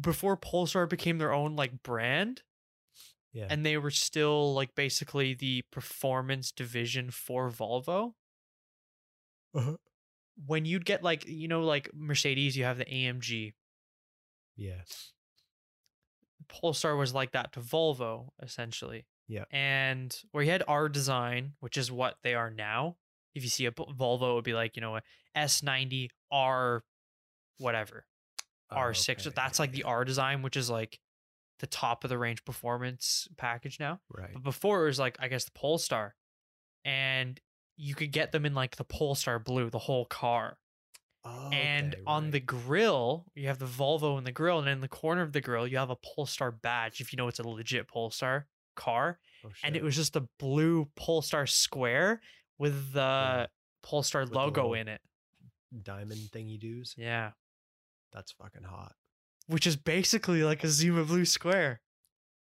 before 0.00 0.36
Polestar 0.36 0.86
became 0.86 1.18
their 1.18 1.32
own 1.32 1.56
like 1.56 1.82
brand, 1.82 2.42
yeah. 3.32 3.46
and 3.50 3.66
they 3.66 3.76
were 3.76 3.90
still 3.90 4.54
like 4.54 4.74
basically 4.74 5.34
the 5.34 5.62
performance 5.70 6.52
division 6.52 7.10
for 7.10 7.50
Volvo. 7.50 8.12
Uh-huh. 9.54 9.76
When 10.44 10.64
you'd 10.66 10.84
get 10.84 11.02
like 11.02 11.26
you 11.26 11.48
know 11.48 11.62
like 11.62 11.90
Mercedes, 11.94 12.56
you 12.56 12.64
have 12.64 12.78
the 12.78 12.84
AMG. 12.84 13.54
yeah. 14.56 14.82
Polestar 16.48 16.94
was 16.94 17.12
like 17.12 17.32
that 17.32 17.52
to 17.54 17.60
Volvo 17.60 18.28
essentially. 18.42 19.06
Yeah. 19.28 19.44
And 19.50 20.16
where 20.30 20.44
you 20.44 20.50
had 20.50 20.62
R 20.68 20.88
design, 20.88 21.54
which 21.60 21.76
is 21.76 21.90
what 21.90 22.16
they 22.22 22.34
are 22.34 22.50
now. 22.50 22.96
If 23.34 23.42
you 23.42 23.48
see 23.48 23.66
a 23.66 23.72
Volvo, 23.72 24.30
it 24.30 24.34
would 24.34 24.44
be 24.44 24.54
like 24.54 24.76
you 24.76 24.82
know 24.82 24.96
a 24.96 25.02
S90 25.36 26.08
R, 26.30 26.84
whatever 27.58 28.06
R6. 28.72 29.26
Okay, 29.26 29.30
That's 29.34 29.58
like 29.58 29.72
the. 29.72 29.82
R 29.82 30.04
design, 30.04 30.42
which 30.42 30.56
is 30.56 30.70
like 30.70 30.98
the 31.58 31.66
top 31.66 32.04
of 32.04 32.10
the 32.10 32.18
range 32.18 32.44
performance 32.44 33.26
package 33.36 33.78
now. 33.80 34.00
Right. 34.08 34.30
But 34.32 34.42
before 34.44 34.84
it 34.84 34.86
was 34.86 34.98
like 34.98 35.16
I 35.18 35.28
guess 35.28 35.44
the 35.44 35.52
Polestar, 35.52 36.14
and 36.84 37.40
you 37.76 37.94
could 37.94 38.10
get 38.12 38.32
them 38.32 38.46
in 38.46 38.54
like 38.54 38.76
the 38.76 38.84
Polestar 38.84 39.38
blue, 39.38 39.68
the 39.70 39.78
whole 39.78 40.04
car. 40.06 40.56
and 41.52 41.94
Okay, 41.94 42.02
on 42.06 42.30
the 42.30 42.40
grill, 42.40 43.26
you 43.34 43.48
have 43.48 43.58
the 43.58 43.66
Volvo 43.66 44.16
in 44.18 44.24
the 44.24 44.32
grill, 44.32 44.58
and 44.60 44.68
in 44.68 44.80
the 44.80 44.88
corner 44.88 45.22
of 45.22 45.32
the 45.32 45.40
grill, 45.40 45.66
you 45.66 45.76
have 45.78 45.90
a 45.90 45.96
Polestar 45.96 46.52
badge. 46.52 47.00
If 47.00 47.12
you 47.12 47.16
know 47.16 47.26
it's 47.28 47.40
a 47.40 47.48
legit 47.48 47.88
Polestar 47.88 48.46
car, 48.76 49.18
Oh, 49.44 49.50
and 49.64 49.74
it 49.76 49.82
was 49.82 49.96
just 49.96 50.14
a 50.16 50.28
blue 50.38 50.88
Polestar 50.96 51.46
square 51.46 52.20
with 52.58 52.92
the 52.92 53.00
Yeah. 53.00 53.46
Polestar 53.82 54.22
With 54.22 54.32
logo 54.32 54.62
little- 54.62 54.74
in 54.74 54.88
it. 54.88 55.00
diamond 55.82 56.20
thingy 56.32 56.58
doos. 56.58 56.94
Yeah, 56.96 57.32
That's 58.12 58.32
fucking 58.32 58.62
hot. 58.64 58.94
which 59.46 59.66
is 59.66 59.76
basically 59.76 60.42
like 60.44 60.62
a 60.64 60.68
Zima 60.68 61.04
blue 61.04 61.24
square. 61.24 61.80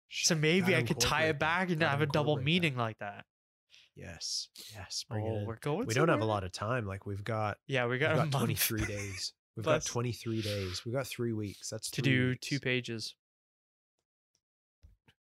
So 0.10 0.36
maybe 0.36 0.76
I 0.76 0.84
could 0.84 1.00
tie 1.00 1.26
it 1.26 1.38
back 1.40 1.70
and 1.70 1.82
have 1.82 2.02
a 2.02 2.06
double 2.06 2.34
incorporate 2.34 2.38
that. 2.40 2.46
meaning 2.46 2.76
like 2.78 2.98
that. 3.00 3.26
Yes. 3.98 4.50
Yes. 4.76 5.04
Bring 5.10 5.26
Oh, 5.26 5.36
it 5.36 5.40
in. 5.40 5.46
we're 5.46 5.56
going. 5.58 5.88
We 5.88 5.94
don't 5.94 6.10
have 6.10 6.22
a 6.22 6.26
lot 6.26 6.44
of 6.44 6.52
time. 6.52 6.86
Like 6.86 7.06
we've 7.06 7.24
got 7.24 7.58
Yeah, 7.68 7.88
we 7.88 7.98
got, 7.98 8.16
got 8.16 8.32
23 8.32 8.86
days. 8.86 9.34
We've 9.56 9.66
got 9.66 9.84
23 9.84 10.42
days. 10.42 10.86
We've 10.86 10.94
got 10.94 11.08
three 11.08 11.34
weeks. 11.34 11.70
That's 11.70 11.90
to 11.92 12.02
do 12.04 12.30
weeks. 12.30 12.48
two 12.48 12.60
pages. 12.60 13.16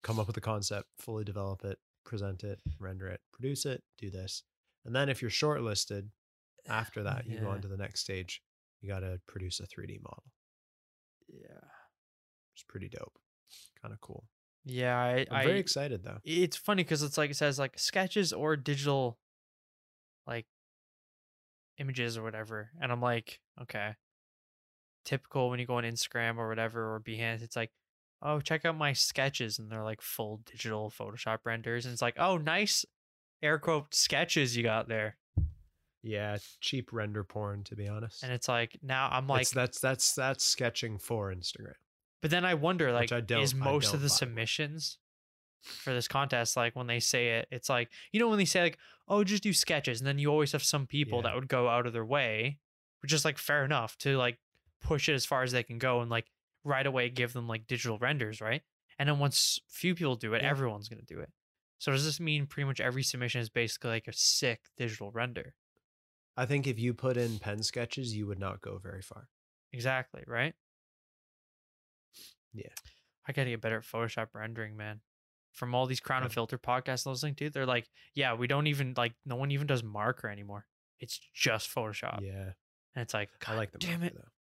Come 0.03 0.19
up 0.19 0.27
with 0.27 0.37
a 0.37 0.41
concept, 0.41 0.87
fully 0.97 1.23
develop 1.25 1.63
it, 1.65 1.77
present 2.05 2.43
it, 2.43 2.59
render 2.79 3.07
it, 3.07 3.19
produce 3.33 3.65
it, 3.65 3.83
do 3.99 4.09
this. 4.09 4.43
And 4.85 4.95
then 4.95 5.09
if 5.09 5.21
you're 5.21 5.29
shortlisted, 5.29 6.07
after 6.67 7.01
oh, 7.01 7.03
that, 7.03 7.27
you 7.27 7.39
go 7.39 7.49
on 7.49 7.61
to 7.61 7.67
the 7.67 7.77
next 7.77 7.99
stage. 7.99 8.41
You 8.81 8.89
got 8.89 9.01
to 9.01 9.19
produce 9.27 9.59
a 9.59 9.63
3D 9.63 10.01
model. 10.01 10.23
Yeah. 11.27 11.67
It's 12.55 12.63
pretty 12.67 12.89
dope. 12.89 13.17
Kind 13.81 13.93
of 13.93 14.01
cool. 14.01 14.25
Yeah, 14.65 14.95
I, 14.97 15.25
I'm 15.31 15.37
I 15.37 15.43
very 15.45 15.59
excited 15.59 16.03
though. 16.03 16.19
it's 16.23 16.55
funny 16.57 16.83
because 16.83 17.01
it's 17.03 17.17
like 17.17 17.31
it 17.31 17.35
says 17.35 17.57
like 17.57 17.79
sketches 17.79 18.31
or 18.33 18.55
digital 18.55 19.17
like 20.27 20.45
images 21.79 22.15
or 22.17 22.21
whatever 22.21 22.69
and 22.79 22.91
i'm 22.91 23.01
like 23.01 23.39
okay 23.59 23.95
typical 25.03 25.49
when 25.49 25.59
you 25.59 25.65
go 25.65 25.75
on 25.75 25.83
instagram 25.83 26.37
or 26.37 26.47
whatever 26.47 26.93
or 26.93 26.99
behance 26.99 27.41
it's 27.41 27.55
like 27.55 27.71
oh 28.21 28.39
check 28.39 28.65
out 28.65 28.77
my 28.77 28.93
sketches 28.93 29.57
and 29.57 29.71
they're 29.71 29.83
like 29.83 29.99
full 30.01 30.41
digital 30.45 30.91
photoshop 30.95 31.39
renders 31.43 31.85
and 31.85 31.93
it's 31.93 32.01
like 32.01 32.13
oh 32.19 32.37
nice 32.37 32.85
air 33.41 33.57
quote 33.57 33.93
sketches 33.95 34.55
you 34.55 34.61
got 34.61 34.87
there 34.87 35.17
Yeah, 36.03 36.37
cheap 36.59 36.93
render 36.93 37.23
porn 37.23 37.63
to 37.63 37.75
be 37.75 37.87
honest. 37.87 38.21
and 38.21 38.31
it's 38.31 38.47
like 38.47 38.77
now 38.83 39.09
i'm 39.11 39.27
like 39.27 39.41
It's- 39.41 39.53
that's 39.53 39.79
that's 39.79 40.13
that's 40.13 40.45
sketching 40.45 40.99
for 40.99 41.33
Instagram. 41.33 41.73
But 42.21 42.31
then 42.31 42.45
I 42.45 42.53
wonder, 42.53 42.91
like, 42.91 43.11
I 43.11 43.21
is 43.39 43.55
most 43.55 43.93
of 43.93 44.01
the 44.01 44.09
submissions 44.09 44.99
for 45.63 45.93
this 45.93 46.07
contest, 46.07 46.57
like 46.57 46.75
when 46.75 46.87
they 46.87 46.99
say 46.99 47.37
it, 47.37 47.47
it's 47.51 47.69
like 47.69 47.89
you 48.11 48.19
know 48.19 48.27
when 48.29 48.39
they 48.39 48.45
say 48.45 48.61
like, 48.61 48.77
oh, 49.07 49.23
just 49.23 49.43
do 49.43 49.53
sketches, 49.53 49.99
and 50.01 50.07
then 50.07 50.17
you 50.19 50.29
always 50.29 50.51
have 50.53 50.63
some 50.63 50.87
people 50.87 51.19
Yeah. 51.19 51.23
that 51.29 51.35
would 51.35 51.47
go 51.47 51.67
out 51.69 51.85
of 51.85 51.93
their 51.93 52.05
way, 52.05 52.57
which 53.01 53.13
is 53.13 53.25
like 53.25 53.37
fair 53.37 53.63
enough 53.65 53.97
to 53.99 54.17
like 54.17 54.39
push 54.81 55.07
it 55.09 55.13
as 55.13 55.25
far 55.25 55.43
as 55.43 55.51
they 55.51 55.63
can 55.63 55.77
go 55.77 56.01
and 56.01 56.09
like 56.09 56.31
right 56.63 56.85
away 56.87 57.09
give 57.09 57.33
them 57.33 57.47
like 57.47 57.67
digital 57.67 57.97
renders, 57.99 58.41
right? 58.41 58.61
And 58.97 59.07
then 59.09 59.19
once 59.19 59.59
few 59.67 59.93
people 59.95 60.15
do 60.15 60.33
it, 60.33 60.41
Yeah. 60.41 60.49
everyone's 60.49 60.89
gonna 60.89 61.01
do 61.03 61.19
it. 61.19 61.29
So 61.79 61.91
does 61.91 62.05
this 62.05 62.19
mean 62.19 62.45
pretty 62.47 62.65
much 62.67 62.79
every 62.79 63.01
submission 63.03 63.41
is 63.41 63.49
basically 63.49 63.89
like 63.91 64.07
a 64.07 64.13
sick 64.13 64.61
digital 64.77 65.11
render? 65.11 65.53
I 66.37 66.45
think 66.45 66.65
if 66.65 66.79
you 66.79 66.93
put 66.93 67.17
in 67.17 67.39
pen 67.39 67.61
sketches, 67.63 68.15
you 68.15 68.25
would 68.27 68.39
not 68.39 68.61
go 68.61 68.77
very 68.77 69.01
far. 69.01 69.27
Exactly, 69.73 70.23
right? 70.27 70.53
Yeah. 72.53 72.67
I 73.27 73.31
gotta 73.31 73.49
get 73.51 73.61
better 73.61 73.77
at 73.77 73.83
Photoshop 73.83 74.27
rendering, 74.33 74.75
man. 74.75 75.01
From 75.53 75.75
all 75.75 75.85
these 75.85 75.99
Crown 75.99 76.23
and. 76.23 76.31
Filter 76.31 76.57
podcasts 76.57 77.05
I 77.05 77.09
was 77.09 77.23
listening 77.23 77.35
to, 77.35 77.49
they're 77.49 77.65
like, 77.65 77.89
yeah, 78.15 78.33
we 78.33 78.47
don't 78.47 78.67
even 78.67 78.93
like 78.95 79.13
no 79.25 79.35
one 79.35 79.51
even 79.51 79.67
does 79.67 79.83
marker 79.83 80.29
anymore. 80.29 80.65
It's 80.99 81.19
just 81.33 81.73
Photoshop. 81.73 82.21
Yeah, 82.21 82.51
And 82.95 83.01
it's 83.01 83.13
like, 83.13 83.29
I 83.47 83.55
like 83.55 83.71
the 83.71 83.79
damn 83.79 83.99
marker 84.01 84.05
it. 84.05 84.13
though. 84.15 84.31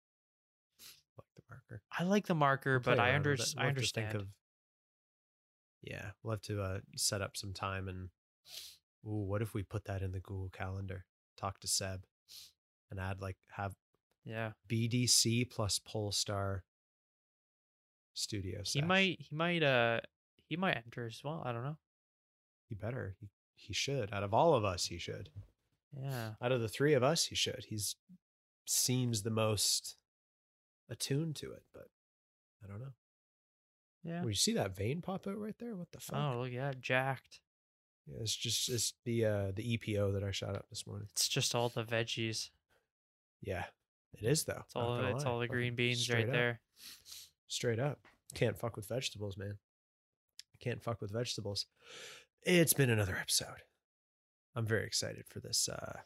I 1.19 1.19
like 1.19 1.35
the 1.35 1.43
marker. 1.49 1.83
I 1.99 2.03
like 2.05 2.27
the 2.27 2.35
marker, 2.35 2.73
We'll 2.73 2.97
but 2.97 3.01
I 3.01 3.15
under. 3.15 3.37
I 3.57 3.67
understand. 3.67 4.15
of- 4.15 4.27
yeah, 5.83 6.11
we'll 6.23 6.33
have 6.33 6.43
to 6.43 6.63
uh, 6.63 6.79
set 6.97 7.23
up 7.23 7.37
some 7.37 7.53
time 7.53 7.89
and. 7.89 8.09
Ooh, 9.07 9.25
what 9.27 9.41
if 9.41 9.55
we 9.55 9.63
put 9.63 9.87
that 9.87 10.03
in 10.03 10.13
the 10.13 10.21
Google 10.21 10.51
Calendar? 10.53 11.07
Talk 11.39 11.59
to 11.61 11.67
Seb, 11.67 12.05
and 12.91 13.01
add 13.01 13.23
like 13.23 13.37
have 13.53 13.75
yeah. 14.25 14.51
BDC 14.69 15.51
plus 15.51 15.79
Polestar 15.79 16.65
Studio. 18.15 18.61
He 18.65 18.83
might 18.83 19.21
he 19.21 19.35
might 19.35 19.63
uh 19.63 20.01
he 20.49 20.57
might 20.57 20.77
enter 20.77 21.07
as 21.07 21.21
well. 21.25 21.43
I 21.45 21.53
don't 21.53 21.65
know. 21.65 21.79
He 22.69 22.75
better. 22.75 23.17
He, 23.21 23.29
he 23.55 23.73
should. 23.73 24.13
Out 24.13 24.23
of 24.23 24.35
all 24.35 24.55
of 24.55 24.65
us, 24.65 24.87
he 24.87 24.99
should. 24.99 25.31
Yeah. 25.97 26.31
Out 26.41 26.53
of 26.53 26.61
the 26.61 26.69
three 26.69 26.95
of 26.95 27.03
us, 27.03 27.27
he 27.27 27.35
should. 27.35 27.67
He's 27.69 27.97
seems 28.67 29.23
the 29.23 29.31
most 29.31 29.97
attuned 30.89 31.37
to 31.37 31.53
it, 31.53 31.63
but 31.75 31.89
I 32.65 32.69
don't 32.69 32.81
know. 32.81 32.95
Yeah. 34.03 34.21
Well, 34.21 34.31
you 34.31 34.35
see 34.35 34.55
that 34.55 34.77
vein 34.77 35.03
pop 35.03 35.27
out 35.27 35.39
right 35.39 35.57
there? 35.59 35.77
What 35.77 35.93
the 35.93 36.01
fuck? 36.01 36.19
Oh, 36.19 36.41
look 36.41 36.53
at 36.53 36.73
that. 36.73 36.81
Jacked. 36.81 37.41
Yeah, 38.07 38.19
it's 38.21 38.35
just 38.35 38.69
it's 38.69 38.95
the 39.05 39.25
uh 39.25 39.53
the 39.55 39.77
EPO 39.77 40.15
that 40.15 40.25
I 40.25 40.31
shot 40.31 40.57
up 40.57 40.67
this 40.71 40.87
morning. 40.87 41.09
It's 41.13 41.29
just 41.29 41.55
all 41.55 41.69
the 41.69 41.85
veggies. 41.85 42.51
Yeah, 43.43 43.65
it 44.15 44.25
is 44.25 44.45
though. 44.45 44.63
It's 44.65 44.77
all 44.77 45.01
it's 45.01 45.25
lie. 45.25 45.31
all 45.31 45.39
the 45.39 45.49
green 45.49 45.75
beans 45.75 46.01
straight 46.01 46.27
right 46.27 46.29
up. 46.29 46.33
there. 46.33 46.61
Straight 47.51 47.81
up, 47.81 47.99
can't 48.35 48.57
fuck 48.57 48.77
with 48.77 48.87
vegetables, 48.89 49.37
man. 49.37 49.59
Can't 50.61 50.81
fuck 50.83 51.01
with 51.01 51.11
vegetables. 51.13 51.67
It's 52.43 52.73
been 52.73 52.91
another 52.91 53.17
episode. 53.21 53.63
I'm 54.55 54.67
very 54.67 54.87
excited 54.87 55.25
for 55.29 55.41
this 55.41 55.69
uh 55.69 55.99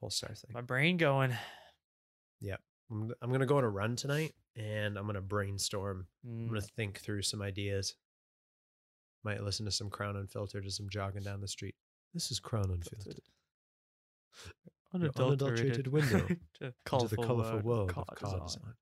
Polestar 0.00 0.34
thing. 0.34 0.52
My 0.54 0.60
brain 0.60 0.96
going. 0.96 1.36
I'm, 2.90 3.10
I'm 3.22 3.32
gonna 3.32 3.46
go 3.46 3.56
on 3.56 3.64
a 3.64 3.70
run 3.70 3.96
tonight, 3.96 4.34
and 4.54 4.98
I'm 4.98 5.06
gonna 5.06 5.20
brainstorm. 5.22 6.06
I'm 6.24 6.30
Mm, 6.30 6.48
gonna 6.48 6.60
think 6.60 7.00
through 7.00 7.22
some 7.22 7.40
ideas. 7.40 7.94
Might 9.24 9.42
listen 9.42 9.64
to 9.64 9.72
some 9.72 9.88
Crown 9.88 10.16
Unfiltered 10.16 10.66
as 10.66 10.78
I'm 10.78 10.90
jogging 10.90 11.22
down 11.22 11.40
the 11.40 11.48
street. 11.48 11.74
This 12.12 12.30
is 12.30 12.38
Crown 12.38 12.70
Unfiltered. 12.70 13.20
Your 14.92 15.10
unadulterated 15.16 15.86
window 15.86 16.26
to 16.58 16.64
into 16.66 17.08
the 17.08 17.16
colorful 17.16 17.58
uh, 17.58 17.62
world 17.62 17.90
of 17.90 17.96
car 17.96 18.04
design. 18.20 18.40
design. 18.46 18.74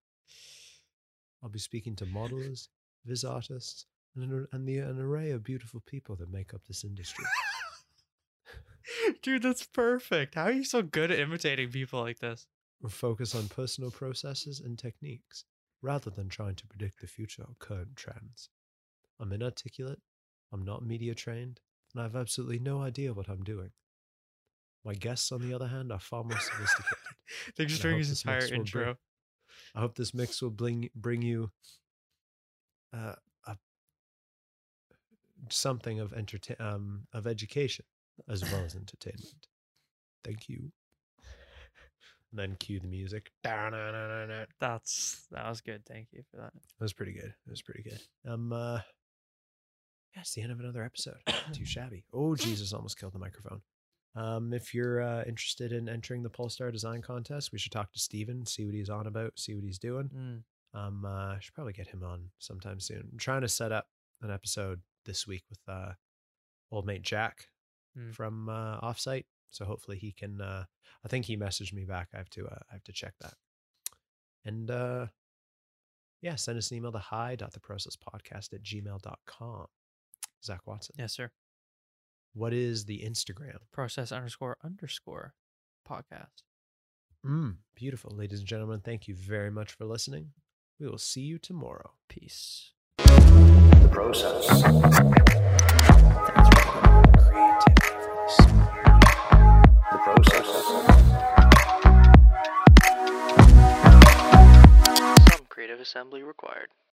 I'll 1.42 1.48
be 1.50 1.58
speaking 1.58 1.96
to 1.96 2.06
modelers, 2.06 2.68
vis 3.04 3.24
artists, 3.24 3.86
and 4.14 4.24
an, 4.30 4.46
and 4.52 4.68
the 4.68 4.78
an 4.78 4.98
array 5.00 5.30
of 5.30 5.44
beautiful 5.44 5.80
people 5.86 6.16
that 6.16 6.30
make 6.30 6.52
up 6.54 6.62
this 6.66 6.84
industry. 6.84 7.24
Dude, 9.22 9.42
that's 9.42 9.64
perfect. 9.64 10.34
How 10.34 10.44
are 10.44 10.52
you 10.52 10.64
so 10.64 10.82
good 10.82 11.10
at 11.10 11.20
imitating 11.20 11.70
people 11.70 12.00
like 12.00 12.18
this? 12.18 12.46
We'll 12.80 12.90
focus 12.90 13.34
on 13.34 13.48
personal 13.48 13.90
processes 13.90 14.60
and 14.60 14.78
techniques 14.78 15.44
rather 15.82 16.10
than 16.10 16.28
trying 16.28 16.56
to 16.56 16.66
predict 16.66 17.00
the 17.00 17.06
future 17.06 17.42
or 17.42 17.54
current 17.58 17.96
trends. 17.96 18.48
I'm 19.18 19.32
inarticulate, 19.32 20.00
I'm 20.52 20.64
not 20.64 20.84
media 20.84 21.14
trained, 21.14 21.60
and 21.92 22.00
I 22.00 22.04
have 22.04 22.16
absolutely 22.16 22.58
no 22.58 22.80
idea 22.80 23.12
what 23.12 23.28
I'm 23.28 23.44
doing. 23.44 23.70
My 24.84 24.94
guests, 24.94 25.30
on 25.30 25.46
the 25.46 25.54
other 25.54 25.68
hand, 25.68 25.92
are 25.92 25.98
far 25.98 26.24
more 26.24 26.38
sophisticated. 26.38 26.98
Thanks 27.56 27.76
for 27.76 27.82
doing 27.82 27.98
his 27.98 28.08
this 28.08 28.22
entire 28.22 28.40
mix 28.40 28.50
will 28.50 28.56
bring- 28.58 28.88
intro. 28.88 28.96
I 29.74 29.80
hope 29.80 29.94
this 29.94 30.14
mix 30.14 30.42
will 30.42 30.50
bring 30.50 30.90
bring 30.94 31.22
you 31.22 31.50
uh, 32.92 33.14
a 33.46 33.56
something 35.48 36.00
of 36.00 36.12
entertain 36.12 36.56
um 36.60 37.06
of 37.12 37.26
education 37.26 37.84
as 38.28 38.42
well 38.50 38.62
as 38.64 38.74
entertainment. 38.74 39.46
Thank 40.24 40.48
you. 40.48 40.72
And 42.30 42.38
then 42.38 42.56
cue 42.56 42.78
the 42.78 42.86
music. 42.86 43.30
That 43.42 43.72
That's 44.60 45.26
that 45.32 45.48
was 45.48 45.60
good. 45.60 45.82
Thank 45.86 46.08
you 46.12 46.22
for 46.30 46.36
that. 46.38 46.52
That 46.52 46.84
was 46.84 46.92
pretty 46.92 47.12
good. 47.12 47.34
It 47.46 47.50
was 47.50 47.62
pretty 47.62 47.82
good. 47.82 48.00
Um 48.30 48.52
uh 48.52 48.80
yeah, 50.14 50.22
it's 50.22 50.34
the 50.34 50.42
end 50.42 50.52
of 50.52 50.60
another 50.60 50.84
episode. 50.84 51.18
Too 51.52 51.64
shabby. 51.64 52.04
Oh 52.12 52.34
Jesus, 52.34 52.72
almost 52.72 52.98
killed 52.98 53.12
the 53.12 53.18
microphone. 53.18 53.62
Um, 54.16 54.52
if 54.52 54.74
you're 54.74 55.00
uh, 55.02 55.22
interested 55.24 55.72
in 55.72 55.88
entering 55.88 56.22
the 56.22 56.30
Polestar 56.30 56.70
Design 56.72 57.00
Contest, 57.02 57.52
we 57.52 57.58
should 57.58 57.72
talk 57.72 57.92
to 57.92 57.98
Steven, 58.00 58.44
see 58.44 58.64
what 58.66 58.74
he's 58.74 58.90
on 58.90 59.06
about, 59.06 59.38
see 59.38 59.54
what 59.54 59.64
he's 59.64 59.78
doing. 59.78 60.10
Mm, 60.14 60.78
Um, 60.78 61.04
uh, 61.04 61.34
I 61.34 61.38
should 61.40 61.54
probably 61.54 61.72
get 61.72 61.86
him 61.88 62.02
on 62.02 62.30
sometime 62.38 62.80
soon. 62.80 63.08
I'm 63.12 63.18
trying 63.18 63.42
to 63.42 63.48
set 63.48 63.70
up 63.72 63.86
an 64.22 64.30
episode 64.30 64.80
this 65.04 65.26
week 65.26 65.44
with 65.48 65.60
uh, 65.68 65.92
old 66.70 66.86
mate 66.86 67.02
Jack 67.02 67.46
Mm. 67.98 68.14
from 68.14 68.48
uh, 68.48 68.80
Offsite. 68.80 69.24
So 69.50 69.64
hopefully 69.64 69.98
he 69.98 70.12
can. 70.12 70.40
Uh, 70.40 70.64
I 71.04 71.08
think 71.08 71.24
he 71.24 71.36
messaged 71.36 71.72
me 71.72 71.84
back. 71.84 72.08
I 72.14 72.18
have 72.18 72.30
to. 72.30 72.46
Uh, 72.46 72.58
I 72.70 72.74
have 72.74 72.84
to 72.84 72.92
check 72.92 73.14
that. 73.20 73.34
And 74.44 74.70
uh, 74.70 75.06
yeah, 76.22 76.36
send 76.36 76.56
us 76.56 76.70
an 76.70 76.76
email 76.76 76.92
to 76.92 77.00
hi.theprocesspodcast 77.00 78.52
at 78.52 78.62
gmail.com. 78.62 79.66
Zak 80.44 80.60
Watson. 80.66 80.94
yes, 80.98 81.12
sir. 81.12 81.30
What 82.32 82.52
is 82.52 82.84
the 82.84 83.00
Instagram? 83.00 83.56
Process 83.72 84.12
underscore 84.12 84.56
underscore 84.62 85.34
podcast. 85.88 86.44
Mm, 87.26 87.56
beautiful, 87.74 88.14
ladies 88.14 88.38
and 88.38 88.46
gentlemen. 88.46 88.80
Thank 88.84 89.08
you 89.08 89.16
very 89.16 89.50
much 89.50 89.72
for 89.72 89.84
listening. 89.84 90.30
We 90.78 90.86
will 90.86 90.98
see 90.98 91.22
you 91.22 91.38
tomorrow. 91.38 91.90
Peace. 92.08 92.70
The 92.98 93.88
process. 93.90 94.46
Creativity 97.26 97.90
for 97.90 98.14
the 98.14 98.28
soul. 98.38 98.46
The 99.90 99.98
process. 99.98 100.46
Some 105.32 105.46
creative 105.48 105.80
assembly 105.80 106.22
required. 106.22 106.68